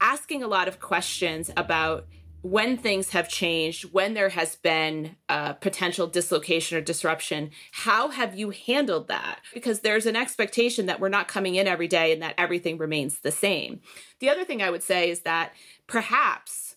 asking 0.00 0.42
a 0.42 0.48
lot 0.48 0.66
of 0.66 0.80
questions 0.80 1.50
about 1.56 2.06
when 2.42 2.76
things 2.76 3.10
have 3.10 3.28
changed, 3.28 3.92
when 3.92 4.14
there 4.14 4.30
has 4.30 4.56
been 4.56 5.16
a 5.28 5.54
potential 5.54 6.08
dislocation 6.08 6.76
or 6.76 6.80
disruption, 6.80 7.50
how 7.70 8.08
have 8.08 8.36
you 8.36 8.50
handled 8.50 9.06
that? 9.08 9.40
Because 9.54 9.80
there's 9.80 10.06
an 10.06 10.16
expectation 10.16 10.86
that 10.86 10.98
we're 10.98 11.08
not 11.08 11.28
coming 11.28 11.54
in 11.54 11.68
every 11.68 11.86
day 11.86 12.12
and 12.12 12.20
that 12.20 12.34
everything 12.36 12.78
remains 12.78 13.20
the 13.20 13.30
same. 13.30 13.80
The 14.18 14.28
other 14.28 14.44
thing 14.44 14.60
I 14.60 14.70
would 14.70 14.82
say 14.82 15.08
is 15.08 15.20
that 15.20 15.52
perhaps, 15.86 16.74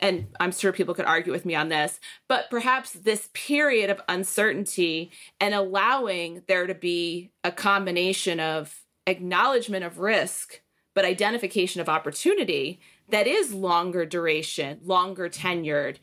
and 0.00 0.26
I'm 0.40 0.50
sure 0.50 0.72
people 0.72 0.94
could 0.94 1.04
argue 1.04 1.32
with 1.32 1.46
me 1.46 1.54
on 1.54 1.68
this, 1.68 2.00
but 2.28 2.50
perhaps 2.50 2.90
this 2.90 3.30
period 3.34 3.90
of 3.90 4.00
uncertainty 4.08 5.12
and 5.38 5.54
allowing 5.54 6.42
there 6.48 6.66
to 6.66 6.74
be 6.74 7.30
a 7.44 7.52
combination 7.52 8.40
of 8.40 8.82
acknowledgement 9.06 9.84
of 9.84 10.00
risk, 10.00 10.60
but 10.92 11.04
identification 11.04 11.80
of 11.80 11.88
opportunity 11.88 12.80
that 13.08 13.26
is 13.26 13.52
longer 13.52 14.04
duration, 14.04 14.80
longer 14.84 15.28
tenured, 15.28 15.96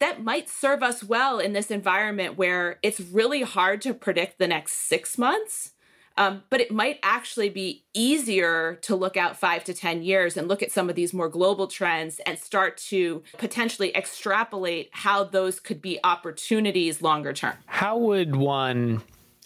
that 0.00 0.22
might 0.22 0.48
serve 0.48 0.82
us 0.82 1.04
well 1.04 1.38
in 1.38 1.52
this 1.52 1.70
environment 1.70 2.36
where 2.36 2.78
it's 2.82 3.00
really 3.00 3.42
hard 3.42 3.82
to 3.82 3.94
predict 3.94 4.38
the 4.38 4.48
next 4.48 4.88
six 4.88 5.16
months. 5.18 5.72
Um, 6.16 6.42
but 6.50 6.60
it 6.60 6.70
might 6.70 6.98
actually 7.02 7.48
be 7.48 7.84
easier 7.94 8.78
to 8.82 8.96
look 8.96 9.16
out 9.16 9.38
five 9.38 9.64
to 9.64 9.74
10 9.74 10.02
years 10.02 10.36
and 10.36 10.48
look 10.48 10.62
at 10.62 10.72
some 10.72 10.90
of 10.90 10.96
these 10.96 11.14
more 11.14 11.28
global 11.28 11.66
trends 11.66 12.18
and 12.26 12.38
start 12.38 12.76
to 12.88 13.22
potentially 13.38 13.94
extrapolate 13.96 14.90
how 14.92 15.24
those 15.24 15.60
could 15.60 15.80
be 15.80 15.98
opportunities 16.04 17.00
longer 17.00 17.32
term. 17.32 17.54
How 17.66 17.96
would 17.96 18.36
one, 18.36 19.02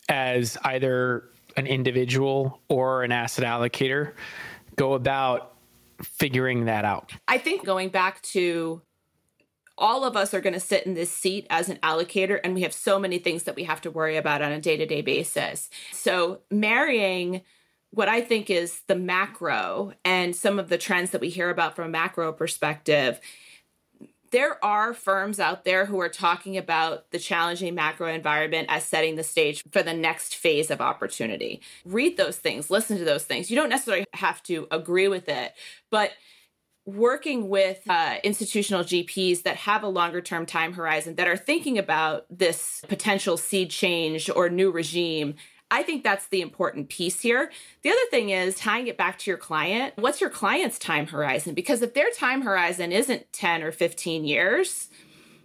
as 0.09 0.57
either 0.65 1.29
an 1.57 1.67
individual 1.67 2.61
or 2.69 3.05
an 3.05 3.13
asset 3.13 3.45
allocator, 3.45 4.13
go 4.75 4.95
about 4.95 5.54
figuring 6.03 6.67
that 6.67 6.85
out? 6.85 7.13
I 7.29 7.39
think 7.39 7.65
going 7.65 7.89
back 7.89 8.23
to 8.23 8.83
all 9.77 10.05
of 10.05 10.17
us 10.17 10.33
are 10.33 10.41
going 10.41 10.55
to 10.55 10.61
sit 10.61 10.87
in 10.87 10.95
this 10.95 11.11
seat 11.11 11.47
as 11.51 11.69
an 11.69 11.79
allocator, 11.83 12.39
and 12.43 12.55
we 12.55 12.63
have 12.63 12.73
so 12.73 12.99
many 12.99 13.19
things 13.19 13.45
that 13.45 13.57
we 13.57 13.65
have 13.65 13.81
to 13.83 13.91
worry 13.91 14.17
about 14.17 14.43
on 14.43 14.53
a 14.53 14.61
day 14.61 14.77
to 14.77 14.87
day 14.87 15.03
basis. 15.03 15.69
So, 15.93 16.41
marrying 16.51 17.43
what 17.91 18.09
I 18.09 18.21
think 18.21 18.51
is 18.51 18.81
the 18.89 18.97
macro 18.97 19.93
and 20.05 20.35
some 20.35 20.59
of 20.59 20.69
the 20.69 20.79
trends 20.79 21.11
that 21.11 21.21
we 21.21 21.29
hear 21.29 21.51
about 21.51 21.77
from 21.77 21.87
a 21.87 21.91
macro 21.91 22.33
perspective 22.33 23.21
there 24.35 24.63
are 24.65 24.93
firms 24.93 25.39
out 25.39 25.65
there 25.65 25.87
who 25.87 26.01
are 26.01 26.09
talking 26.09 26.57
about 26.57 27.09
the 27.13 27.21
challenging 27.21 27.73
macro 27.73 28.13
environment 28.13 28.67
as 28.69 28.85
setting 28.85 29.15
the 29.15 29.23
stage 29.23 29.63
for 29.71 29.81
the 29.81 29.95
next 29.95 30.35
phase 30.35 30.73
of 30.73 30.81
opportunity. 30.81 31.61
Read 31.85 32.17
those 32.17 32.37
things, 32.37 32.69
listen 32.69 32.99
to 32.99 33.05
those 33.05 33.23
things. 33.23 33.49
You 33.49 33.55
don't 33.55 33.69
necessarily 33.69 34.05
have 34.13 34.43
to 34.43 34.67
agree 34.73 35.07
with 35.07 35.29
it, 35.29 35.53
but 35.89 36.11
working 36.85 37.49
with 37.49 37.81
uh, 37.89 38.17
institutional 38.25 38.83
GPs 38.83 39.45
that 39.45 39.55
have 39.55 39.85
a 39.85 39.89
longer 39.89 40.21
term 40.21 40.47
time 40.47 40.73
horizon 40.73 41.15
that 41.15 41.29
are 41.29 41.37
thinking 41.37 41.79
about 41.79 42.27
this 42.29 42.83
potential 42.89 43.37
seed 43.37 43.71
change 43.71 44.29
or 44.29 44.49
new 44.49 44.73
regime 44.73 45.37
I 45.71 45.83
think 45.83 46.05
that's 46.05 46.29
the 46.29 46.41
important 46.41 46.89
piece 46.89 47.21
here. 47.21 47.51
The 47.83 47.91
other 47.91 48.07
thing 48.11 48.31
is 48.31 48.57
tying 48.57 48.87
it 48.87 48.97
back 48.97 49.19
to 49.21 49.31
your 49.31 49.39
client. 49.39 49.95
What's 49.97 50.21
your 50.21 50.31
client's 50.31 50.79
time 50.79 51.07
horizon? 51.07 51.55
Because 51.55 51.83
if 51.83 51.95
their 51.95 52.11
time 52.11 52.43
horizon 52.43 52.93
isn't 52.93 53.33
10 53.33 53.63
or 53.63 53.73
15 53.73 54.25
years, 54.25 54.89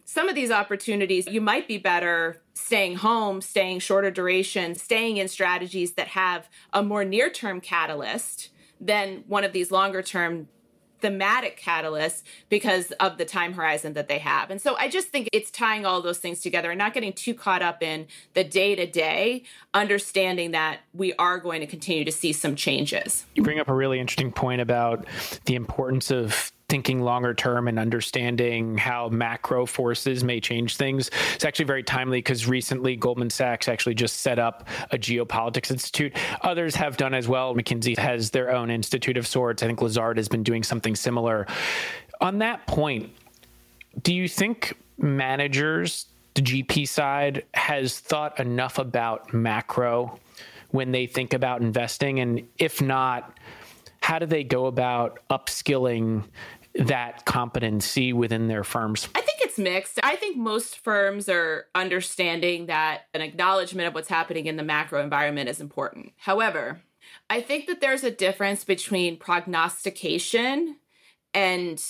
some 0.06 0.28
of 0.28 0.36
these 0.36 0.52
opportunities, 0.52 1.28
you 1.28 1.40
might 1.40 1.68
be 1.68 1.78
better 1.78 2.42
staying 2.54 2.98
home, 2.98 3.42
staying 3.42 3.80
shorter 3.80 4.12
duration, 4.12 4.76
staying 4.76 5.18
in 5.18 5.28
strategies 5.28 5.94
that 5.94 6.08
have 6.10 6.50
a 6.74 6.84
more 6.84 7.06
near 7.06 7.30
term 7.30 7.62
catalyst 7.62 8.50
than 8.82 9.24
one 9.28 9.44
of 9.44 9.54
these 9.54 9.72
longer 9.72 10.02
term 10.02 10.48
thematic 11.02 11.60
catalysts 11.60 12.24
because 12.50 12.92
of 12.94 13.18
the 13.18 13.26
time 13.26 13.54
horizon 13.54 13.94
that 13.94 14.08
they 14.08 14.20
have. 14.20 14.52
And 14.52 14.62
so 14.62 14.76
I 14.76 14.90
just 14.90 15.10
think 15.10 15.28
it's 15.32 15.52
tying 15.52 15.86
all 15.86 16.02
those 16.02 16.18
things 16.18 16.42
together 16.42 16.72
and 16.72 16.78
not 16.78 16.94
getting 16.94 17.14
too 17.14 17.34
caught 17.34 17.62
up 17.62 17.82
in 17.84 18.08
the 18.34 18.44
day 18.44 18.76
to 18.76 18.86
day, 18.86 19.44
understanding 19.74 20.52
that 20.52 20.80
we 20.94 21.14
are 21.14 21.40
going 21.40 21.62
to 21.62 21.68
continue 21.68 22.06
to 22.06 22.12
see 22.12 22.34
some 22.34 22.56
changes. 22.56 23.26
You 23.36 23.44
bring 23.44 23.60
up 23.60 23.70
a 23.70 23.74
really 23.74 24.00
interesting 24.00 24.32
point 24.32 24.62
about 24.62 25.06
the 25.46 25.56
importance 25.56 26.12
of 26.12 26.52
thinking 26.70 27.02
longer 27.02 27.34
term 27.34 27.68
and 27.68 27.80
understanding 27.80 28.78
how 28.78 29.10
macro 29.10 29.66
forces 29.66 30.24
may 30.24 30.40
change 30.40 30.78
things. 30.78 31.10
It's 31.34 31.44
actually 31.44 31.66
very 31.66 31.84
timely 31.84 32.20
because 32.20 32.48
recently 32.48 32.96
Goldman 32.96 33.32
Sachs 33.32 33.68
actually 33.68 33.96
just 33.96 34.22
set 34.22 34.40
up 34.40 34.68
a 34.92 34.98
geopolitics 34.98 35.72
institute. 35.72 36.16
Others 36.42 36.76
have 36.76 36.96
done 36.96 37.14
as 37.14 37.28
well. 37.28 37.56
McKinsey 37.56 37.98
has 37.98 38.30
their 38.30 38.52
own 38.52 38.70
institute 38.70 39.18
of 39.18 39.28
sorts. 39.28 39.64
I 39.64 39.68
think 39.68 39.82
Lazard 39.82 40.18
has 40.18 40.30
been 40.30 40.44
doing 40.44 40.64
something 40.64 40.96
similar. 40.96 41.48
On 42.22 42.38
that 42.38 42.66
point, 42.68 43.10
do 44.04 44.14
you 44.14 44.28
think 44.28 44.78
managers, 44.98 46.06
the 46.36 46.42
GP 46.42 46.88
side, 46.88 47.46
has 47.54 48.00
thought 48.00 48.40
enough 48.40 48.78
about 48.78 49.34
macro 49.34 50.20
when 50.70 50.92
they 50.92 51.08
think 51.08 51.34
about 51.34 51.62
investing? 51.62 52.20
And 52.20 52.48
if 52.60 52.82
not, 52.82 53.34
how 54.02 54.20
do 54.20 54.26
they 54.26 54.44
go 54.44 54.66
about 54.66 55.20
upskilling 55.30 56.24
that 56.76 57.26
competency 57.26 58.14
within 58.14 58.48
their 58.48 58.64
firms? 58.64 59.08
I 59.16 59.22
think 59.22 59.40
it's 59.42 59.58
mixed. 59.58 60.00
I 60.04 60.16
think 60.16 60.38
most 60.38 60.80
firms 60.80 61.30
are 61.30 61.66
understanding 61.76 62.68
that 62.68 63.04
an 63.14 63.22
acknowledgement 63.22 63.88
of 63.88 63.94
what's 63.94 64.10
happening 64.10 64.46
in 64.46 64.56
the 64.56 64.64
macro 64.64 65.02
environment 65.02 65.50
is 65.50 65.60
important. 65.60 66.14
However, 66.18 66.82
I 67.30 67.42
think 67.42 67.68
that 67.68 67.82
there's 67.82 68.04
a 68.04 68.12
difference 68.12 68.64
between 68.64 69.18
prognostication 69.18 70.78
and 71.34 71.84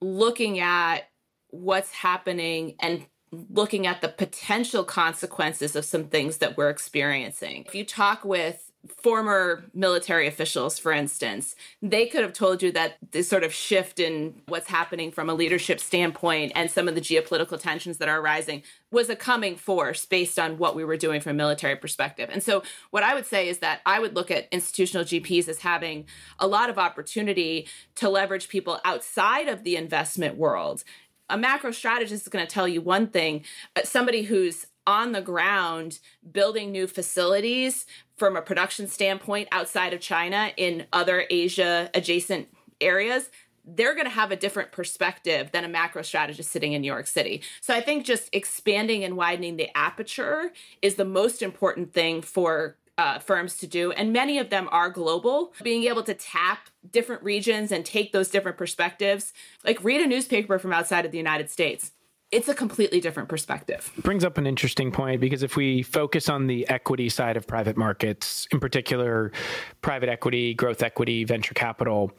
looking 0.00 0.60
at 0.60 1.08
what's 1.50 1.92
happening 1.92 2.74
and 2.80 3.06
looking 3.50 3.86
at 3.86 4.00
the 4.00 4.08
potential 4.08 4.84
consequences 4.84 5.76
of 5.76 5.84
some 5.84 6.04
things 6.04 6.38
that 6.38 6.56
we're 6.56 6.70
experiencing. 6.70 7.64
If 7.66 7.74
you 7.74 7.84
talk 7.84 8.24
with 8.24 8.67
former 8.86 9.64
military 9.74 10.26
officials, 10.26 10.78
for 10.78 10.92
instance, 10.92 11.56
they 11.82 12.06
could 12.06 12.22
have 12.22 12.32
told 12.32 12.62
you 12.62 12.70
that 12.72 12.96
this 13.10 13.28
sort 13.28 13.42
of 13.42 13.52
shift 13.52 13.98
in 13.98 14.40
what's 14.46 14.68
happening 14.68 15.10
from 15.10 15.28
a 15.28 15.34
leadership 15.34 15.80
standpoint 15.80 16.52
and 16.54 16.70
some 16.70 16.88
of 16.88 16.94
the 16.94 17.00
geopolitical 17.00 17.60
tensions 17.60 17.98
that 17.98 18.08
are 18.08 18.20
arising 18.20 18.62
was 18.90 19.10
a 19.10 19.16
coming 19.16 19.56
force 19.56 20.06
based 20.06 20.38
on 20.38 20.58
what 20.58 20.76
we 20.76 20.84
were 20.84 20.96
doing 20.96 21.20
from 21.20 21.30
a 21.30 21.34
military 21.34 21.76
perspective. 21.76 22.30
And 22.32 22.42
so, 22.42 22.62
what 22.90 23.02
I 23.02 23.14
would 23.14 23.26
say 23.26 23.48
is 23.48 23.58
that 23.58 23.80
I 23.84 23.98
would 23.98 24.14
look 24.14 24.30
at 24.30 24.48
institutional 24.52 25.04
GPs 25.04 25.48
as 25.48 25.58
having 25.58 26.06
a 26.38 26.46
lot 26.46 26.70
of 26.70 26.78
opportunity 26.78 27.66
to 27.96 28.08
leverage 28.08 28.48
people 28.48 28.80
outside 28.84 29.48
of 29.48 29.64
the 29.64 29.76
investment 29.76 30.36
world 30.36 30.84
a 31.30 31.36
macro 31.36 31.70
strategist 31.72 32.22
is 32.22 32.28
going 32.28 32.46
to 32.46 32.50
tell 32.50 32.66
you 32.66 32.80
one 32.80 33.06
thing. 33.06 33.44
Somebody 33.84 34.22
who's 34.22 34.66
on 34.88 35.12
the 35.12 35.20
ground 35.20 35.98
building 36.32 36.72
new 36.72 36.86
facilities 36.86 37.84
from 38.16 38.36
a 38.36 38.42
production 38.42 38.88
standpoint 38.88 39.46
outside 39.52 39.92
of 39.92 40.00
China 40.00 40.50
in 40.56 40.86
other 40.94 41.26
Asia 41.28 41.90
adjacent 41.92 42.48
areas, 42.80 43.28
they're 43.66 43.92
going 43.92 44.06
to 44.06 44.10
have 44.10 44.32
a 44.32 44.36
different 44.36 44.72
perspective 44.72 45.50
than 45.52 45.62
a 45.62 45.68
macro 45.68 46.00
strategist 46.00 46.50
sitting 46.50 46.72
in 46.72 46.80
New 46.80 46.90
York 46.90 47.06
City. 47.06 47.42
So 47.60 47.74
I 47.74 47.82
think 47.82 48.06
just 48.06 48.30
expanding 48.32 49.04
and 49.04 49.14
widening 49.14 49.58
the 49.58 49.68
aperture 49.76 50.52
is 50.80 50.94
the 50.94 51.04
most 51.04 51.42
important 51.42 51.92
thing 51.92 52.22
for 52.22 52.78
uh, 52.96 53.18
firms 53.18 53.58
to 53.58 53.66
do. 53.66 53.92
And 53.92 54.10
many 54.10 54.38
of 54.38 54.48
them 54.48 54.70
are 54.72 54.88
global. 54.88 55.52
Being 55.62 55.84
able 55.84 56.02
to 56.04 56.14
tap 56.14 56.70
different 56.90 57.22
regions 57.22 57.70
and 57.70 57.84
take 57.84 58.12
those 58.12 58.30
different 58.30 58.56
perspectives, 58.56 59.34
like 59.66 59.84
read 59.84 60.00
a 60.00 60.06
newspaper 60.06 60.58
from 60.58 60.72
outside 60.72 61.04
of 61.04 61.12
the 61.12 61.18
United 61.18 61.50
States 61.50 61.92
it's 62.30 62.48
a 62.48 62.54
completely 62.54 63.00
different 63.00 63.28
perspective. 63.28 63.90
Brings 63.98 64.24
up 64.24 64.36
an 64.36 64.46
interesting 64.46 64.92
point 64.92 65.20
because 65.20 65.42
if 65.42 65.56
we 65.56 65.82
focus 65.82 66.28
on 66.28 66.46
the 66.46 66.68
equity 66.68 67.08
side 67.08 67.36
of 67.36 67.46
private 67.46 67.76
markets, 67.76 68.46
in 68.52 68.60
particular, 68.60 69.32
private 69.80 70.08
equity, 70.08 70.52
growth 70.54 70.82
equity, 70.82 71.24
venture 71.24 71.54
capital, 71.54 72.12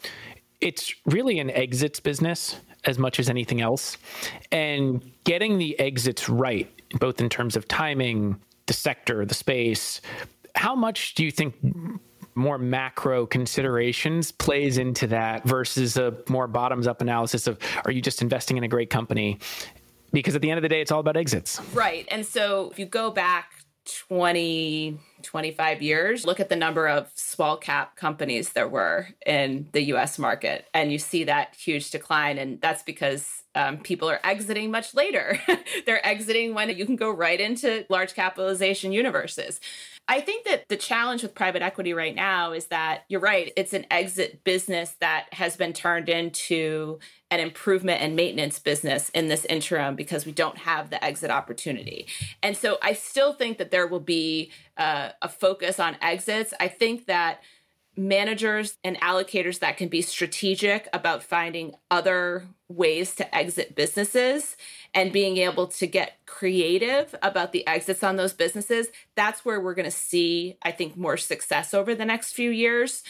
it's 0.62 0.94
really 1.06 1.40
an 1.40 1.50
exits 1.52 2.00
business 2.00 2.58
as 2.86 2.98
much 2.98 3.20
as 3.20 3.30
anything 3.30 3.62
else. 3.62 3.98
And 4.52 5.12
getting 5.26 5.58
the 5.58 5.80
exits 5.80 6.28
right, 6.28 6.70
both 7.00 7.22
in 7.22 7.30
terms 7.30 7.56
of 7.56 7.68
timing, 7.68 8.40
the 8.66 8.74
sector, 8.74 9.26
the 9.26 9.36
space, 9.36 10.02
how 10.56 10.76
much 10.76 11.14
do 11.14 11.24
you 11.24 11.32
think 11.32 11.56
more 12.36 12.58
macro 12.58 13.26
considerations 13.26 14.32
plays 14.32 14.78
into 14.78 15.08
that 15.08 15.44
versus 15.44 15.98
a 15.98 16.16
more 16.30 16.48
bottoms 16.48 16.88
up 16.88 17.02
analysis 17.02 17.48
of 17.48 17.60
are 17.86 17.92
you 17.92 18.02
just 18.02 18.22
investing 18.22 18.58
in 18.58 18.64
a 18.64 18.68
great 18.68 18.90
company 18.90 19.38
because 20.12 20.36
at 20.36 20.42
the 20.42 20.50
end 20.50 20.58
of 20.58 20.64
the 20.64 20.70
day, 20.70 20.82
it's 20.82 20.92
all 20.92 21.00
about 21.00 21.18
exits. 21.18 21.62
Right. 21.74 22.08
And 22.10 22.26
so 22.26 22.70
if 22.72 22.80
you 22.80 22.86
go 22.86 23.12
back 23.12 23.52
20, 24.08 24.98
25 25.22 25.82
years, 25.82 26.26
look 26.26 26.40
at 26.40 26.50
the 26.50 26.56
number 26.56 26.88
of 26.88 27.10
small 27.16 27.58
cap 27.58 27.96
companies 27.96 28.54
there 28.54 28.68
were 28.68 29.08
in 29.26 29.70
the 29.72 29.82
US 29.94 30.20
market, 30.20 30.66
and 30.74 30.92
you 30.92 31.00
see 31.00 31.24
that 31.26 31.56
huge 31.56 31.90
decline. 31.90 32.38
And 32.38 32.62
that's 32.62 32.84
because 32.84 33.39
um, 33.56 33.78
people 33.78 34.10
are 34.10 34.20
exiting 34.24 34.72
much 34.72 34.94
later. 34.94 35.40
They're 35.86 36.06
exiting 36.06 36.54
when 36.54 36.70
you 36.78 36.86
can 36.86 36.96
go 36.96 37.12
right 37.12 37.40
into 37.40 37.86
large 37.90 38.14
capitalization 38.14 38.92
universes. 38.92 39.60
I 40.08 40.22
think 40.22 40.46
that 40.46 40.68
the 40.70 40.76
challenge 40.76 41.22
with 41.22 41.36
private 41.36 41.62
equity 41.62 41.94
right 41.94 42.16
now 42.16 42.52
is 42.52 42.66
that 42.68 43.04
you're 43.10 43.20
right, 43.20 43.54
it's 43.56 43.74
an 43.74 43.86
exit 43.92 44.44
business 44.44 44.96
that 45.02 45.28
has 45.34 45.56
been 45.56 45.72
turned 45.72 46.10
into 46.10 46.98
an 47.30 47.40
improvement 47.40 48.02
and 48.02 48.16
maintenance 48.16 48.58
business 48.58 49.10
in 49.10 49.28
this 49.28 49.46
interim 49.46 49.96
because 49.96 50.26
we 50.26 50.32
don't 50.32 50.58
have 50.58 50.90
the 50.90 51.04
exit 51.04 51.30
opportunity. 51.30 52.08
And 52.42 52.58
so 52.58 52.80
I 52.82 52.94
still 52.94 53.34
think 53.34 53.60
that 53.60 53.70
there 53.70 53.86
will 53.86 54.00
be 54.00 54.52
uh, 54.78 55.10
a 55.22 55.30
focus 55.30 55.80
on 55.80 55.96
exits. 56.02 56.56
I 56.60 56.70
think 56.70 57.06
that 57.06 57.44
managers 58.00 58.78
and 58.84 59.00
allocators 59.02 59.60
that 59.60 59.78
can 59.78 59.90
be 59.90 60.02
strategic 60.02 60.88
about 60.94 61.22
finding 61.22 61.76
other 61.92 62.48
ways 62.70 63.14
to 63.16 63.36
exit 63.36 63.76
businesses 63.76 64.56
and 64.94 65.12
being 65.12 65.38
able 65.38 65.68
to 65.68 65.86
get 65.86 66.18
creative 66.26 67.14
about 67.22 67.52
the 67.52 67.68
exits 67.68 68.04
on 68.04 68.16
those 68.16 68.32
businesses 68.32 68.88
that's 69.16 69.44
where 69.44 69.60
we're 69.60 69.74
going 69.74 69.84
to 69.84 69.92
see 69.92 70.56
i 70.64 70.72
think 70.72 70.96
more 70.96 71.18
success 71.18 71.74
over 71.74 71.94
the 71.94 72.06
next 72.06 72.34
few 72.34 72.52
years. 72.52 73.04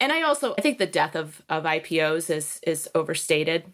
And 0.00 0.12
i 0.12 0.22
also 0.22 0.54
i 0.58 0.60
think 0.60 0.78
the 0.78 0.86
death 0.86 1.16
of 1.16 1.42
of 1.48 1.64
ipos 1.64 2.28
is 2.28 2.60
is 2.66 2.88
overstated 2.94 3.64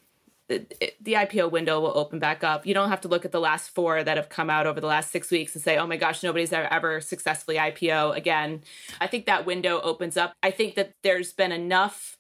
the 0.51 1.13
IPO 1.13 1.51
window 1.51 1.81
will 1.81 1.97
open 1.97 2.19
back 2.19 2.43
up. 2.43 2.67
You 2.67 2.75
don't 2.75 2.89
have 2.89 3.01
to 3.03 3.09
look 3.09 3.25
at 3.25 3.33
the 3.33 3.41
last 3.41 3.71
four 3.71 4.03
that 4.03 4.17
have 4.17 4.29
come 4.29 4.51
out 4.51 4.67
over 4.67 4.81
the 4.81 4.87
last 4.87 5.11
six 5.11 5.31
weeks 5.31 5.55
and 5.55 5.63
say, 5.63 5.79
oh 5.79 5.87
my 5.87 5.97
gosh, 5.97 6.23
nobody's 6.23 6.53
ever, 6.53 7.01
successfully 7.01 7.57
IPO 7.57 8.17
again. 8.17 8.63
I 9.01 9.07
think 9.07 9.27
that 9.27 9.47
window 9.47 9.81
opens 9.81 10.17
up. 10.17 10.35
I 10.43 10.51
think 10.51 10.75
that 10.75 10.95
there's 11.03 11.33
been 11.33 11.53
enough 11.53 12.19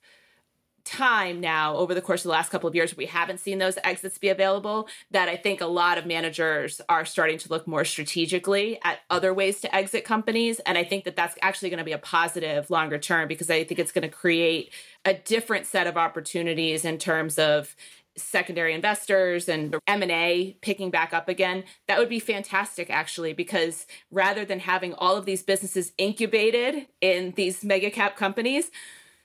time 0.84 1.40
now 1.40 1.76
over 1.76 1.94
the 1.94 2.00
course 2.00 2.20
of 2.20 2.24
the 2.24 2.30
last 2.30 2.50
couple 2.50 2.68
of 2.68 2.74
years 2.74 2.96
we 2.96 3.06
haven't 3.06 3.38
seen 3.38 3.58
those 3.58 3.78
exits 3.84 4.18
be 4.18 4.28
available 4.28 4.88
that 5.10 5.28
I 5.28 5.36
think 5.36 5.60
a 5.60 5.66
lot 5.66 5.98
of 5.98 6.06
managers 6.06 6.80
are 6.88 7.04
starting 7.04 7.38
to 7.38 7.48
look 7.48 7.66
more 7.66 7.84
strategically 7.84 8.78
at 8.82 9.00
other 9.10 9.34
ways 9.34 9.60
to 9.60 9.74
exit 9.74 10.04
companies 10.04 10.58
and 10.60 10.78
I 10.78 10.84
think 10.84 11.04
that 11.04 11.16
that's 11.16 11.36
actually 11.42 11.70
going 11.70 11.78
to 11.78 11.84
be 11.84 11.92
a 11.92 11.98
positive 11.98 12.70
longer 12.70 12.98
term 12.98 13.28
because 13.28 13.50
I 13.50 13.62
think 13.64 13.78
it's 13.78 13.92
going 13.92 14.02
to 14.02 14.08
create 14.08 14.72
a 15.04 15.14
different 15.14 15.66
set 15.66 15.86
of 15.86 15.96
opportunities 15.96 16.84
in 16.84 16.98
terms 16.98 17.38
of 17.38 17.76
secondary 18.16 18.74
investors 18.74 19.48
and 19.48 19.76
M&A 19.86 20.56
picking 20.62 20.90
back 20.90 21.12
up 21.12 21.28
again, 21.28 21.64
that 21.88 21.98
would 21.98 22.08
be 22.08 22.20
fantastic 22.20 22.90
actually 22.90 23.32
because 23.32 23.86
rather 24.10 24.44
than 24.44 24.60
having 24.60 24.94
all 24.94 25.16
of 25.16 25.26
these 25.26 25.42
businesses 25.42 25.92
incubated 25.98 26.86
in 27.00 27.32
these 27.36 27.64
mega 27.64 27.90
cap 27.90 28.16
companies, 28.16 28.70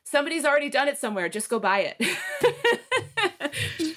somebody's 0.04 0.46
already 0.46 0.70
done 0.70 0.88
it 0.88 0.98
somewhere, 0.98 1.28
just 1.28 1.50
go 1.50 1.60
buy 1.60 1.94
it. 1.98 1.98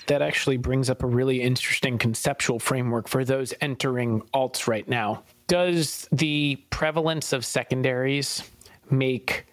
that 0.07 0.23
actually 0.23 0.57
brings 0.57 0.91
up 0.91 1.03
a 1.03 1.07
really 1.07 1.43
interesting 1.43 1.99
conceptual 1.99 2.59
framework 2.59 3.09
for 3.09 3.25
those 3.25 3.55
entering 3.61 4.23
alts 4.35 4.67
right 4.67 4.89
now. 4.89 5.23
Does 5.47 6.09
the 6.11 6.57
prevalence 6.71 7.33
of 7.33 7.45
secondaries 7.45 8.43
make 8.91 9.47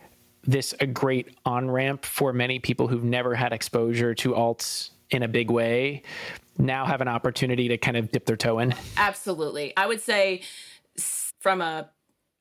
this 0.43 0.73
a 0.79 0.87
great 0.87 1.35
on 1.45 1.69
ramp 1.69 2.05
for 2.05 2.31
many 2.31 2.59
people 2.59 2.87
who've 2.87 3.03
never 3.03 3.33
had 3.35 3.51
exposure 3.51 4.13
to 4.13 4.31
alts 4.31 4.91
in 5.11 5.23
a 5.23 5.27
big 5.27 5.49
way 5.49 6.03
now 6.57 6.85
have 6.85 7.01
an 7.01 7.07
opportunity 7.07 7.67
to 7.67 7.77
kind 7.77 7.97
of 7.97 8.11
dip 8.11 8.25
their 8.25 8.37
toe 8.37 8.59
in? 8.59 8.73
Absolutely. 8.97 9.73
I 9.75 9.87
would 9.87 10.01
say 10.01 10.41
from 11.39 11.61
a 11.61 11.89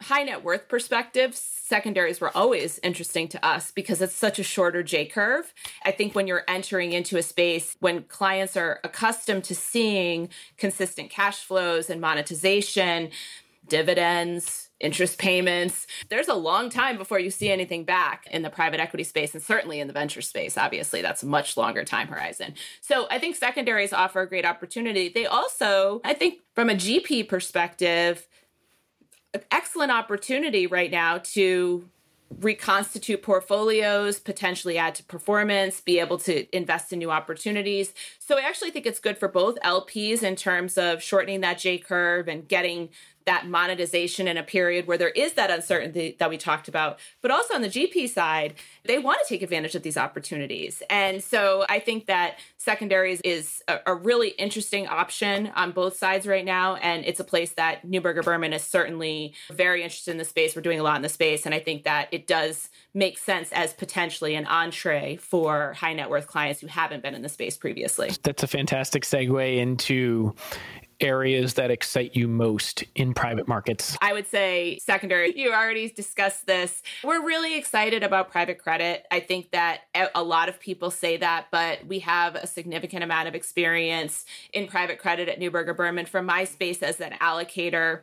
high 0.03 0.23
net 0.23 0.45
worth 0.45 0.69
perspective, 0.69 1.35
secondaries 1.35 2.21
were 2.21 2.37
always 2.37 2.79
interesting 2.83 3.27
to 3.29 3.45
us 3.45 3.71
because 3.71 4.03
it's 4.03 4.15
such 4.15 4.39
a 4.39 4.43
shorter 4.43 4.83
J 4.83 5.07
curve. 5.07 5.53
I 5.85 5.93
think 5.93 6.15
when 6.15 6.27
you're 6.27 6.45
entering 6.47 6.93
into 6.93 7.17
a 7.17 7.23
space 7.23 7.77
when 7.81 8.03
clients 8.05 8.57
are 8.57 8.81
accustomed 8.85 9.45
to 9.45 9.55
seeing 9.55 10.29
consistent 10.59 11.11
cash 11.11 11.39
flows 11.39 11.89
and 11.89 12.01
monetization, 12.01 13.11
dividends, 13.67 14.71
interest 14.85 15.19
payments. 15.19 15.87
There's 16.11 16.29
a 16.29 16.35
long 16.35 16.71
time 16.71 16.99
before 16.99 17.19
you 17.19 17.31
see 17.31 17.51
anything 17.51 17.85
back 17.85 18.27
in 18.31 18.43
the 18.43 18.51
private 18.51 18.81
equity 18.81 19.05
space 19.05 19.35
and 19.35 19.43
certainly 19.43 19.81
in 19.81 19.87
the 19.87 19.93
venture 19.93 20.23
space. 20.23 20.59
Obviously, 20.59 21.03
that's 21.03 21.23
a 21.23 21.27
much 21.27 21.57
longer 21.57 21.85
time 21.85 22.09
horizon. 22.09 22.55
So 22.81 23.07
I 23.11 23.19
think 23.19 23.37
secondaries 23.37 23.93
offer 23.93 24.21
a 24.21 24.29
great 24.29 24.45
opportunity. 24.45 25.09
They 25.09 25.27
also, 25.27 26.01
I 26.05 26.15
think, 26.15 26.41
from 26.55 26.69
a 26.71 26.75
GP 26.75 27.29
perspective, 27.29 28.29
excellent 29.51 29.91
opportunity 29.91 30.67
right 30.67 30.91
now 30.91 31.19
to 31.19 31.89
reconstitute 32.41 33.23
portfolios, 33.23 34.19
potentially 34.19 34.79
add 34.79 34.95
to 34.97 35.05
performance, 35.05 35.81
be 35.81 36.01
able 36.01 36.19
to 36.19 36.57
invest 36.57 36.93
in 36.93 36.99
new 36.99 37.11
opportunities. 37.11 37.93
So 38.19 38.39
I 38.39 38.43
actually 38.43 38.71
think 38.71 38.87
it's 38.87 38.99
good 38.99 39.19
for 39.19 39.29
both 39.29 39.57
LPs 39.65 40.23
in 40.23 40.37
terms 40.37 40.77
of 40.77 41.03
shortening 41.03 41.43
that 41.43 41.59
J 41.59 41.79
curve 41.79 42.29
and 42.29 42.47
getting 42.49 42.89
that 43.27 43.49
monetization 43.49 44.29
in 44.29 44.37
a 44.37 44.43
period 44.43 44.87
where 44.87 44.99
there 44.99 45.11
is 45.11 45.35
that 45.35 45.51
uncertainty 45.51 46.17
that 46.19 46.29
we 46.29 46.37
talked 46.37 46.69
about. 46.69 46.99
But 47.23 47.31
also 47.31 47.55
on 47.55 47.63
the 47.63 47.69
GP 47.69 48.09
side, 48.09 48.55
they 48.85 48.99
want 48.99 49.19
to 49.23 49.29
take 49.29 49.43
advantage 49.43 49.75
of 49.75 49.83
these 49.83 49.97
opportunities. 49.97 50.83
And 50.91 51.23
so 51.23 51.65
I 51.69 51.79
think 51.79 52.07
that 52.07 52.39
secondaries 52.59 53.21
is 53.23 53.63
a, 53.69 53.79
a 53.87 53.95
really 53.95 54.29
interesting 54.31 54.87
option 54.87 55.51
on 55.55 55.73
both 55.73 55.97
sides 55.97 56.27
right 56.27 56.45
now. 56.45 56.77
And 56.77 57.05
it's 57.05 57.21
a 57.21 57.25
place 57.25 57.53
that 57.53 57.87
Neuberger 57.87 58.25
Berman 58.25 58.53
is 58.53 58.63
certainly 58.63 59.35
very 59.51 59.83
interested 59.83 60.11
in 60.11 60.19
the 60.19 60.25
space. 60.25 60.55
We're 60.55 60.63
doing 60.63 60.81
a 60.81 60.83
lot 60.83 60.97
in 60.97 61.03
the 61.03 61.09
space. 61.09 61.47
And 61.47 61.55
I 61.55 61.61
think 61.61 61.85
that 61.85 62.09
it 62.13 62.27
does 62.27 62.69
make 62.93 63.19
sense 63.19 63.51
as 63.53 63.73
potentially 63.73 64.35
an 64.35 64.47
entree 64.47 65.17
for 65.17 65.73
high 65.75 65.95
net 65.95 66.11
worth 66.11 66.27
clients 66.27 66.61
who 66.61 66.67
haven't 66.67 67.03
been 67.03 67.15
in 67.15 67.23
the 67.23 67.29
space 67.29 67.57
previously. 67.57 68.11
That's 68.23 68.43
a 68.43 68.47
fantastic 68.47 69.05
segue 69.05 69.57
into 69.57 70.35
areas 71.01 71.55
that 71.55 71.71
excite 71.71 72.15
you 72.15 72.29
most 72.29 72.85
in 72.95 73.15
private 73.15 73.49
markets? 73.49 73.97
I 74.01 74.13
would 74.13 74.27
say 74.27 74.79
secondary. 74.83 75.39
You 75.39 75.53
already 75.53 75.89
discussed 75.89 76.47
this. 76.47 76.83
We're 77.03 77.25
really 77.25 77.59
excited 77.59 78.03
about 78.03 78.31
private 78.31 78.59
credit. 78.59 79.07
I 79.11 79.21
think 79.21 79.51
that 79.53 79.83
a 80.15 80.23
lot 80.23 80.49
of 80.49 80.61
people 80.61 80.91
say 80.91 81.17
that, 81.19 81.47
but 81.51 81.87
we 81.87 82.01
have 82.01 82.35
a 82.35 82.47
significant 82.47 83.05
amount 83.05 83.29
of 83.29 83.35
experience 83.35 84.25
in 84.53 84.67
private 84.67 84.99
credit 84.99 85.29
at 85.29 85.41
Neuberger 85.41 85.77
Berman 85.77 86.07
from 86.07 86.27
my 86.27 86.45
space 86.45 86.83
as 86.83 87.01
an 87.01 87.13
allocator 87.21 88.01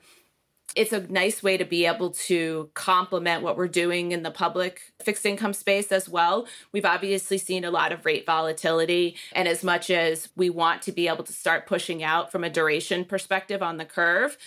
it's 0.76 0.94
a 0.94 1.02
nice 1.08 1.44
way 1.44 1.58
to 1.58 1.66
be 1.66 1.86
able 1.86 2.12
to 2.12 2.70
complement 2.74 3.44
what 3.44 3.58
we're 3.58 3.68
doing 3.68 4.12
in 4.12 4.24
the 4.24 4.32
public 4.32 4.94
fixed 5.02 5.26
income 5.26 5.54
space 5.54 5.92
as 5.92 6.08
well. 6.08 6.48
We've 6.72 6.86
obviously 6.86 7.38
seen 7.38 7.66
a 7.66 7.72
lot 7.72 7.92
of 7.92 8.06
rate 8.06 8.26
volatility. 8.26 9.16
And 9.34 9.48
as 9.48 9.64
much 9.64 9.90
as 9.90 10.30
we 10.36 10.50
want 10.50 10.82
to 10.84 10.92
be 10.92 11.08
able 11.08 11.24
to 11.24 11.34
start 11.34 11.68
pushing 11.68 12.04
out 12.04 12.32
from 12.32 12.44
a 12.44 12.50
duration 12.50 13.06
perspective 13.06 13.62
on 13.62 13.78
the 13.78 13.86
curve, 13.86 14.38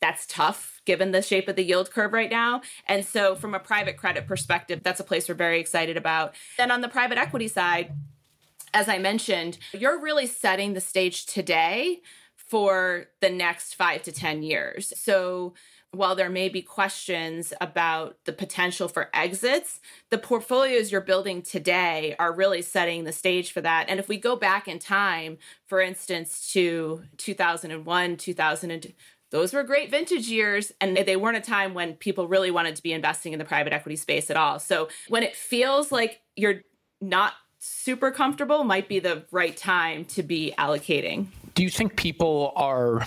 that's 0.00 0.26
tough 0.26 0.80
given 0.86 1.12
the 1.12 1.22
shape 1.22 1.46
of 1.46 1.56
the 1.56 1.62
yield 1.62 1.90
curve 1.90 2.12
right 2.12 2.30
now. 2.30 2.62
And 2.88 3.04
so, 3.04 3.34
from 3.34 3.54
a 3.54 3.60
private 3.60 3.96
credit 3.96 4.26
perspective, 4.26 4.80
that's 4.82 4.98
a 4.98 5.04
place 5.04 5.28
we're 5.28 5.34
very 5.34 5.60
excited 5.60 5.96
about. 5.96 6.34
Then 6.56 6.70
on 6.70 6.80
the 6.80 6.88
private 6.88 7.18
equity 7.18 7.48
side, 7.48 7.92
as 8.72 8.88
I 8.88 8.98
mentioned, 8.98 9.58
you're 9.72 10.00
really 10.00 10.26
setting 10.26 10.72
the 10.72 10.80
stage 10.80 11.26
today 11.26 12.00
for 12.50 13.06
the 13.20 13.30
next 13.30 13.74
five 13.74 14.02
to 14.02 14.10
10 14.10 14.42
years. 14.42 14.92
So 14.96 15.54
while 15.92 16.16
there 16.16 16.28
may 16.28 16.48
be 16.48 16.62
questions 16.62 17.52
about 17.60 18.16
the 18.24 18.32
potential 18.32 18.88
for 18.88 19.08
exits, 19.14 19.80
the 20.10 20.18
portfolios 20.18 20.90
you're 20.90 21.00
building 21.00 21.42
today 21.42 22.16
are 22.18 22.32
really 22.32 22.62
setting 22.62 23.04
the 23.04 23.12
stage 23.12 23.52
for 23.52 23.60
that. 23.60 23.86
And 23.88 24.00
if 24.00 24.08
we 24.08 24.16
go 24.16 24.34
back 24.34 24.66
in 24.66 24.80
time, 24.80 25.38
for 25.66 25.80
instance, 25.80 26.52
to 26.52 27.02
2001, 27.16 28.16
2002, 28.16 28.92
those 29.30 29.52
were 29.52 29.62
great 29.62 29.90
vintage 29.90 30.26
years 30.26 30.72
and 30.80 30.96
they 30.96 31.16
weren't 31.16 31.36
a 31.36 31.40
time 31.40 31.72
when 31.72 31.94
people 31.94 32.26
really 32.26 32.50
wanted 32.50 32.74
to 32.76 32.82
be 32.82 32.92
investing 32.92 33.32
in 33.32 33.38
the 33.38 33.44
private 33.44 33.72
equity 33.72 33.94
space 33.94 34.28
at 34.28 34.36
all. 34.36 34.58
So 34.58 34.88
when 35.08 35.22
it 35.22 35.36
feels 35.36 35.92
like 35.92 36.20
you're 36.34 36.62
not 37.00 37.34
super 37.60 38.10
comfortable 38.10 38.64
might 38.64 38.88
be 38.88 38.98
the 38.98 39.24
right 39.30 39.56
time 39.56 40.04
to 40.06 40.22
be 40.22 40.52
allocating. 40.58 41.26
Do 41.54 41.62
you 41.62 41.70
think 41.70 41.96
people 41.96 42.52
are 42.56 43.06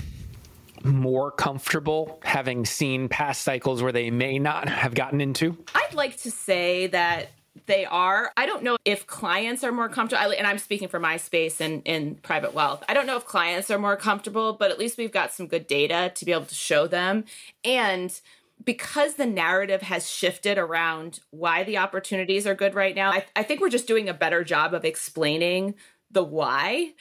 more 0.83 1.31
comfortable 1.31 2.19
having 2.23 2.65
seen 2.65 3.07
past 3.07 3.43
cycles 3.43 3.81
where 3.81 3.91
they 3.91 4.11
may 4.11 4.37
not 4.39 4.67
have 4.67 4.93
gotten 4.93 5.21
into? 5.21 5.57
I'd 5.73 5.93
like 5.93 6.17
to 6.21 6.31
say 6.31 6.87
that 6.87 7.29
they 7.65 7.85
are. 7.85 8.31
I 8.35 8.45
don't 8.45 8.63
know 8.63 8.77
if 8.83 9.07
clients 9.07 9.63
are 9.63 9.71
more 9.71 9.87
comfortable, 9.87 10.33
and 10.37 10.45
I'm 10.45 10.57
speaking 10.57 10.87
for 10.87 10.99
my 10.99 11.17
space 11.17 11.61
and 11.61 11.81
in 11.85 12.15
private 12.15 12.53
wealth. 12.53 12.83
I 12.89 12.93
don't 12.93 13.05
know 13.05 13.15
if 13.15 13.25
clients 13.25 13.71
are 13.71 13.79
more 13.79 13.95
comfortable, 13.95 14.53
but 14.53 14.71
at 14.71 14.79
least 14.79 14.97
we've 14.97 15.11
got 15.11 15.31
some 15.31 15.47
good 15.47 15.67
data 15.67 16.11
to 16.15 16.25
be 16.25 16.31
able 16.31 16.45
to 16.45 16.55
show 16.55 16.87
them. 16.87 17.25
And 17.63 18.19
because 18.63 19.15
the 19.15 19.25
narrative 19.25 19.81
has 19.83 20.09
shifted 20.09 20.57
around 20.57 21.19
why 21.31 21.63
the 21.63 21.77
opportunities 21.77 22.47
are 22.47 22.55
good 22.55 22.75
right 22.75 22.95
now, 22.95 23.11
I, 23.11 23.25
I 23.35 23.43
think 23.43 23.61
we're 23.61 23.69
just 23.69 23.87
doing 23.87 24.09
a 24.09 24.13
better 24.13 24.43
job 24.43 24.73
of 24.73 24.83
explaining 24.83 25.75
the 26.11 26.23
why 26.23 26.93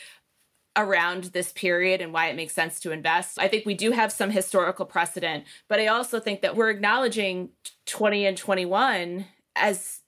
around 0.76 1.24
this 1.24 1.52
period 1.52 2.00
and 2.00 2.12
why 2.12 2.28
it 2.28 2.36
makes 2.36 2.54
sense 2.54 2.80
to 2.80 2.92
invest. 2.92 3.38
I 3.38 3.48
think 3.48 3.66
we 3.66 3.74
do 3.74 3.90
have 3.90 4.10
some 4.10 4.30
historical 4.30 4.86
precedent, 4.86 5.44
but 5.68 5.78
I 5.78 5.86
also 5.86 6.18
think 6.18 6.40
that 6.40 6.56
we're 6.56 6.70
acknowledging 6.70 7.50
20 7.86 8.26
and 8.26 8.36
21 8.36 9.26
as 9.54 10.00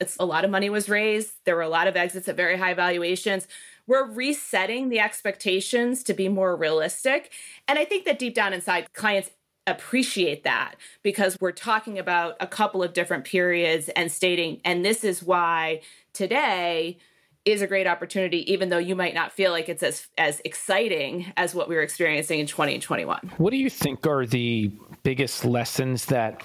it's 0.00 0.16
a 0.18 0.24
lot 0.24 0.44
of 0.44 0.50
money 0.50 0.68
was 0.68 0.88
raised. 0.88 1.34
There 1.44 1.54
were 1.54 1.62
a 1.62 1.68
lot 1.68 1.86
of 1.86 1.96
exits 1.96 2.28
at 2.28 2.36
very 2.36 2.56
high 2.56 2.74
valuations. 2.74 3.46
We're 3.86 4.10
resetting 4.10 4.88
the 4.88 5.00
expectations 5.00 6.02
to 6.04 6.14
be 6.14 6.28
more 6.28 6.56
realistic. 6.56 7.30
And 7.68 7.78
I 7.78 7.84
think 7.84 8.04
that 8.06 8.18
deep 8.18 8.34
down 8.34 8.52
inside, 8.52 8.92
clients 8.94 9.30
appreciate 9.66 10.42
that 10.42 10.74
because 11.02 11.36
we're 11.40 11.52
talking 11.52 11.98
about 11.98 12.34
a 12.40 12.46
couple 12.46 12.82
of 12.82 12.94
different 12.94 13.24
periods 13.24 13.88
and 13.90 14.10
stating, 14.10 14.60
and 14.64 14.84
this 14.84 15.04
is 15.04 15.22
why 15.22 15.80
today 16.12 16.98
is 17.44 17.62
a 17.62 17.66
great 17.66 17.86
opportunity, 17.86 18.50
even 18.52 18.68
though 18.68 18.78
you 18.78 18.94
might 18.94 19.14
not 19.14 19.32
feel 19.32 19.50
like 19.50 19.68
it's 19.68 19.82
as 19.82 20.06
as 20.16 20.40
exciting 20.44 21.32
as 21.36 21.54
what 21.54 21.68
we 21.68 21.74
were 21.74 21.82
experiencing 21.82 22.40
in 22.40 22.46
2021. 22.46 23.32
What 23.38 23.50
do 23.50 23.56
you 23.56 23.70
think 23.70 24.06
are 24.06 24.26
the 24.26 24.70
biggest 25.02 25.44
lessons 25.44 26.06
that 26.06 26.42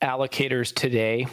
allocators 0.00 0.74
today 0.74 1.26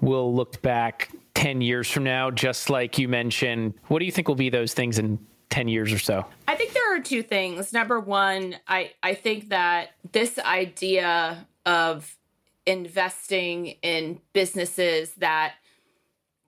will 0.00 0.34
look 0.34 0.62
back 0.62 1.10
10 1.34 1.60
years 1.60 1.90
from 1.90 2.04
now, 2.04 2.30
just 2.30 2.70
like 2.70 2.98
you 2.98 3.08
mentioned? 3.08 3.74
What 3.88 3.98
do 3.98 4.06
you 4.06 4.12
think 4.12 4.28
will 4.28 4.34
be 4.34 4.48
those 4.48 4.72
things 4.72 4.98
in 4.98 5.18
10 5.50 5.68
years 5.68 5.92
or 5.92 5.98
so? 5.98 6.24
I 6.48 6.56
think 6.56 6.72
there 6.72 6.96
are 6.96 7.00
two 7.00 7.22
things. 7.22 7.72
Number 7.72 8.00
one, 8.00 8.56
I, 8.66 8.92
I 9.02 9.14
think 9.14 9.50
that 9.50 9.90
this 10.12 10.38
idea 10.38 11.46
of 11.66 12.16
investing 12.64 13.76
in 13.82 14.20
businesses 14.32 15.12
that 15.14 15.54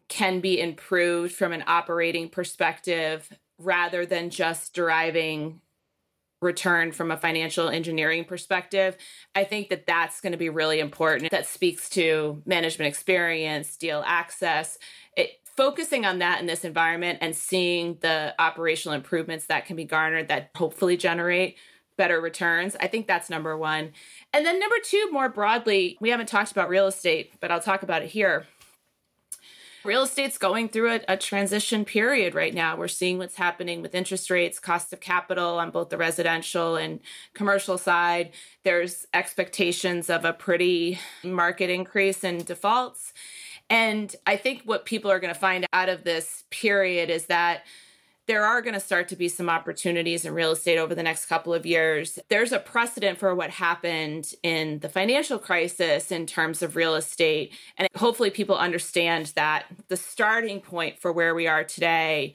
can 0.08 0.40
be 0.40 0.60
improved 0.60 1.34
from 1.34 1.52
an 1.52 1.64
operating 1.66 2.28
perspective 2.28 3.30
rather 3.58 4.06
than 4.06 4.30
just 4.30 4.74
deriving 4.74 5.60
return 6.40 6.92
from 6.92 7.10
a 7.10 7.16
financial 7.16 7.68
engineering 7.68 8.24
perspective. 8.24 8.96
I 9.34 9.44
think 9.44 9.70
that 9.70 9.86
that's 9.86 10.20
going 10.20 10.32
to 10.32 10.38
be 10.38 10.48
really 10.48 10.78
important. 10.78 11.30
That 11.30 11.46
speaks 11.46 11.90
to 11.90 12.42
management 12.46 12.88
experience 12.88 13.76
deal 13.76 14.04
access. 14.06 14.78
It 15.16 15.30
focusing 15.56 16.06
on 16.06 16.20
that 16.20 16.40
in 16.40 16.46
this 16.46 16.64
environment 16.64 17.18
and 17.20 17.34
seeing 17.34 17.98
the 18.00 18.32
operational 18.38 18.94
improvements 18.94 19.46
that 19.46 19.66
can 19.66 19.74
be 19.74 19.84
garnered 19.84 20.28
that 20.28 20.50
hopefully 20.54 20.96
generate 20.96 21.56
better 21.96 22.20
returns 22.20 22.76
i 22.78 22.86
think 22.86 23.08
that's 23.08 23.28
number 23.28 23.58
one. 23.58 23.90
And 24.32 24.46
then 24.46 24.60
number 24.60 24.76
two 24.84 25.10
more 25.10 25.28
broadly 25.28 25.98
we 26.00 26.10
haven't 26.10 26.28
talked 26.28 26.52
about 26.52 26.68
real 26.68 26.86
estate 26.86 27.32
but 27.40 27.50
i'll 27.50 27.60
talk 27.60 27.82
about 27.82 28.02
it 28.02 28.08
here 28.10 28.46
real 29.84 30.02
estate's 30.02 30.38
going 30.38 30.68
through 30.68 30.92
a, 30.92 31.00
a, 31.08 31.16
transition 31.16 31.84
period 31.84 32.34
right 32.34 32.54
now. 32.54 32.76
We're 32.76 32.88
seeing 32.88 33.18
what's 33.18 33.36
happening 33.36 33.82
with 33.82 33.94
interest 33.94 34.30
rates, 34.30 34.58
cost 34.58 34.92
of 34.92 35.00
capital 35.00 35.58
on 35.58 35.70
both 35.70 35.90
the 35.90 35.96
residential 35.96 36.76
and 36.76 37.00
commercial 37.34 37.78
side. 37.78 38.32
There's 38.64 39.06
expectations 39.14 40.10
of 40.10 40.24
a 40.24 40.32
pretty 40.32 40.98
market 41.22 41.70
increase 41.70 42.24
in 42.24 42.44
defaults. 42.44 43.12
And 43.70 44.14
I 44.26 44.36
think 44.36 44.62
what 44.64 44.84
people 44.84 45.10
are 45.10 45.20
going 45.20 45.34
to 45.34 45.38
find 45.38 45.66
out 45.72 45.88
of 45.88 46.04
this 46.04 46.44
period 46.50 47.10
is 47.10 47.26
that 47.26 47.64
there 48.28 48.44
are 48.44 48.60
going 48.60 48.74
to 48.74 48.80
start 48.80 49.08
to 49.08 49.16
be 49.16 49.26
some 49.26 49.48
opportunities 49.48 50.24
in 50.24 50.34
real 50.34 50.52
estate 50.52 50.78
over 50.78 50.94
the 50.94 51.02
next 51.02 51.26
couple 51.26 51.54
of 51.54 51.64
years. 51.64 52.18
There's 52.28 52.52
a 52.52 52.58
precedent 52.58 53.18
for 53.18 53.34
what 53.34 53.50
happened 53.50 54.34
in 54.42 54.80
the 54.80 54.88
financial 54.88 55.38
crisis 55.38 56.12
in 56.12 56.26
terms 56.26 56.62
of 56.62 56.76
real 56.76 56.94
estate. 56.94 57.52
And 57.78 57.88
hopefully, 57.96 58.30
people 58.30 58.56
understand 58.56 59.32
that 59.34 59.64
the 59.88 59.96
starting 59.96 60.60
point 60.60 61.00
for 61.00 61.10
where 61.10 61.34
we 61.34 61.46
are 61.46 61.64
today 61.64 62.34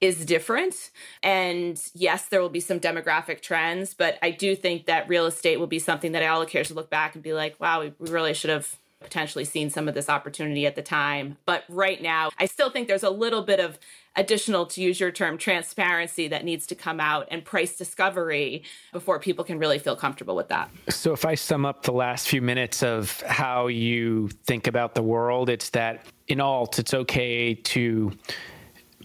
is 0.00 0.24
different. 0.24 0.90
And 1.22 1.82
yes, 1.94 2.26
there 2.26 2.40
will 2.40 2.48
be 2.48 2.60
some 2.60 2.78
demographic 2.78 3.40
trends, 3.42 3.92
but 3.92 4.18
I 4.22 4.30
do 4.30 4.54
think 4.54 4.86
that 4.86 5.08
real 5.08 5.26
estate 5.26 5.58
will 5.58 5.66
be 5.66 5.78
something 5.78 6.12
that 6.12 6.22
allocators 6.22 6.68
will 6.68 6.76
look 6.76 6.90
back 6.90 7.14
and 7.14 7.24
be 7.24 7.32
like, 7.32 7.58
wow, 7.58 7.80
we 7.80 7.92
really 7.98 8.34
should 8.34 8.50
have 8.50 8.76
potentially 9.00 9.44
seen 9.44 9.70
some 9.70 9.88
of 9.88 9.94
this 9.94 10.08
opportunity 10.08 10.66
at 10.66 10.76
the 10.76 10.82
time. 10.82 11.36
But 11.44 11.64
right 11.68 12.00
now, 12.00 12.30
I 12.38 12.46
still 12.46 12.70
think 12.70 12.88
there's 12.88 13.02
a 13.02 13.10
little 13.10 13.42
bit 13.42 13.60
of 13.60 13.78
additional, 14.16 14.66
to 14.66 14.82
use 14.82 15.00
your 15.00 15.10
term, 15.10 15.38
transparency 15.38 16.28
that 16.28 16.44
needs 16.44 16.66
to 16.68 16.74
come 16.74 17.00
out 17.00 17.28
and 17.30 17.44
price 17.44 17.76
discovery 17.76 18.62
before 18.92 19.18
people 19.18 19.44
can 19.44 19.58
really 19.58 19.78
feel 19.78 19.96
comfortable 19.96 20.36
with 20.36 20.48
that. 20.48 20.70
So, 20.88 21.12
if 21.12 21.24
I 21.24 21.34
sum 21.34 21.66
up 21.66 21.82
the 21.82 21.92
last 21.92 22.28
few 22.28 22.42
minutes 22.42 22.82
of 22.82 23.20
how 23.22 23.66
you 23.66 24.28
think 24.46 24.66
about 24.66 24.94
the 24.94 25.02
world, 25.02 25.48
it's 25.48 25.70
that 25.70 26.06
in 26.28 26.40
alt, 26.40 26.78
it's 26.78 26.94
okay 26.94 27.54
to 27.54 28.12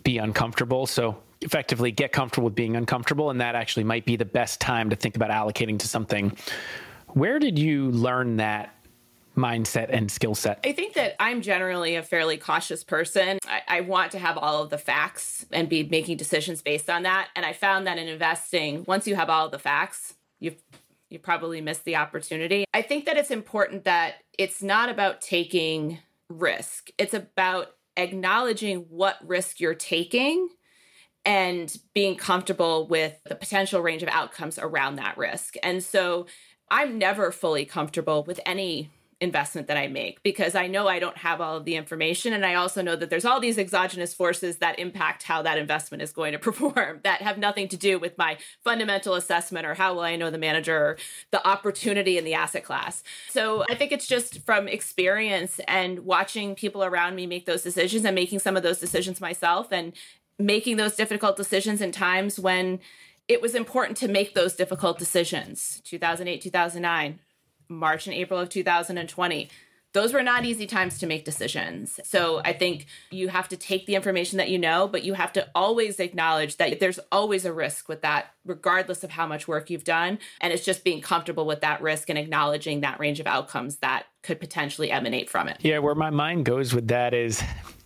be 0.04 0.18
uncomfortable. 0.18 0.86
So, 0.86 1.18
effectively 1.42 1.92
get 1.92 2.12
comfortable 2.12 2.46
with 2.46 2.56
being 2.56 2.76
uncomfortable. 2.76 3.30
And 3.30 3.40
that 3.42 3.56
actually 3.56 3.86
might 3.86 4.06
be 4.06 4.16
the 4.16 4.26
best 4.26 4.60
time 4.60 4.90
to 4.90 4.96
think 4.96 5.16
about 5.16 5.30
allocating 5.30 5.80
to 5.80 5.88
something. 5.88 6.36
Where 7.08 7.40
did 7.40 7.58
you 7.58 7.92
learn 7.92 8.38
that 8.38 8.76
mindset 9.40 9.88
and 9.90 10.12
skill 10.12 10.36
set? 10.36 10.60
I 10.64 10.72
think 10.72 10.94
that 10.94 11.16
I'm 11.20 11.42
generally 11.42 11.96
a 11.96 12.04
fairly 12.04 12.38
cautious 12.38 12.84
person. 12.84 13.40
I, 13.48 13.62
I, 13.68 13.82
want 13.82 14.12
to 14.12 14.20
have 14.20 14.38
all 14.38 14.62
of 14.64 14.70
the 14.70 14.78
facts 14.78 15.46
and 15.52 15.70
be 15.70 15.84
making 15.84 16.18
decisions 16.18 16.62
based 16.62 16.90
on 16.90 17.04
that. 17.04 17.30
And 17.36 17.46
I 17.46 17.54
found 17.54 17.88
that 17.88 17.98
in 17.98 18.08
investing, 18.08 18.84
once 18.88 19.08
you 19.08 19.16
have 19.16 19.30
all 19.30 19.46
of 19.46 19.52
the 19.52 19.60
facts, 19.60 20.16
you've 20.40 20.62
you 21.10 21.18
probably 21.18 21.60
missed 21.60 21.86
the 21.86 21.96
opportunity. 21.96 22.66
I 22.74 22.84
think 22.84 23.06
that 23.06 23.18
it's 23.18 23.32
important 23.32 23.86
that 23.86 24.16
it's 24.38 24.62
not 24.62 24.90
about 24.90 25.22
taking 25.22 26.00
risk. 26.30 26.92
It's 27.00 27.16
about 27.16 27.72
acknowledging 27.98 28.86
what 28.90 29.18
risk 29.26 29.60
you're 29.60 29.74
taking 29.74 30.50
and 31.26 31.76
being 31.94 32.16
comfortable 32.16 32.88
with 32.88 33.20
the 33.26 33.36
potential 33.36 33.82
range 33.82 34.04
of 34.04 34.10
outcomes 34.10 34.58
around 34.58 34.96
that 34.96 35.18
risk. 35.18 35.56
And 35.64 35.84
so 35.84 36.28
I'm 36.72 36.98
never 36.98 37.32
fully 37.32 37.66
comfortable 37.66 38.24
with 38.24 38.40
any 38.46 38.92
investment 39.22 39.68
that 39.68 39.76
I 39.76 39.88
make 39.88 40.24
because 40.24 40.56
I 40.56 40.68
know 40.68 40.88
I 40.88 41.00
don't 41.00 41.18
have 41.18 41.42
all 41.42 41.58
of 41.58 41.66
the 41.66 41.76
information. 41.76 42.32
And 42.32 42.46
I 42.46 42.56
also 42.56 42.82
know 42.82 42.96
that 42.96 43.10
there's 43.10 43.26
all 43.26 43.42
these 43.42 43.58
exogenous 43.58 44.14
forces 44.14 44.58
that 44.58 44.80
impact 44.80 45.24
how 45.24 45.42
that 45.42 45.58
investment 45.58 46.02
is 46.02 46.12
going 46.12 46.32
to 46.32 46.40
perform 46.50 47.02
that 47.04 47.22
have 47.22 47.38
nothing 47.38 47.68
to 47.70 47.78
do 47.78 48.00
with 48.00 48.18
my 48.18 48.38
fundamental 48.64 49.16
assessment 49.16 49.66
or 49.66 49.74
how 49.74 49.94
well 49.94 50.06
I 50.06 50.16
know 50.16 50.30
the 50.30 50.38
manager 50.38 50.78
or 50.78 50.98
the 51.32 51.46
opportunity 51.46 52.18
in 52.18 52.24
the 52.24 52.34
asset 52.34 52.64
class. 52.64 53.04
So 53.30 53.66
I 53.70 53.76
think 53.76 53.92
it's 53.92 54.08
just 54.08 54.42
from 54.46 54.68
experience 54.68 55.60
and 55.68 56.00
watching 56.00 56.56
people 56.56 56.84
around 56.84 57.16
me 57.16 57.28
make 57.28 57.46
those 57.46 57.62
decisions 57.62 58.06
and 58.06 58.16
making 58.16 58.40
some 58.40 58.56
of 58.56 58.64
those 58.64 58.80
decisions 58.80 59.20
myself 59.20 59.68
and 59.72 59.92
making 60.38 60.78
those 60.78 60.96
difficult 60.96 61.36
decisions 61.36 61.82
in 61.82 61.92
times 61.92 62.40
when 62.40 62.80
it 63.28 63.42
was 63.42 63.54
important 63.54 63.98
to 63.98 64.08
make 64.08 64.34
those 64.34 64.56
difficult 64.56 64.98
decisions 64.98 65.82
2008 65.84 66.42
2009 66.42 67.20
March 67.70 68.08
and 68.08 68.16
April 68.16 68.40
of 68.40 68.50
2020 68.50 69.50
those 69.94 70.14
were 70.14 70.22
not 70.22 70.46
easy 70.46 70.68
times 70.68 71.00
to 71.00 71.08
make 71.08 71.26
decisions. 71.26 72.00
So 72.04 72.42
I 72.46 72.54
think 72.54 72.86
you 73.10 73.28
have 73.28 73.50
to 73.50 73.58
take 73.58 73.88
the 73.88 73.96
information 73.96 74.38
that 74.38 74.50
you 74.50 74.60
know, 74.60 74.88
but 74.88 75.04
you 75.04 75.16
have 75.16 75.34
to 75.34 75.48
always 75.56 76.00
acknowledge 76.00 76.58
that 76.58 76.80
there's 76.80 77.00
always 77.12 77.44
a 77.44 77.52
risk 77.52 77.90
with 77.90 78.02
that, 78.04 78.28
regardless 78.46 79.04
of 79.04 79.10
how 79.10 79.26
much 79.26 79.48
work 79.48 79.70
you've 79.72 79.84
done. 79.84 80.20
And 80.42 80.54
it's 80.54 80.64
just 80.64 80.84
being 80.84 81.02
comfortable 81.02 81.46
with 81.46 81.62
that 81.62 81.82
risk 81.82 82.10
and 82.10 82.20
acknowledging 82.20 82.82
that 82.82 83.00
range 83.00 83.20
of 83.20 83.26
outcomes 83.26 83.78
that 83.78 84.06
could 84.22 84.40
potentially 84.40 84.92
emanate 84.92 85.28
from 85.28 85.48
it. 85.48 85.58
Yeah, 85.62 85.80
where 85.80 85.96
my 85.96 86.12
mind 86.12 86.46
goes 86.46 86.74
with 86.74 86.90
that 86.90 87.16
is 87.16 87.42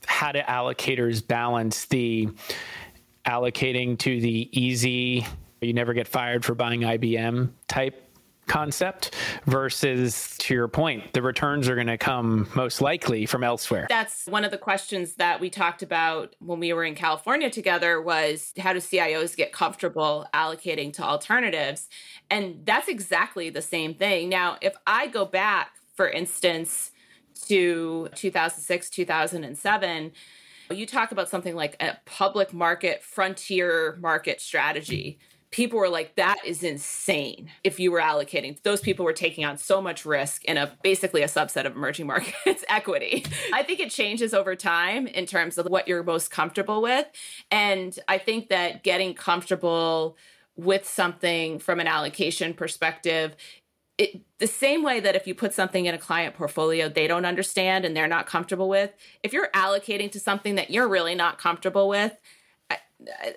how 0.06 0.34
do 0.34 0.40
allocators 0.42 1.26
balance 1.26 1.86
the 1.86 2.28
allocating 3.26 3.98
to 4.00 4.20
the 4.20 4.50
easy, 4.52 5.26
you 5.62 5.72
never 5.72 5.94
get 5.94 6.10
fired 6.10 6.44
for 6.44 6.54
buying 6.54 6.82
IBM 6.82 7.52
type 7.70 8.12
concept 8.48 9.14
versus 9.46 10.36
to 10.38 10.54
your 10.54 10.68
point 10.68 11.14
the 11.14 11.22
returns 11.22 11.70
are 11.70 11.76
going 11.76 11.88
to 11.88 11.98
come 11.98 12.48
most 12.56 12.82
likely 12.82 13.26
from 13.26 13.44
elsewhere. 13.44 13.88
That's 13.89 14.26
one 14.28 14.44
of 14.44 14.52
the 14.52 14.58
questions 14.58 15.16
that 15.16 15.39
we 15.39 15.50
talked 15.50 15.82
about 15.82 16.36
when 16.39 16.60
we 16.60 16.74
were 16.74 16.84
in 16.84 16.96
california 16.96 17.50
together 17.50 18.02
was 18.02 18.54
how 18.60 18.74
do 18.74 18.80
cios 18.80 19.36
get 19.36 19.52
comfortable 19.54 20.28
allocating 20.34 20.91
to 20.94 21.04
alternatives? 21.04 21.89
And 22.30 22.66
that's 22.66 22.88
exactly 22.88 23.50
the 23.50 23.62
same 23.62 23.94
thing. 23.94 24.30
Now 24.30 24.58
if 24.62 24.76
i 24.86 25.08
go 25.08 25.26
back 25.26 25.76
for 25.96 26.10
instance 26.10 26.91
to 27.48 28.10
2006 28.16 28.89
2007 28.89 30.12
you 30.72 30.86
talk 30.86 31.12
about 31.12 31.30
something 31.30 31.56
like 31.56 31.76
a 31.82 31.98
public 32.06 32.54
market 32.54 33.04
frontier 33.04 33.98
market 34.02 34.41
strategy 34.41 35.20
people 35.54 35.78
were 35.78 35.88
like, 35.88 36.16
that 36.16 36.38
is 36.43 36.64
insane 36.64 37.47
if 37.64 37.80
you 37.80 37.91
were 37.91 38.01
allocating. 38.01 38.62
Those 38.64 38.82
people 38.82 39.06
were 39.06 39.14
taking 39.14 39.45
on 39.45 39.58
so 39.58 39.82
much 39.82 40.04
risk 40.04 40.43
in 40.45 40.58
a 40.58 40.76
basically 40.82 41.22
a 41.22 41.28
subset 41.28 41.66
of 41.66 41.76
emerging 41.76 42.08
markets 42.14 42.66
equity. 42.68 43.24
I 43.54 43.62
think 43.64 43.80
it 43.80 43.91
changes 43.91 44.34
over 44.34 44.56
time 44.56 45.06
in 45.06 45.28
terms 45.28 45.58
of 45.60 45.68
what 45.68 45.88
you're 45.88 46.04
most 46.04 46.32
comfortable 46.32 46.82
with. 46.82 47.06
And 47.51 47.97
I 48.08 48.18
think 48.18 48.49
that 48.49 48.84
getting 48.84 49.14
comfortable 49.14 50.18
with 50.56 50.89
something 50.89 51.60
from 51.60 51.80
an 51.80 51.88
allocation 51.88 52.54
perspective 52.54 53.36
it, 53.99 54.22
the 54.39 54.47
same 54.47 54.82
way 54.82 54.99
that 54.99 55.16
if 55.16 55.28
you 55.28 55.36
put 55.36 55.54
something 55.54 55.86
in 55.86 55.93
a 55.93 55.99
client 55.99 56.34
portfolio 56.34 56.89
they 56.89 57.06
don't 57.06 57.26
understand 57.26 57.86
and 57.86 57.95
they're 57.95 58.08
not 58.08 58.26
comfortable 58.26 58.68
with, 58.68 58.91
if 59.22 59.34
you're 59.34 59.49
allocating 59.54 60.12
to 60.12 60.20
something 60.20 60.56
that 60.56 60.72
you're 60.72 60.88
really 60.88 61.14
not 61.14 61.38
comfortable 61.38 61.88
with, 61.88 62.12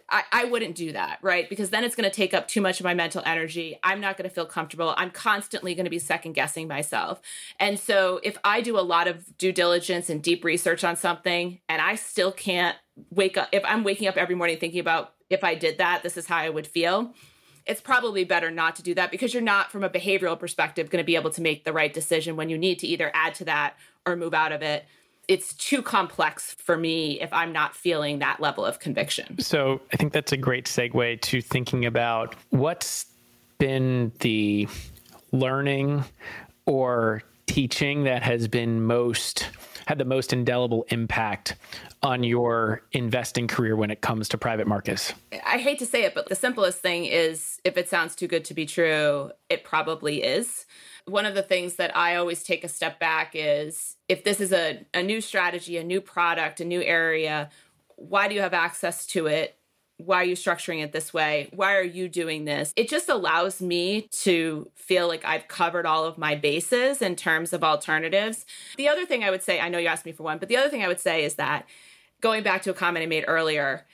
I, 0.09 0.25
I 0.33 0.45
wouldn't 0.45 0.75
do 0.75 0.93
that, 0.93 1.19
right? 1.23 1.49
Because 1.49 1.71
then 1.71 1.85
it's 1.85 1.95
going 1.95 2.09
to 2.09 2.14
take 2.14 2.35
up 2.35 2.49
too 2.49 2.61
much 2.61 2.81
of 2.81 2.85
my 2.85 2.95
mental 2.95 3.23
energy. 3.25 3.79
I'm 3.83 4.01
not 4.01 4.17
going 4.17 4.29
to 4.29 4.35
feel 4.35 4.47
comfortable. 4.47 4.95
I'm 4.97 5.11
constantly 5.11 5.75
going 5.75 5.85
to 5.85 5.91
be 5.91 5.99
second 5.99 6.33
guessing 6.33 6.69
myself. 6.69 7.21
And 7.59 7.79
so 7.79 8.21
if 8.23 8.39
I 8.45 8.61
do 8.61 8.79
a 8.79 8.81
lot 8.81 9.09
of 9.09 9.37
due 9.39 9.53
diligence 9.53 10.11
and 10.11 10.23
deep 10.23 10.45
research 10.45 10.85
on 10.85 10.97
something 10.97 11.61
and 11.69 11.83
I 11.83 11.95
still 11.97 12.33
can't 12.33 12.77
wake 13.11 13.37
up, 13.37 13.49
if 13.53 13.64
I'm 13.64 13.85
waking 13.85 14.09
up 14.09 14.17
every 14.17 14.35
morning 14.35 14.59
thinking 14.59 14.81
about 14.81 15.14
if 15.31 15.43
I 15.43 15.55
did 15.55 15.79
that, 15.79 16.03
this 16.03 16.17
is 16.17 16.27
how 16.27 16.37
I 16.37 16.49
would 16.49 16.67
feel. 16.67 17.14
It's 17.67 17.81
probably 17.81 18.23
better 18.25 18.51
not 18.51 18.77
to 18.77 18.83
do 18.83 18.95
that 18.95 19.11
because 19.11 19.35
you're 19.35 19.43
not, 19.43 19.73
from 19.73 19.83
a 19.83 19.91
behavioral 19.91 20.39
perspective, 20.39 20.89
going 20.89 21.03
to 21.03 21.07
be 21.07 21.17
able 21.17 21.31
to 21.31 21.43
make 21.43 21.64
the 21.64 21.73
right 21.73 21.93
decision 21.93 22.37
when 22.37 22.49
you 22.49 22.57
need 22.57 22.79
to 22.79 22.87
either 22.87 23.11
add 23.12 23.35
to 23.37 23.45
that 23.47 23.75
or 24.07 24.14
move 24.14 24.35
out 24.35 24.53
of 24.53 24.62
it 24.62 24.85
it's 25.29 25.55
too 25.55 25.83
complex 25.83 26.55
for 26.55 26.77
me 26.77 27.20
if 27.20 27.33
I'm 27.33 27.53
not 27.53 27.74
feeling 27.74 28.20
that 28.20 28.41
level 28.41 28.64
of 28.64 28.79
conviction. 28.79 29.39
So 29.41 29.81
I 29.93 29.97
think 29.97 30.12
that's 30.12 30.33
a 30.33 30.37
great 30.37 30.66
segue 30.66 31.20
to 31.20 31.41
thinking 31.41 31.87
about 31.87 32.35
what's 32.51 33.07
been 33.59 34.12
the 34.20 34.68
learning 35.33 36.05
or 36.66 37.22
teaching 37.47 38.05
that 38.05 38.22
has 38.22 38.49
been 38.49 38.85
most 38.85 39.49
had 39.87 39.99
the 39.99 40.05
most 40.05 40.33
indelible 40.33 40.85
impact 40.89 41.55
on 42.03 42.24
your 42.24 42.83
investing 42.93 43.47
career 43.47 43.77
when 43.77 43.91
it 43.91 44.01
comes 44.01 44.29
to 44.29 44.37
private 44.37 44.66
markets? 44.66 45.12
I 45.47 45.59
hate 45.59 45.79
to 45.79 45.87
say 45.87 46.05
it, 46.05 46.12
but 46.12 46.29
the 46.29 46.35
simplest 46.35 46.81
thing 46.81 47.05
is 47.05 47.61
if 47.64 47.77
it 47.77 47.89
sounds 47.89 48.16
too 48.16 48.27
good 48.27 48.45
to 48.47 48.55
be 48.55 48.66
true, 48.66 49.31
it 49.49 49.62
probably 49.62 50.24
is. 50.24 50.66
One 51.07 51.25
of 51.27 51.35
the 51.35 51.43
things 51.43 51.77
that 51.77 51.97
I 51.97 52.17
always 52.17 52.43
take 52.43 52.65
a 52.65 52.69
step 52.69 52.99
back 52.99 53.33
is 53.35 53.97
if 54.09 54.25
this 54.25 54.41
is 54.41 54.53
a, 54.53 54.85
a 54.93 55.03
new 55.03 55.21
strategy, 55.21 55.77
a 55.77 55.85
new 55.85 56.01
product, 56.01 56.61
a 56.61 56.65
new 56.65 56.83
area, 56.83 57.51
why 57.97 58.29
do 58.29 58.35
you 58.35 58.41
have 58.41 58.55
access 58.55 59.07
to 59.07 59.27
it? 59.27 59.57
Why 59.99 60.17
are 60.17 60.25
you 60.25 60.37
structuring 60.37 60.83
it 60.83 60.93
this 60.93 61.15
way? 61.15 61.49
Why 61.55 61.75
are 61.77 61.83
you 61.83 62.09
doing 62.09 62.45
this? 62.45 62.73
It 62.77 62.89
just 62.89 63.09
allows 63.09 63.63
me 63.63 64.09
to 64.23 64.71
feel 64.75 65.09
like 65.09 65.25
I've 65.25 65.49
covered 65.49 65.87
all 65.87 66.05
of 66.05 66.19
my 66.19 66.35
bases 66.35 67.01
in 67.01 67.17
terms 67.17 67.55
of 67.55 67.65
alternatives. 67.65 68.45
The 68.77 68.89
other 68.89 69.07
thing 69.07 69.25
I 69.25 69.31
would 69.31 69.43
say, 69.43 69.59
I 69.59 69.71
know 69.71 69.79
you 69.79 69.87
asked 69.87 70.05
me 70.05 70.13
for 70.13 70.25
one, 70.25 70.39
but 70.39 70.49
the 70.49 70.59
other 70.59 70.69
thing 70.69 70.85
I 70.85 70.89
would 70.89 71.01
say 71.01 71.25
is 71.25 71.37
that 71.37 71.67
going 72.21 72.43
back 72.43 72.63
to 72.63 72.71
a 72.71 72.75
comment 72.75 73.05
I 73.05 73.07
made 73.07 73.25
earlier, 73.27 73.87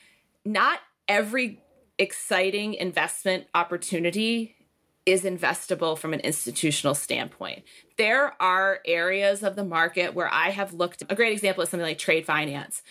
not 0.45 0.81
every 1.07 1.61
exciting 1.99 2.75
investment 2.75 3.47
opportunity 3.55 4.57
is 5.05 5.25
investable 5.25 5.99
from 5.99 6.13
an 6.13 6.21
institutional 6.21 6.95
standpoint. 6.95 7.65
There 7.99 8.35
are 8.41 8.81
areas 8.85 9.43
of 9.43 9.57
the 9.57 9.65
market 9.65 10.15
where 10.15 10.33
I 10.33 10.51
have 10.51 10.73
looked, 10.73 11.03
a 11.09 11.15
great 11.15 11.33
example 11.33 11.63
is 11.63 11.71
something 11.71 11.87
like 11.87 11.99
trade 11.99 12.25
finance. 12.25 12.83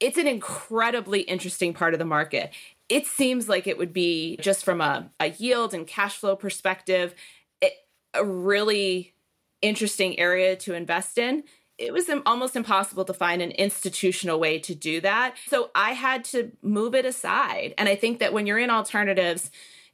It's 0.00 0.18
an 0.18 0.26
incredibly 0.26 1.20
interesting 1.20 1.74
part 1.74 1.92
of 1.92 1.98
the 1.98 2.04
market. 2.04 2.52
It 2.88 3.06
seems 3.06 3.48
like 3.48 3.66
it 3.66 3.78
would 3.78 3.92
be 3.92 4.36
just 4.40 4.64
from 4.64 4.80
a, 4.80 5.10
a 5.20 5.30
yield 5.30 5.74
and 5.74 5.86
cash 5.86 6.16
flow 6.16 6.36
perspective, 6.36 7.14
it, 7.60 7.74
a 8.14 8.24
really 8.24 9.14
interesting 9.60 10.18
area 10.18 10.56
to 10.56 10.74
invest 10.74 11.18
in. 11.18 11.44
It 11.78 11.92
was 11.92 12.10
almost 12.26 12.56
impossible 12.56 13.04
to 13.04 13.14
find 13.14 13.42
an 13.42 13.50
institutional 13.52 14.40
way 14.40 14.58
to 14.60 14.74
do 14.74 15.00
that. 15.02 15.34
So 15.48 15.70
I 15.74 15.92
had 15.92 16.24
to 16.26 16.52
move 16.62 16.94
it 16.94 17.04
aside. 17.04 17.74
And 17.78 17.88
I 17.88 17.96
think 17.96 18.18
that 18.20 18.32
when 18.32 18.46
you're 18.46 18.58
in 18.58 18.70
alternatives, 18.70 19.50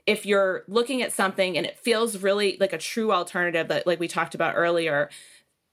if 0.09 0.25
you're 0.25 0.65
looking 0.69 1.03
at 1.03 1.13
something 1.13 1.59
and 1.59 1.67
it 1.67 1.79
feels 1.79 2.17
really 2.23 2.57
like 2.59 2.73
a 2.73 2.79
true 2.79 3.13
alternative 3.13 3.69
that 3.69 3.87
like 3.87 4.01
we 4.01 4.09
talked 4.09 4.35
about 4.35 4.55
earlier 4.57 5.11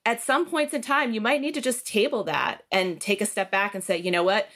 at 0.06 0.22
some 0.22 0.46
points 0.46 0.74
in 0.74 0.82
time 0.82 1.14
you 1.14 1.22
might 1.22 1.40
need 1.40 1.54
to 1.54 1.62
just 1.62 1.88
table 1.88 2.22
that 2.26 2.64
and 2.70 3.00
take 3.00 3.22
a 3.22 3.26
step 3.26 3.50
back 3.50 3.74
and 3.74 3.82
say 3.82 3.98
you 3.98 4.12
know 4.12 4.24
what? 4.24 4.50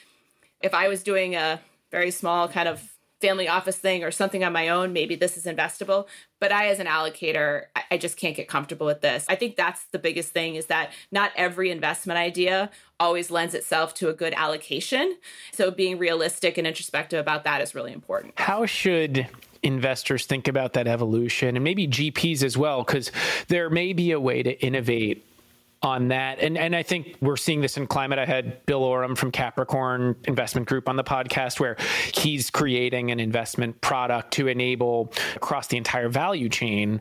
If 0.60 0.74
i 0.74 0.86
was 0.86 1.02
doing 1.02 1.34
a 1.34 1.60
very 1.90 2.10
small 2.10 2.46
kind 2.46 2.68
of 2.68 2.92
family 3.22 3.48
office 3.48 3.76
thing 3.76 4.04
or 4.04 4.10
something 4.10 4.44
on 4.44 4.52
my 4.52 4.68
own 4.68 4.92
maybe 4.92 5.14
this 5.14 5.38
is 5.38 5.46
investable. 5.46 6.06
But 6.40 6.52
i 6.52 6.66
as 6.66 6.78
an 6.78 6.86
allocator 6.86 7.64
i 7.90 7.96
just 7.96 8.18
can't 8.18 8.36
get 8.36 8.48
comfortable 8.48 8.86
with 8.86 9.00
this. 9.00 9.24
I 9.30 9.34
think 9.34 9.56
that's 9.56 9.84
the 9.92 9.98
biggest 9.98 10.34
thing 10.34 10.56
is 10.56 10.66
that 10.66 10.92
not 11.10 11.32
every 11.36 11.70
investment 11.70 12.18
idea 12.18 12.70
always 12.98 13.30
lends 13.30 13.54
itself 13.54 13.94
to 13.94 14.10
a 14.10 14.12
good 14.12 14.34
allocation. 14.36 15.16
So 15.52 15.70
being 15.70 15.96
realistic 15.96 16.58
and 16.58 16.66
introspective 16.66 17.18
about 17.18 17.44
that 17.44 17.62
is 17.62 17.74
really 17.74 17.94
important. 17.94 18.38
How 18.38 18.66
should 18.66 19.26
investors 19.62 20.26
think 20.26 20.48
about 20.48 20.72
that 20.74 20.86
evolution 20.86 21.56
and 21.56 21.64
maybe 21.64 21.86
GPs 21.86 22.42
as 22.42 22.56
well, 22.56 22.82
because 22.82 23.10
there 23.48 23.70
may 23.70 23.92
be 23.92 24.12
a 24.12 24.20
way 24.20 24.42
to 24.42 24.58
innovate 24.64 25.26
on 25.82 26.08
that. 26.08 26.38
And 26.40 26.58
and 26.58 26.76
I 26.76 26.82
think 26.82 27.16
we're 27.20 27.36
seeing 27.36 27.62
this 27.62 27.76
in 27.76 27.86
climate. 27.86 28.18
I 28.18 28.26
had 28.26 28.64
Bill 28.66 28.84
Oram 28.84 29.16
from 29.16 29.30
Capricorn 29.30 30.14
Investment 30.24 30.68
Group 30.68 30.88
on 30.88 30.96
the 30.96 31.04
podcast 31.04 31.58
where 31.58 31.76
he's 32.12 32.50
creating 32.50 33.10
an 33.10 33.18
investment 33.18 33.80
product 33.80 34.32
to 34.34 34.48
enable 34.48 35.12
across 35.36 35.68
the 35.68 35.78
entire 35.78 36.08
value 36.08 36.48
chain 36.48 37.00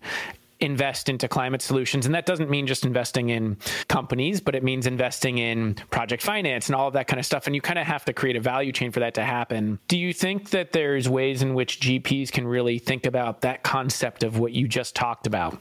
invest 0.60 1.10
into 1.10 1.28
climate 1.28 1.62
solutions. 1.62 2.06
And 2.06 2.14
that 2.16 2.26
doesn't 2.26 2.50
mean 2.50 2.68
just 2.68 2.86
investing 2.86 3.30
in 3.30 3.58
companies, 3.88 4.42
but 4.42 4.56
it 4.56 4.64
means 4.64 4.88
investing 4.88 5.38
in 5.38 5.76
project 5.90 6.22
finance 6.22 6.68
and 6.68 6.76
all 6.76 6.88
of 6.88 6.94
that 6.94 7.08
kind 7.08 7.20
of 7.20 7.26
stuff. 7.26 7.48
And 7.48 7.56
you 7.56 7.62
kind 7.62 7.80
of 7.80 7.88
have 7.88 8.06
to 8.06 8.14
create 8.14 8.36
a 8.36 8.42
value 8.42 8.72
chain 8.72 8.92
for 8.92 9.00
that 9.00 9.14
to 9.16 9.24
happen. 9.24 9.80
Do 9.88 9.98
you 9.98 10.14
think 10.14 10.50
that 10.50 10.72
there's 10.72 11.08
ways 11.08 11.42
in 11.42 11.54
which 11.54 11.80
GPs 11.80 12.32
can 12.32 12.48
really 12.48 12.80
think 12.80 13.06
about 13.06 13.42
that 13.42 13.64
concept 13.64 14.24
of 14.24 14.38
what 14.38 14.52
you 14.52 14.68
just 14.68 14.96
talked 14.96 15.28
about? 15.28 15.60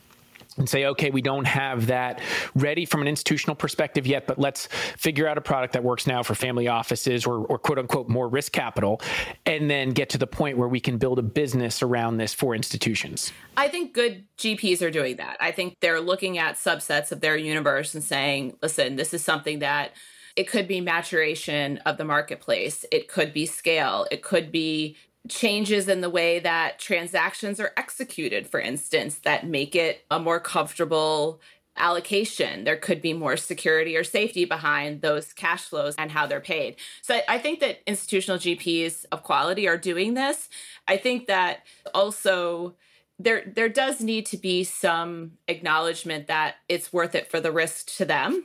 And 0.58 0.68
say, 0.68 0.86
okay, 0.86 1.10
we 1.10 1.22
don't 1.22 1.46
have 1.46 1.86
that 1.86 2.20
ready 2.54 2.84
from 2.84 3.02
an 3.02 3.08
institutional 3.08 3.56
perspective 3.56 4.06
yet, 4.06 4.26
but 4.26 4.38
let's 4.38 4.66
figure 4.96 5.26
out 5.26 5.38
a 5.38 5.40
product 5.40 5.72
that 5.72 5.82
works 5.82 6.06
now 6.06 6.22
for 6.22 6.34
family 6.34 6.68
offices 6.68 7.26
or, 7.26 7.44
or, 7.46 7.58
quote 7.58 7.78
unquote 7.78 8.08
more 8.08 8.28
risk 8.28 8.52
capital, 8.52 9.00
and 9.46 9.70
then 9.70 9.90
get 9.90 10.08
to 10.10 10.18
the 10.18 10.26
point 10.26 10.58
where 10.58 10.68
we 10.68 10.80
can 10.80 10.98
build 10.98 11.18
a 11.18 11.22
business 11.22 11.82
around 11.82 12.16
this 12.16 12.34
for 12.34 12.54
institutions. 12.54 13.32
I 13.56 13.68
think 13.68 13.92
good 13.92 14.24
GPs 14.38 14.82
are 14.82 14.90
doing 14.90 15.16
that. 15.16 15.36
I 15.40 15.50
think 15.50 15.76
they're 15.80 16.00
looking 16.00 16.38
at 16.38 16.56
subsets 16.56 17.12
of 17.12 17.20
their 17.20 17.36
universe 17.36 17.94
and 17.94 18.02
saying, 18.04 18.56
listen, 18.62 18.96
this 18.96 19.12
is 19.14 19.24
something 19.24 19.60
that 19.60 19.92
it 20.36 20.48
could 20.48 20.68
be 20.68 20.80
maturation 20.80 21.78
of 21.78 21.96
the 21.96 22.04
marketplace. 22.04 22.84
It 22.92 23.08
could 23.08 23.32
be 23.32 23.44
scale. 23.44 24.06
It 24.12 24.22
could 24.22 24.52
be 24.52 24.96
changes 25.28 25.88
in 25.88 26.00
the 26.00 26.10
way 26.10 26.38
that 26.38 26.78
transactions 26.78 27.60
are 27.60 27.72
executed, 27.76 28.46
for 28.46 28.60
instance, 28.60 29.16
that 29.24 29.46
make 29.46 29.74
it 29.74 30.04
a 30.10 30.18
more 30.18 30.40
comfortable 30.40 31.40
allocation. 31.76 32.64
There 32.64 32.76
could 32.76 33.00
be 33.00 33.12
more 33.12 33.36
security 33.36 33.96
or 33.96 34.04
safety 34.04 34.44
behind 34.44 35.00
those 35.00 35.32
cash 35.32 35.62
flows 35.62 35.94
and 35.96 36.10
how 36.10 36.26
they're 36.26 36.40
paid. 36.40 36.76
So 37.02 37.20
I 37.28 37.38
think 37.38 37.60
that 37.60 37.80
institutional 37.86 38.38
GPs 38.38 39.04
of 39.12 39.22
quality 39.22 39.68
are 39.68 39.78
doing 39.78 40.14
this. 40.14 40.48
I 40.86 40.96
think 40.96 41.26
that 41.26 41.60
also 41.94 42.74
there 43.18 43.42
there 43.46 43.68
does 43.68 44.00
need 44.00 44.26
to 44.26 44.36
be 44.36 44.64
some 44.64 45.32
acknowledgement 45.48 46.28
that 46.28 46.56
it's 46.68 46.92
worth 46.92 47.14
it 47.14 47.30
for 47.30 47.40
the 47.40 47.52
risk 47.52 47.96
to 47.96 48.04
them 48.04 48.44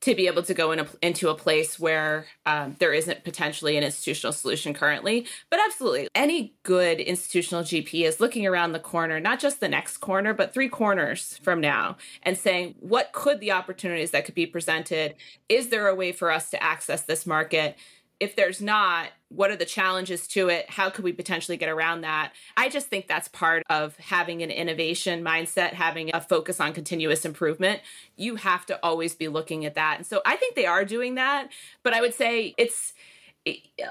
to 0.00 0.14
be 0.14 0.28
able 0.28 0.42
to 0.42 0.54
go 0.54 0.70
in 0.70 0.78
a, 0.80 0.86
into 1.02 1.28
a 1.28 1.34
place 1.34 1.78
where 1.78 2.26
um, 2.46 2.76
there 2.78 2.92
isn't 2.92 3.24
potentially 3.24 3.76
an 3.76 3.82
institutional 3.82 4.32
solution 4.32 4.72
currently. 4.72 5.26
But 5.50 5.60
absolutely, 5.64 6.08
any 6.14 6.54
good 6.62 7.00
institutional 7.00 7.62
GP 7.62 8.06
is 8.06 8.20
looking 8.20 8.46
around 8.46 8.72
the 8.72 8.78
corner, 8.78 9.18
not 9.18 9.40
just 9.40 9.60
the 9.60 9.68
next 9.68 9.98
corner, 9.98 10.32
but 10.32 10.54
three 10.54 10.68
corners 10.68 11.40
from 11.42 11.60
now, 11.60 11.96
and 12.22 12.36
saying, 12.36 12.76
what 12.78 13.12
could 13.12 13.40
the 13.40 13.52
opportunities 13.52 14.12
that 14.12 14.24
could 14.24 14.36
be 14.36 14.46
presented? 14.46 15.16
Is 15.48 15.70
there 15.70 15.88
a 15.88 15.94
way 15.94 16.12
for 16.12 16.30
us 16.30 16.50
to 16.50 16.62
access 16.62 17.02
this 17.02 17.26
market? 17.26 17.76
If 18.20 18.34
there's 18.34 18.60
not, 18.60 19.10
what 19.28 19.50
are 19.50 19.56
the 19.56 19.64
challenges 19.64 20.26
to 20.28 20.48
it? 20.48 20.68
How 20.70 20.90
could 20.90 21.04
we 21.04 21.12
potentially 21.12 21.56
get 21.56 21.68
around 21.68 22.00
that? 22.00 22.32
I 22.56 22.68
just 22.68 22.88
think 22.88 23.06
that's 23.06 23.28
part 23.28 23.62
of 23.70 23.96
having 23.96 24.42
an 24.42 24.50
innovation 24.50 25.22
mindset, 25.22 25.72
having 25.72 26.10
a 26.12 26.20
focus 26.20 26.60
on 26.60 26.72
continuous 26.72 27.24
improvement. 27.24 27.80
You 28.16 28.36
have 28.36 28.66
to 28.66 28.78
always 28.82 29.14
be 29.14 29.28
looking 29.28 29.64
at 29.64 29.74
that. 29.74 29.98
And 29.98 30.06
so 30.06 30.20
I 30.26 30.36
think 30.36 30.56
they 30.56 30.66
are 30.66 30.84
doing 30.84 31.14
that, 31.14 31.48
but 31.82 31.94
I 31.94 32.00
would 32.00 32.14
say 32.14 32.54
it's 32.58 32.92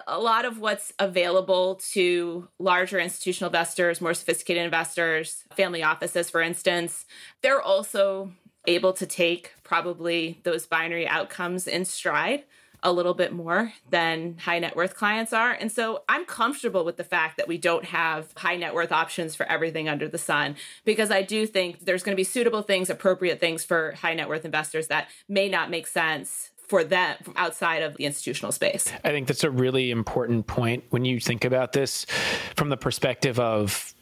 a 0.05 0.19
lot 0.19 0.45
of 0.45 0.59
what's 0.59 0.93
available 0.99 1.75
to 1.93 2.47
larger 2.59 2.99
institutional 2.99 3.49
investors, 3.49 4.01
more 4.01 4.13
sophisticated 4.13 4.63
investors, 4.63 5.45
family 5.55 5.81
offices, 5.81 6.29
for 6.29 6.41
instance, 6.41 7.05
they're 7.41 7.61
also 7.61 8.31
able 8.67 8.91
to 8.93 9.05
take 9.05 9.53
probably 9.63 10.41
those 10.43 10.65
binary 10.65 11.07
outcomes 11.07 11.67
in 11.67 11.85
stride 11.85 12.43
a 12.83 12.91
little 12.91 13.13
bit 13.13 13.33
more 13.33 13.73
than 13.89 14.37
high 14.37 14.59
net 14.59 14.75
worth 14.75 14.95
clients 14.95 15.33
are. 15.33 15.51
And 15.51 15.71
so 15.71 16.03
I'm 16.07 16.25
comfortable 16.25 16.85
with 16.85 16.97
the 16.97 17.03
fact 17.03 17.37
that 17.37 17.47
we 17.47 17.57
don't 17.57 17.85
have 17.85 18.31
high 18.37 18.55
net 18.55 18.73
worth 18.73 18.91
options 18.91 19.35
for 19.35 19.45
everything 19.45 19.89
under 19.89 20.07
the 20.07 20.17
sun 20.17 20.55
because 20.85 21.11
I 21.11 21.21
do 21.21 21.45
think 21.45 21.85
there's 21.85 22.03
going 22.03 22.13
to 22.13 22.19
be 22.19 22.23
suitable 22.23 22.61
things, 22.61 22.89
appropriate 22.89 23.39
things 23.39 23.63
for 23.63 23.93
high 23.93 24.13
net 24.13 24.29
worth 24.29 24.45
investors 24.45 24.87
that 24.87 25.09
may 25.27 25.49
not 25.49 25.69
make 25.69 25.87
sense 25.87 26.51
for 26.67 26.83
them 26.83 27.17
outside 27.35 27.81
of 27.81 27.95
the 27.95 28.05
institutional 28.05 28.51
space. 28.51 28.91
I 29.03 29.09
think 29.09 29.27
that's 29.27 29.45
a 29.45 29.49
really 29.49 29.89
important 29.89 30.47
point 30.47 30.83
when 30.89 31.05
you 31.05 31.19
think 31.19 31.45
about 31.45 31.71
this 31.71 32.05
from 32.55 32.69
the 32.69 32.77
perspective 32.77 33.39
of 33.39 33.93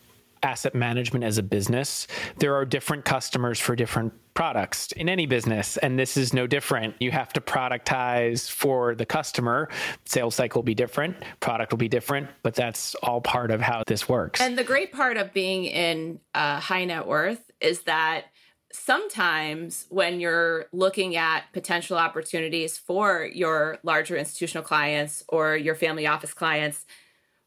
asset 0.46 0.76
management 0.76 1.26
as 1.26 1.38
a 1.39 1.43
business, 1.43 2.08
there 2.38 2.54
are 2.56 2.66
different 2.66 3.04
customers 3.04 3.60
for 3.60 3.76
different 3.76 4.14
products 4.36 4.91
in 4.91 5.10
any 5.10 5.26
business 5.26 5.78
and 5.78 5.98
this 5.98 6.16
is 6.16 6.34
no 6.34 6.46
different. 6.46 6.93
You 7.00 7.10
have 7.12 7.34
to 7.34 7.41
productize 7.41 8.50
for 8.50 8.93
the 8.93 9.06
customer. 9.06 9.70
Sales 10.06 10.36
cycle 10.36 10.60
will 10.60 10.66
be 10.66 10.76
different 10.76 11.16
product 11.39 11.72
will 11.72 11.78
be 11.78 11.88
different 11.88 12.28
but 12.43 12.54
that's 12.54 12.96
all 12.96 13.22
part 13.22 13.50
of 13.50 13.60
how 13.60 13.84
this 13.88 14.08
works. 14.08 14.39
And 14.39 14.58
the 14.58 14.64
great 14.64 14.93
part 14.93 15.18
of 15.18 15.34
being 15.34 15.66
in 15.66 16.20
uh, 16.36 16.60
high 16.60 16.86
net 16.86 17.08
worth 17.08 17.50
is 17.60 17.82
that 17.82 18.26
sometimes 18.72 19.86
when 19.89 20.20
you're 20.20 20.66
looking 20.74 21.16
at 21.16 21.46
potential 21.54 21.98
opportunities 21.98 22.78
for 22.78 23.30
your 23.34 23.80
larger 23.84 24.18
institutional 24.18 24.64
clients 24.64 25.24
or 25.30 25.56
your 25.56 25.76
family 25.76 26.06
office 26.06 26.34
clients, 26.34 26.86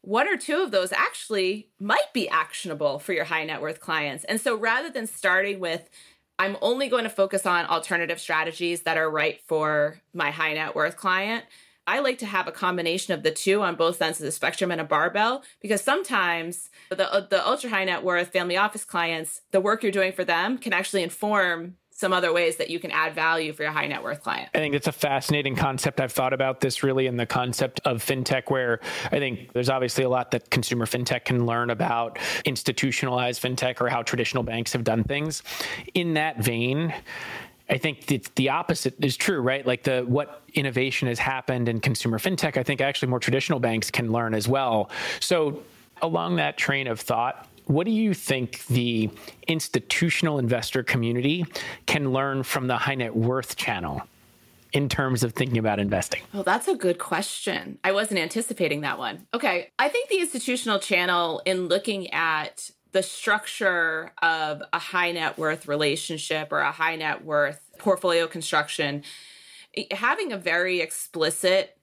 one 0.01 0.27
or 0.27 0.37
two 0.37 0.61
of 0.61 0.71
those 0.71 0.91
actually 0.91 1.69
might 1.79 2.13
be 2.13 2.29
actionable 2.29 2.99
for 2.99 3.13
your 3.13 3.25
high 3.25 3.43
net 3.43 3.61
worth 3.61 3.79
clients. 3.79 4.23
And 4.23 4.39
so 4.39 4.55
rather 4.55 4.89
than 4.89 5.07
starting 5.07 5.59
with, 5.59 5.89
I'm 6.37 6.57
only 6.61 6.87
going 6.87 7.03
to 7.03 7.09
focus 7.09 7.45
on 7.45 7.65
alternative 7.65 8.19
strategies 8.19 8.83
that 8.83 8.97
are 8.97 9.09
right 9.09 9.41
for 9.47 9.99
my 10.13 10.31
high 10.31 10.53
net 10.53 10.75
worth 10.75 10.95
client. 10.95 11.43
I 11.85 11.99
like 11.99 12.19
to 12.19 12.25
have 12.27 12.47
a 12.47 12.51
combination 12.51 13.15
of 13.15 13.23
the 13.23 13.31
two 13.31 13.61
on 13.61 13.75
both 13.75 14.01
ends 14.01 14.19
of 14.19 14.25
the 14.25 14.31
spectrum 14.31 14.71
and 14.71 14.79
a 14.79 14.83
barbell 14.83 15.43
because 15.59 15.81
sometimes 15.81 16.69
the 16.89 17.27
the 17.29 17.45
ultra 17.45 17.69
high 17.71 17.83
net 17.83 18.03
worth 18.03 18.31
family 18.31 18.57
office 18.57 18.85
clients, 18.85 19.41
the 19.51 19.59
work 19.59 19.81
you're 19.81 19.91
doing 19.91 20.13
for 20.13 20.23
them 20.23 20.59
can 20.59 20.71
actually 20.71 21.03
inform 21.03 21.75
some 21.99 22.13
other 22.13 22.31
ways 22.31 22.55
that 22.55 22.69
you 22.69 22.79
can 22.79 22.91
add 22.91 23.13
value 23.13 23.51
for 23.51 23.63
your 23.63 23.73
high 23.73 23.85
net 23.85 24.01
worth 24.01 24.23
client. 24.23 24.49
I 24.55 24.59
think 24.59 24.73
it's 24.73 24.87
a 24.87 24.91
fascinating 24.93 25.53
concept. 25.57 25.99
I've 25.99 26.13
thought 26.13 26.31
about 26.31 26.61
this 26.61 26.81
really 26.81 27.07
in 27.07 27.17
the 27.17 27.25
concept 27.25 27.81
of 27.83 28.01
fintech, 28.01 28.49
where 28.49 28.79
I 29.11 29.19
think 29.19 29.51
there's 29.51 29.69
obviously 29.69 30.05
a 30.05 30.09
lot 30.09 30.31
that 30.31 30.49
consumer 30.49 30.85
fintech 30.85 31.25
can 31.25 31.45
learn 31.45 31.71
about 31.71 32.17
institutionalized 32.45 33.43
fintech 33.43 33.81
or 33.81 33.89
how 33.89 34.01
traditional 34.01 34.43
banks 34.43 34.71
have 34.71 34.85
done 34.85 35.03
things. 35.03 35.43
In 35.93 36.13
that 36.13 36.41
vein, 36.41 36.93
I 37.69 37.77
think 37.77 38.05
the, 38.05 38.23
the 38.35 38.47
opposite 38.47 38.95
is 39.03 39.17
true, 39.17 39.41
right? 39.41 39.67
Like 39.67 39.83
the 39.83 40.05
what 40.07 40.43
innovation 40.53 41.09
has 41.09 41.19
happened 41.19 41.67
in 41.67 41.81
consumer 41.81 42.17
fintech, 42.17 42.55
I 42.55 42.63
think 42.63 42.79
actually 42.79 43.09
more 43.09 43.19
traditional 43.19 43.59
banks 43.59 43.91
can 43.91 44.09
learn 44.09 44.33
as 44.33 44.47
well. 44.47 44.89
So 45.19 45.63
along 46.01 46.37
that 46.37 46.57
train 46.57 46.87
of 46.87 47.01
thought, 47.01 47.48
what 47.69 47.85
do 47.85 47.91
you 47.91 48.15
think 48.15 48.65
the 48.65 49.11
institutional 49.47 50.39
investor 50.39 50.81
community 50.81 51.45
can 51.85 52.11
learn 52.11 52.41
from 52.41 52.65
the 52.65 52.75
high 52.75 52.95
net 52.95 53.15
worth 53.15 53.55
channel 53.55 54.01
in 54.73 54.89
terms 54.89 55.23
of 55.23 55.33
thinking 55.33 55.59
about 55.59 55.79
investing? 55.79 56.23
Oh, 56.33 56.41
that's 56.41 56.67
a 56.67 56.75
good 56.75 56.97
question. 56.97 57.77
I 57.83 57.91
wasn't 57.91 58.21
anticipating 58.21 58.81
that 58.81 58.97
one. 58.97 59.27
Okay. 59.35 59.69
I 59.77 59.87
think 59.87 60.09
the 60.09 60.19
institutional 60.19 60.79
channel, 60.79 61.43
in 61.45 61.67
looking 61.67 62.11
at 62.11 62.71
the 62.91 63.03
structure 63.03 64.13
of 64.19 64.63
a 64.73 64.79
high 64.79 65.11
net 65.11 65.37
worth 65.37 65.67
relationship 65.67 66.51
or 66.51 66.61
a 66.61 66.71
high 66.71 66.95
net 66.95 67.23
worth 67.23 67.61
portfolio 67.77 68.25
construction, 68.25 69.03
having 69.91 70.31
a 70.31 70.37
very 70.37 70.81
explicit 70.81 71.77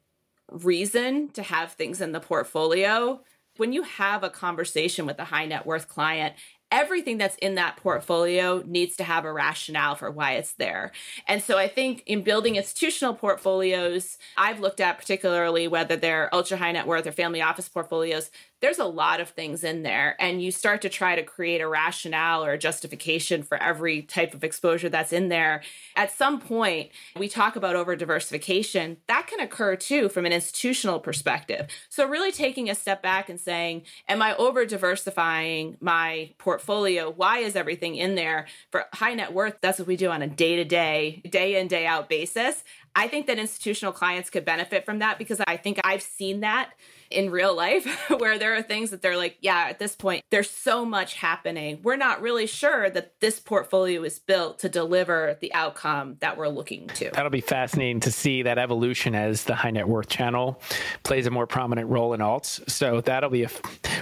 reason 0.50 1.28
to 1.28 1.44
have 1.44 1.74
things 1.74 2.00
in 2.00 2.10
the 2.10 2.20
portfolio, 2.20 3.20
when 3.58 3.72
you 3.72 3.82
have 3.82 4.22
a 4.22 4.30
conversation 4.30 5.06
with 5.06 5.18
a 5.18 5.24
high 5.24 5.46
net 5.46 5.66
worth 5.66 5.88
client, 5.88 6.34
everything 6.70 7.16
that's 7.16 7.36
in 7.36 7.54
that 7.54 7.76
portfolio 7.76 8.62
needs 8.66 8.96
to 8.96 9.04
have 9.04 9.24
a 9.24 9.32
rationale 9.32 9.94
for 9.94 10.10
why 10.10 10.32
it's 10.32 10.52
there. 10.54 10.90
And 11.28 11.42
so 11.42 11.58
I 11.58 11.68
think 11.68 12.02
in 12.06 12.22
building 12.22 12.56
institutional 12.56 13.14
portfolios, 13.14 14.18
I've 14.36 14.60
looked 14.60 14.80
at 14.80 14.98
particularly 14.98 15.68
whether 15.68 15.96
they're 15.96 16.34
ultra 16.34 16.56
high 16.56 16.72
net 16.72 16.86
worth 16.86 17.06
or 17.06 17.12
family 17.12 17.40
office 17.40 17.68
portfolios, 17.68 18.30
there's 18.60 18.78
a 18.78 18.84
lot 18.84 19.20
of 19.20 19.30
things 19.30 19.64
in 19.64 19.82
there. 19.82 20.16
And 20.18 20.42
you 20.42 20.50
start 20.50 20.82
to 20.82 20.88
try 20.88 21.14
to 21.14 21.22
create 21.22 21.60
a 21.60 21.68
rationale 21.68 22.44
or 22.44 22.52
a 22.52 22.58
justification 22.58 23.42
for 23.42 23.62
every 23.62 24.02
type 24.02 24.32
of 24.32 24.42
exposure 24.44 24.88
that's 24.88 25.12
in 25.12 25.28
there. 25.28 25.62
At 25.94 26.10
some 26.10 26.40
point, 26.40 26.90
we 27.16 27.28
talk 27.28 27.56
about 27.56 27.76
over 27.76 27.94
diversification. 27.96 28.96
That 29.08 29.26
can 29.26 29.40
occur 29.40 29.76
too 29.76 30.08
from 30.08 30.24
an 30.24 30.32
institutional 30.32 31.00
perspective. 31.00 31.68
So, 31.90 32.08
really 32.08 32.32
taking 32.32 32.70
a 32.70 32.74
step 32.74 33.02
back 33.02 33.28
and 33.28 33.38
saying, 33.38 33.82
Am 34.08 34.22
I 34.22 34.34
over 34.36 34.64
diversifying 34.64 35.76
my 35.80 36.30
portfolio? 36.38 37.10
Why 37.10 37.38
is 37.38 37.56
everything 37.56 37.96
in 37.96 38.14
there? 38.14 38.46
For 38.70 38.84
high 38.94 39.14
net 39.14 39.32
worth, 39.32 39.58
that's 39.60 39.78
what 39.78 39.88
we 39.88 39.96
do 39.96 40.10
on 40.10 40.22
a 40.22 40.26
day 40.26 40.56
to 40.56 40.64
day, 40.64 41.22
day 41.28 41.60
in, 41.60 41.68
day 41.68 41.86
out 41.86 42.08
basis. 42.08 42.64
I 42.96 43.08
think 43.08 43.26
that 43.26 43.38
institutional 43.38 43.92
clients 43.92 44.30
could 44.30 44.46
benefit 44.46 44.86
from 44.86 45.00
that 45.00 45.18
because 45.18 45.40
I 45.46 45.58
think 45.58 45.78
I've 45.84 46.00
seen 46.00 46.40
that 46.40 46.70
in 47.10 47.30
real 47.30 47.54
life 47.54 48.10
where 48.18 48.38
there 48.38 48.56
are 48.56 48.62
things 48.62 48.90
that 48.90 49.02
they're 49.02 49.18
like, 49.18 49.36
yeah, 49.42 49.66
at 49.68 49.78
this 49.78 49.94
point, 49.94 50.24
there's 50.30 50.50
so 50.50 50.84
much 50.84 51.14
happening. 51.14 51.80
We're 51.82 51.96
not 51.96 52.22
really 52.22 52.46
sure 52.46 52.88
that 52.88 53.20
this 53.20 53.38
portfolio 53.38 54.02
is 54.02 54.18
built 54.18 54.60
to 54.60 54.70
deliver 54.70 55.36
the 55.42 55.52
outcome 55.52 56.16
that 56.20 56.38
we're 56.38 56.48
looking 56.48 56.88
to. 56.88 57.10
That'll 57.12 57.30
be 57.30 57.42
fascinating 57.42 58.00
to 58.00 58.10
see 58.10 58.42
that 58.42 58.56
evolution 58.56 59.14
as 59.14 59.44
the 59.44 59.54
high 59.54 59.70
net 59.70 59.86
worth 59.86 60.08
channel 60.08 60.60
plays 61.02 61.26
a 61.26 61.30
more 61.30 61.46
prominent 61.46 61.90
role 61.90 62.14
in 62.14 62.20
alts. 62.20 62.68
So 62.68 63.02
that'll 63.02 63.30
be 63.30 63.44
a 63.44 63.50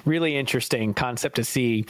really 0.04 0.36
interesting 0.36 0.94
concept 0.94 1.34
to 1.36 1.44
see. 1.44 1.84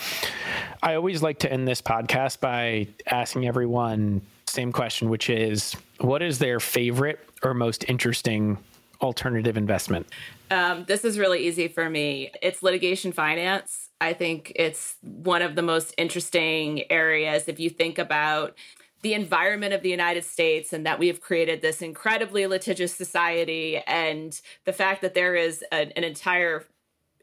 I 0.82 0.94
always 0.94 1.22
like 1.22 1.40
to 1.40 1.52
end 1.52 1.68
this 1.68 1.82
podcast 1.82 2.40
by 2.40 2.88
asking 3.06 3.46
everyone 3.46 4.22
same 4.54 4.72
question, 4.72 5.08
which 5.10 5.28
is 5.28 5.76
what 5.98 6.22
is 6.22 6.38
their 6.38 6.60
favorite 6.60 7.20
or 7.42 7.54
most 7.54 7.84
interesting 7.88 8.58
alternative 9.00 9.56
investment? 9.56 10.06
Um, 10.50 10.84
this 10.86 11.04
is 11.04 11.18
really 11.18 11.46
easy 11.46 11.68
for 11.68 11.90
me. 11.90 12.30
It's 12.40 12.62
litigation 12.62 13.12
finance. 13.12 13.90
I 14.00 14.12
think 14.12 14.52
it's 14.56 14.96
one 15.02 15.42
of 15.42 15.56
the 15.56 15.62
most 15.62 15.94
interesting 15.98 16.90
areas 16.90 17.48
if 17.48 17.58
you 17.58 17.70
think 17.70 17.98
about 17.98 18.56
the 19.02 19.14
environment 19.14 19.74
of 19.74 19.82
the 19.82 19.90
United 19.90 20.24
States 20.24 20.72
and 20.72 20.86
that 20.86 20.98
we 20.98 21.08
have 21.08 21.20
created 21.20 21.60
this 21.60 21.82
incredibly 21.82 22.46
litigious 22.46 22.94
society 22.94 23.78
and 23.86 24.40
the 24.64 24.72
fact 24.72 25.02
that 25.02 25.12
there 25.12 25.34
is 25.34 25.62
an, 25.70 25.92
an 25.96 26.04
entire 26.04 26.64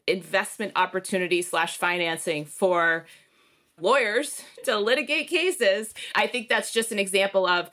investment 0.06 0.72
opportunity 0.76 1.42
slash 1.42 1.76
financing 1.76 2.44
for 2.44 3.06
lawyers 3.80 4.42
to 4.64 4.78
litigate 4.78 5.28
cases. 5.28 5.94
I 6.14 6.26
think 6.26 6.48
that's 6.48 6.72
just 6.72 6.92
an 6.92 6.98
example 6.98 7.46
of 7.46 7.70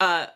uh, 0.00 0.26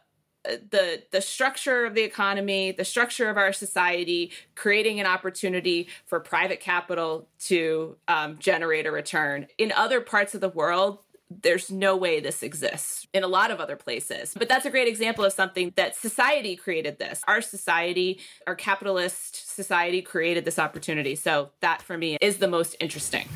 the 0.45 1.03
the 1.11 1.21
structure 1.21 1.85
of 1.85 1.95
the 1.95 2.03
economy, 2.03 2.73
the 2.73 2.85
structure 2.85 3.29
of 3.29 3.37
our 3.37 3.53
society, 3.53 4.33
creating 4.55 4.99
an 4.99 5.07
opportunity 5.07 5.89
for 6.07 6.19
private 6.19 6.61
capital 6.61 7.29
to 7.41 7.97
um, 8.09 8.39
generate 8.39 8.87
a 8.87 8.91
return. 8.91 9.47
In 9.59 9.71
other 9.73 10.01
parts 10.01 10.35
of 10.35 10.41
the 10.41 10.49
world, 10.49 11.01
there's 11.31 11.71
no 11.71 11.97
way 11.97 12.19
this 12.19 12.43
exists 12.43 13.07
in 13.15 13.23
a 13.23 13.29
lot 13.29 13.51
of 13.51 13.61
other 13.61 13.77
places. 13.77 14.35
But 14.37 14.49
that's 14.49 14.67
a 14.67 14.71
great 14.71 14.89
example 14.89 15.25
of 15.25 15.33
something 15.33 15.73
that 15.77 15.95
society 15.95 16.57
created 16.57 16.99
this. 16.99 17.23
Our 17.29 17.41
society, 17.41 18.19
our 18.47 18.57
capitalist 18.57 19.55
society 19.55 20.03
created 20.03 20.45
this 20.45 20.59
opportunity. 20.59 21.15
So 21.15 21.51
that 21.61 21.83
for 21.83 21.97
me 21.97 22.17
is 22.21 22.39
the 22.39 22.49
most 22.49 22.75
interesting. 22.81 23.29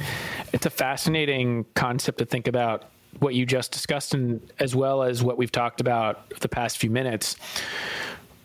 It's 0.52 0.66
a 0.66 0.70
fascinating 0.70 1.66
concept 1.74 2.18
to 2.18 2.24
think 2.24 2.48
about 2.48 2.90
what 3.20 3.34
you 3.34 3.46
just 3.46 3.70
discussed 3.70 4.12
and 4.12 4.40
as 4.58 4.74
well 4.74 5.04
as 5.04 5.22
what 5.22 5.38
we've 5.38 5.52
talked 5.52 5.80
about 5.80 6.30
the 6.40 6.48
past 6.48 6.78
few 6.78 6.90
minutes. 6.90 7.36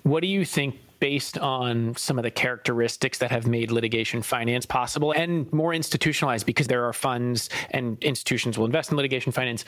What 0.04 0.22
do 0.22 0.28
you 0.28 0.46
think 0.46 0.76
based 1.00 1.38
on 1.38 1.96
some 1.96 2.18
of 2.18 2.24
the 2.24 2.32
characteristics 2.32 3.18
that 3.20 3.32
have 3.32 3.48
made 3.48 3.72
litigation 3.72 4.22
finance 4.22 4.66
possible 4.66 5.12
and 5.12 5.52
more 5.54 5.74
institutionalized 5.74 6.46
because 6.46 6.68
there 6.68 6.86
are 6.86 6.94
funds 6.94 7.50
and 7.72 8.02
institutions 8.04 8.58
will 8.58 8.66
invest 8.66 8.92
in 8.92 8.98
litigation 8.98 9.32
finance 9.32 9.66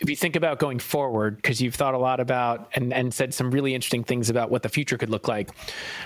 if 0.00 0.08
you 0.08 0.16
think 0.16 0.36
about 0.36 0.58
going 0.58 0.78
forward, 0.78 1.36
because 1.36 1.60
you've 1.60 1.74
thought 1.74 1.94
a 1.94 1.98
lot 1.98 2.20
about 2.20 2.70
and, 2.74 2.92
and 2.92 3.12
said 3.12 3.34
some 3.34 3.50
really 3.50 3.74
interesting 3.74 4.04
things 4.04 4.30
about 4.30 4.50
what 4.50 4.62
the 4.62 4.68
future 4.68 4.96
could 4.96 5.10
look 5.10 5.26
like, 5.26 5.50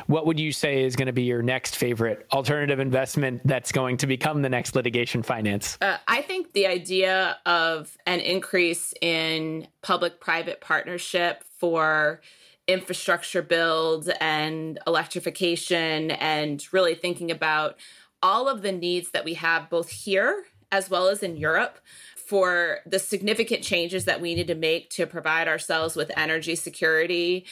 what 0.07 0.27
would 0.27 0.41
you 0.41 0.53
say 0.53 0.83
is 0.83 0.97
going 0.97 1.07
to 1.07 1.13
be 1.13 1.25
your 1.25 1.43
next 1.43 1.77
favorite 1.77 2.27
alternative 2.33 2.81
investment 2.81 3.43
that's 3.45 3.71
going 3.71 3.99
to 3.99 4.07
become 4.07 4.43
the 4.43 4.49
next 4.49 4.75
litigation 4.75 5.23
finance? 5.23 5.77
Uh, 5.81 5.99
I 6.09 6.23
think 6.23 6.53
the 6.53 6.67
idea 6.67 7.39
of 7.45 7.97
an 8.07 8.21
increase 8.21 8.95
in 9.01 9.67
public 9.83 10.21
private 10.21 10.61
partnership 10.61 11.45
for 11.59 12.23
infrastructure 12.69 13.43
build 13.43 14.09
and 14.21 14.79
electrification 14.87 16.13
and 16.13 16.67
really 16.73 16.95
thinking 16.95 17.31
about 17.31 17.77
all 18.23 18.49
of 18.49 18.63
the 18.63 18.73
needs 18.73 19.11
that 19.11 19.25
we 19.25 19.35
have 19.35 19.69
both 19.69 19.91
here 19.91 20.45
as 20.71 20.89
well 20.89 21.09
as 21.09 21.23
in 21.23 21.37
Europe 21.37 21.79
for 22.17 22.79
the 22.87 22.99
significant 22.99 23.63
changes 23.63 24.07
that 24.07 24.21
we 24.21 24.35
need 24.35 24.47
to 24.47 24.55
make 24.55 24.89
to 24.91 25.07
provide 25.07 25.49
ourselves 25.49 25.95
with 25.95 26.11
energy 26.17 26.55
security. 26.55 27.45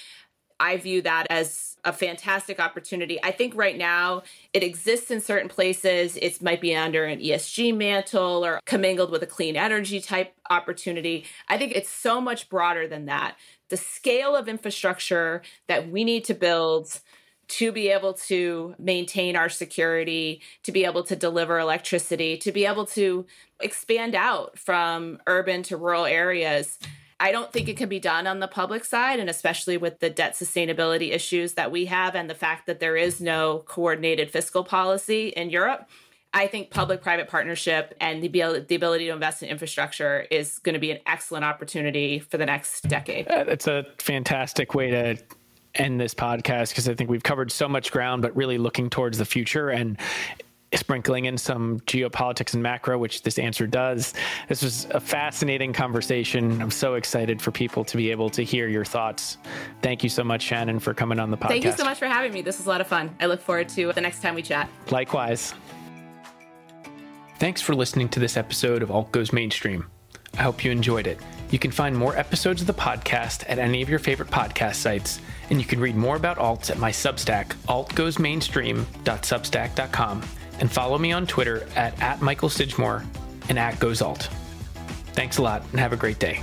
I 0.59 0.77
view 0.77 1.03
that 1.03 1.27
as 1.29 1.77
a 1.85 1.93
fantastic 1.93 2.61
opportunity. 2.61 3.19
I 3.23 3.31
think 3.31 3.55
right 3.55 3.77
now 3.77 4.23
it 4.53 4.63
exists 4.63 5.11
in 5.11 5.21
certain 5.21 5.49
places. 5.49 6.17
It 6.17 6.43
might 6.43 6.61
be 6.61 6.77
under 6.77 7.05
an 7.05 7.19
ESG 7.19 7.77
mantle 7.77 8.45
or 8.45 8.61
commingled 8.67 9.11
with 9.11 9.23
a 9.23 9.27
clean 9.27 9.57
energy 9.57 10.01
type 10.01 10.35
opportunity. 10.49 11.25
I 11.49 11.59
think 11.59 11.73
it's 11.75 11.89
so 11.91 12.21
much 12.21 12.49
broader 12.49 12.87
than 12.87 13.07
that. 13.07 13.37
The 13.71 13.77
scale 13.77 14.37
of 14.37 14.49
infrastructure 14.49 15.43
that 15.67 15.91
we 15.91 16.05
need 16.05 16.25
to 16.25 16.35
build 16.35 17.01
to 17.49 17.73
be 17.73 17.89
able 17.89 18.15
to 18.15 18.77
maintain 18.79 19.35
our 19.35 19.49
security, 19.49 20.41
to 20.63 20.71
be 20.71 20.85
able 20.85 21.03
to 21.03 21.17
deliver 21.17 21.59
electricity, 21.59 22.37
to 22.37 22.53
be 22.53 22.65
able 22.65 22.87
to 22.87 23.27
expand 23.61 24.15
out 24.15 24.57
from 24.57 25.19
urban 25.27 25.65
to 25.65 25.77
rural 25.77 26.05
areas. 26.05 26.79
I 27.19 27.33
don't 27.33 27.53
think 27.53 27.69
it 27.69 27.77
can 27.77 27.89
be 27.89 27.99
done 27.99 28.27
on 28.27 28.39
the 28.39 28.49
public 28.49 28.85
side, 28.85 29.19
and 29.19 29.29
especially 29.29 29.77
with 29.77 29.99
the 29.99 30.11
debt 30.11 30.35
sustainability 30.35 31.13
issues 31.13 31.55
that 31.55 31.73
we 31.73 31.87
have 31.87 32.15
and 32.15 32.31
the 32.31 32.35
fact 32.35 32.67
that 32.67 32.79
there 32.79 32.97
is 32.97 33.21
no 33.21 33.65
coordinated 33.67 34.31
fiscal 34.31 34.63
policy 34.63 35.29
in 35.29 35.51
Europe. 35.51 35.89
I 36.33 36.47
think 36.47 36.71
public 36.71 37.03
private 37.03 37.29
partnership 37.29 37.95
and 38.01 38.23
the, 38.23 38.29
the 38.29 38.75
ability 38.75 39.07
to 39.07 39.13
invest 39.13 39.43
in 39.43 39.49
infrastructure 39.49 40.27
is 40.31 40.59
going 40.61 40.75
to 40.75 40.79
be 40.79 40.93
an 40.93 40.99
excellent 41.07 41.45
opportunity 41.45 42.21
for 42.21 42.39
the 42.39 42.47
next 42.47 42.83
decade. 42.89 43.27
Uh, 43.27 43.45
that's 43.45 43.67
a 43.67 43.85
fantastic 43.99 44.75
way 44.75 44.91
to 44.91 45.17
end 45.75 46.01
this 46.01 46.15
podcast 46.15 46.71
because 46.71 46.89
I 46.89 46.95
think 46.95 47.11
we've 47.11 47.23
covered 47.23 47.51
so 47.51 47.69
much 47.69 47.91
ground, 47.91 48.23
but 48.23 48.35
really 48.37 48.59
looking 48.59 48.91
towards 48.91 49.19
the 49.19 49.25
future 49.25 49.71
and 49.71 49.99
sprinkling 50.75 51.25
in 51.25 51.37
some 51.37 51.81
geopolitics 51.81 52.55
and 52.55 52.63
macro, 52.63 52.97
which 52.97 53.23
this 53.23 53.39
answer 53.39 53.67
does. 53.67 54.15
This 54.49 54.63
was 54.63 54.87
a 54.93 55.01
fascinating 55.01 55.73
conversation. 55.73 56.63
I'm 56.63 56.71
so 56.71 56.95
excited 56.95 57.43
for 57.43 57.51
people 57.51 57.85
to 57.85 57.97
be 57.97 58.13
able 58.13 58.31
to 58.31 58.45
hear 58.45 58.69
your 58.69 58.85
thoughts. 58.85 59.37
Thank 59.83 60.05
you 60.05 60.09
so 60.09 60.23
much, 60.23 60.43
Shannon, 60.43 60.79
for 60.79 60.95
coming 60.95 61.19
on 61.19 61.33
the 61.33 61.37
podcast. 61.37 61.49
Thank 61.49 61.65
you 61.65 61.73
so 61.73 61.85
much 61.85 61.99
for 61.99 62.07
having 62.07 62.33
me. 62.33 62.43
This 62.43 62.59
was 62.59 62.67
a 62.67 62.71
lot 62.71 62.81
of 62.81 62.87
fun. 62.87 63.15
I 63.19 63.27
look 63.27 63.41
forward 63.41 63.69
to 63.71 63.93
the 63.93 64.01
next 64.01 64.23
time 64.23 64.37
we 64.37 64.43
chat. 64.43 64.69
Likewise. 64.91 65.55
Thanks 67.41 67.61
for 67.63 67.75
listening 67.75 68.11
to 68.11 68.21
this 68.21 68.37
episode 68.37 68.83
of 68.83 68.91
Alt 68.91 69.13
Goes 69.13 69.33
Mainstream. 69.33 69.87
I 70.37 70.43
hope 70.43 70.63
you 70.63 70.71
enjoyed 70.71 71.07
it. 71.07 71.19
You 71.51 71.59
can 71.59 71.71
find 71.71 71.97
more 71.97 72.15
episodes 72.15 72.61
of 72.61 72.67
the 72.67 72.75
podcast 72.75 73.45
at 73.49 73.59
any 73.59 73.81
of 73.81 73.89
your 73.89 73.99
favorite 73.99 74.29
podcast 74.29 74.75
sites, 74.75 75.23
and 75.49 75.59
you 75.59 75.65
can 75.65 75.81
read 75.81 75.97
more 75.97 76.17
about 76.17 76.37
alts 76.37 76.69
at 76.69 76.79
my 76.79 76.91
Substack, 76.91 77.55
altgoesmainstream.substack.com, 77.67 80.23
and 80.61 80.71
follow 80.71 80.99
me 80.99 81.13
on 81.13 81.27
Twitter 81.27 81.67
at, 81.77 81.99
at 82.03 82.21
Michael 82.21 82.51
Sidgmore 82.51 83.07
and 83.49 83.59
at 83.59 83.77
GoesAlt. 83.77 84.25
Thanks 85.15 85.39
a 85.39 85.43
lot 85.43 85.63
and 85.71 85.81
have 85.81 85.95
a 85.95 85.97
great 85.97 86.19
day. 86.19 86.43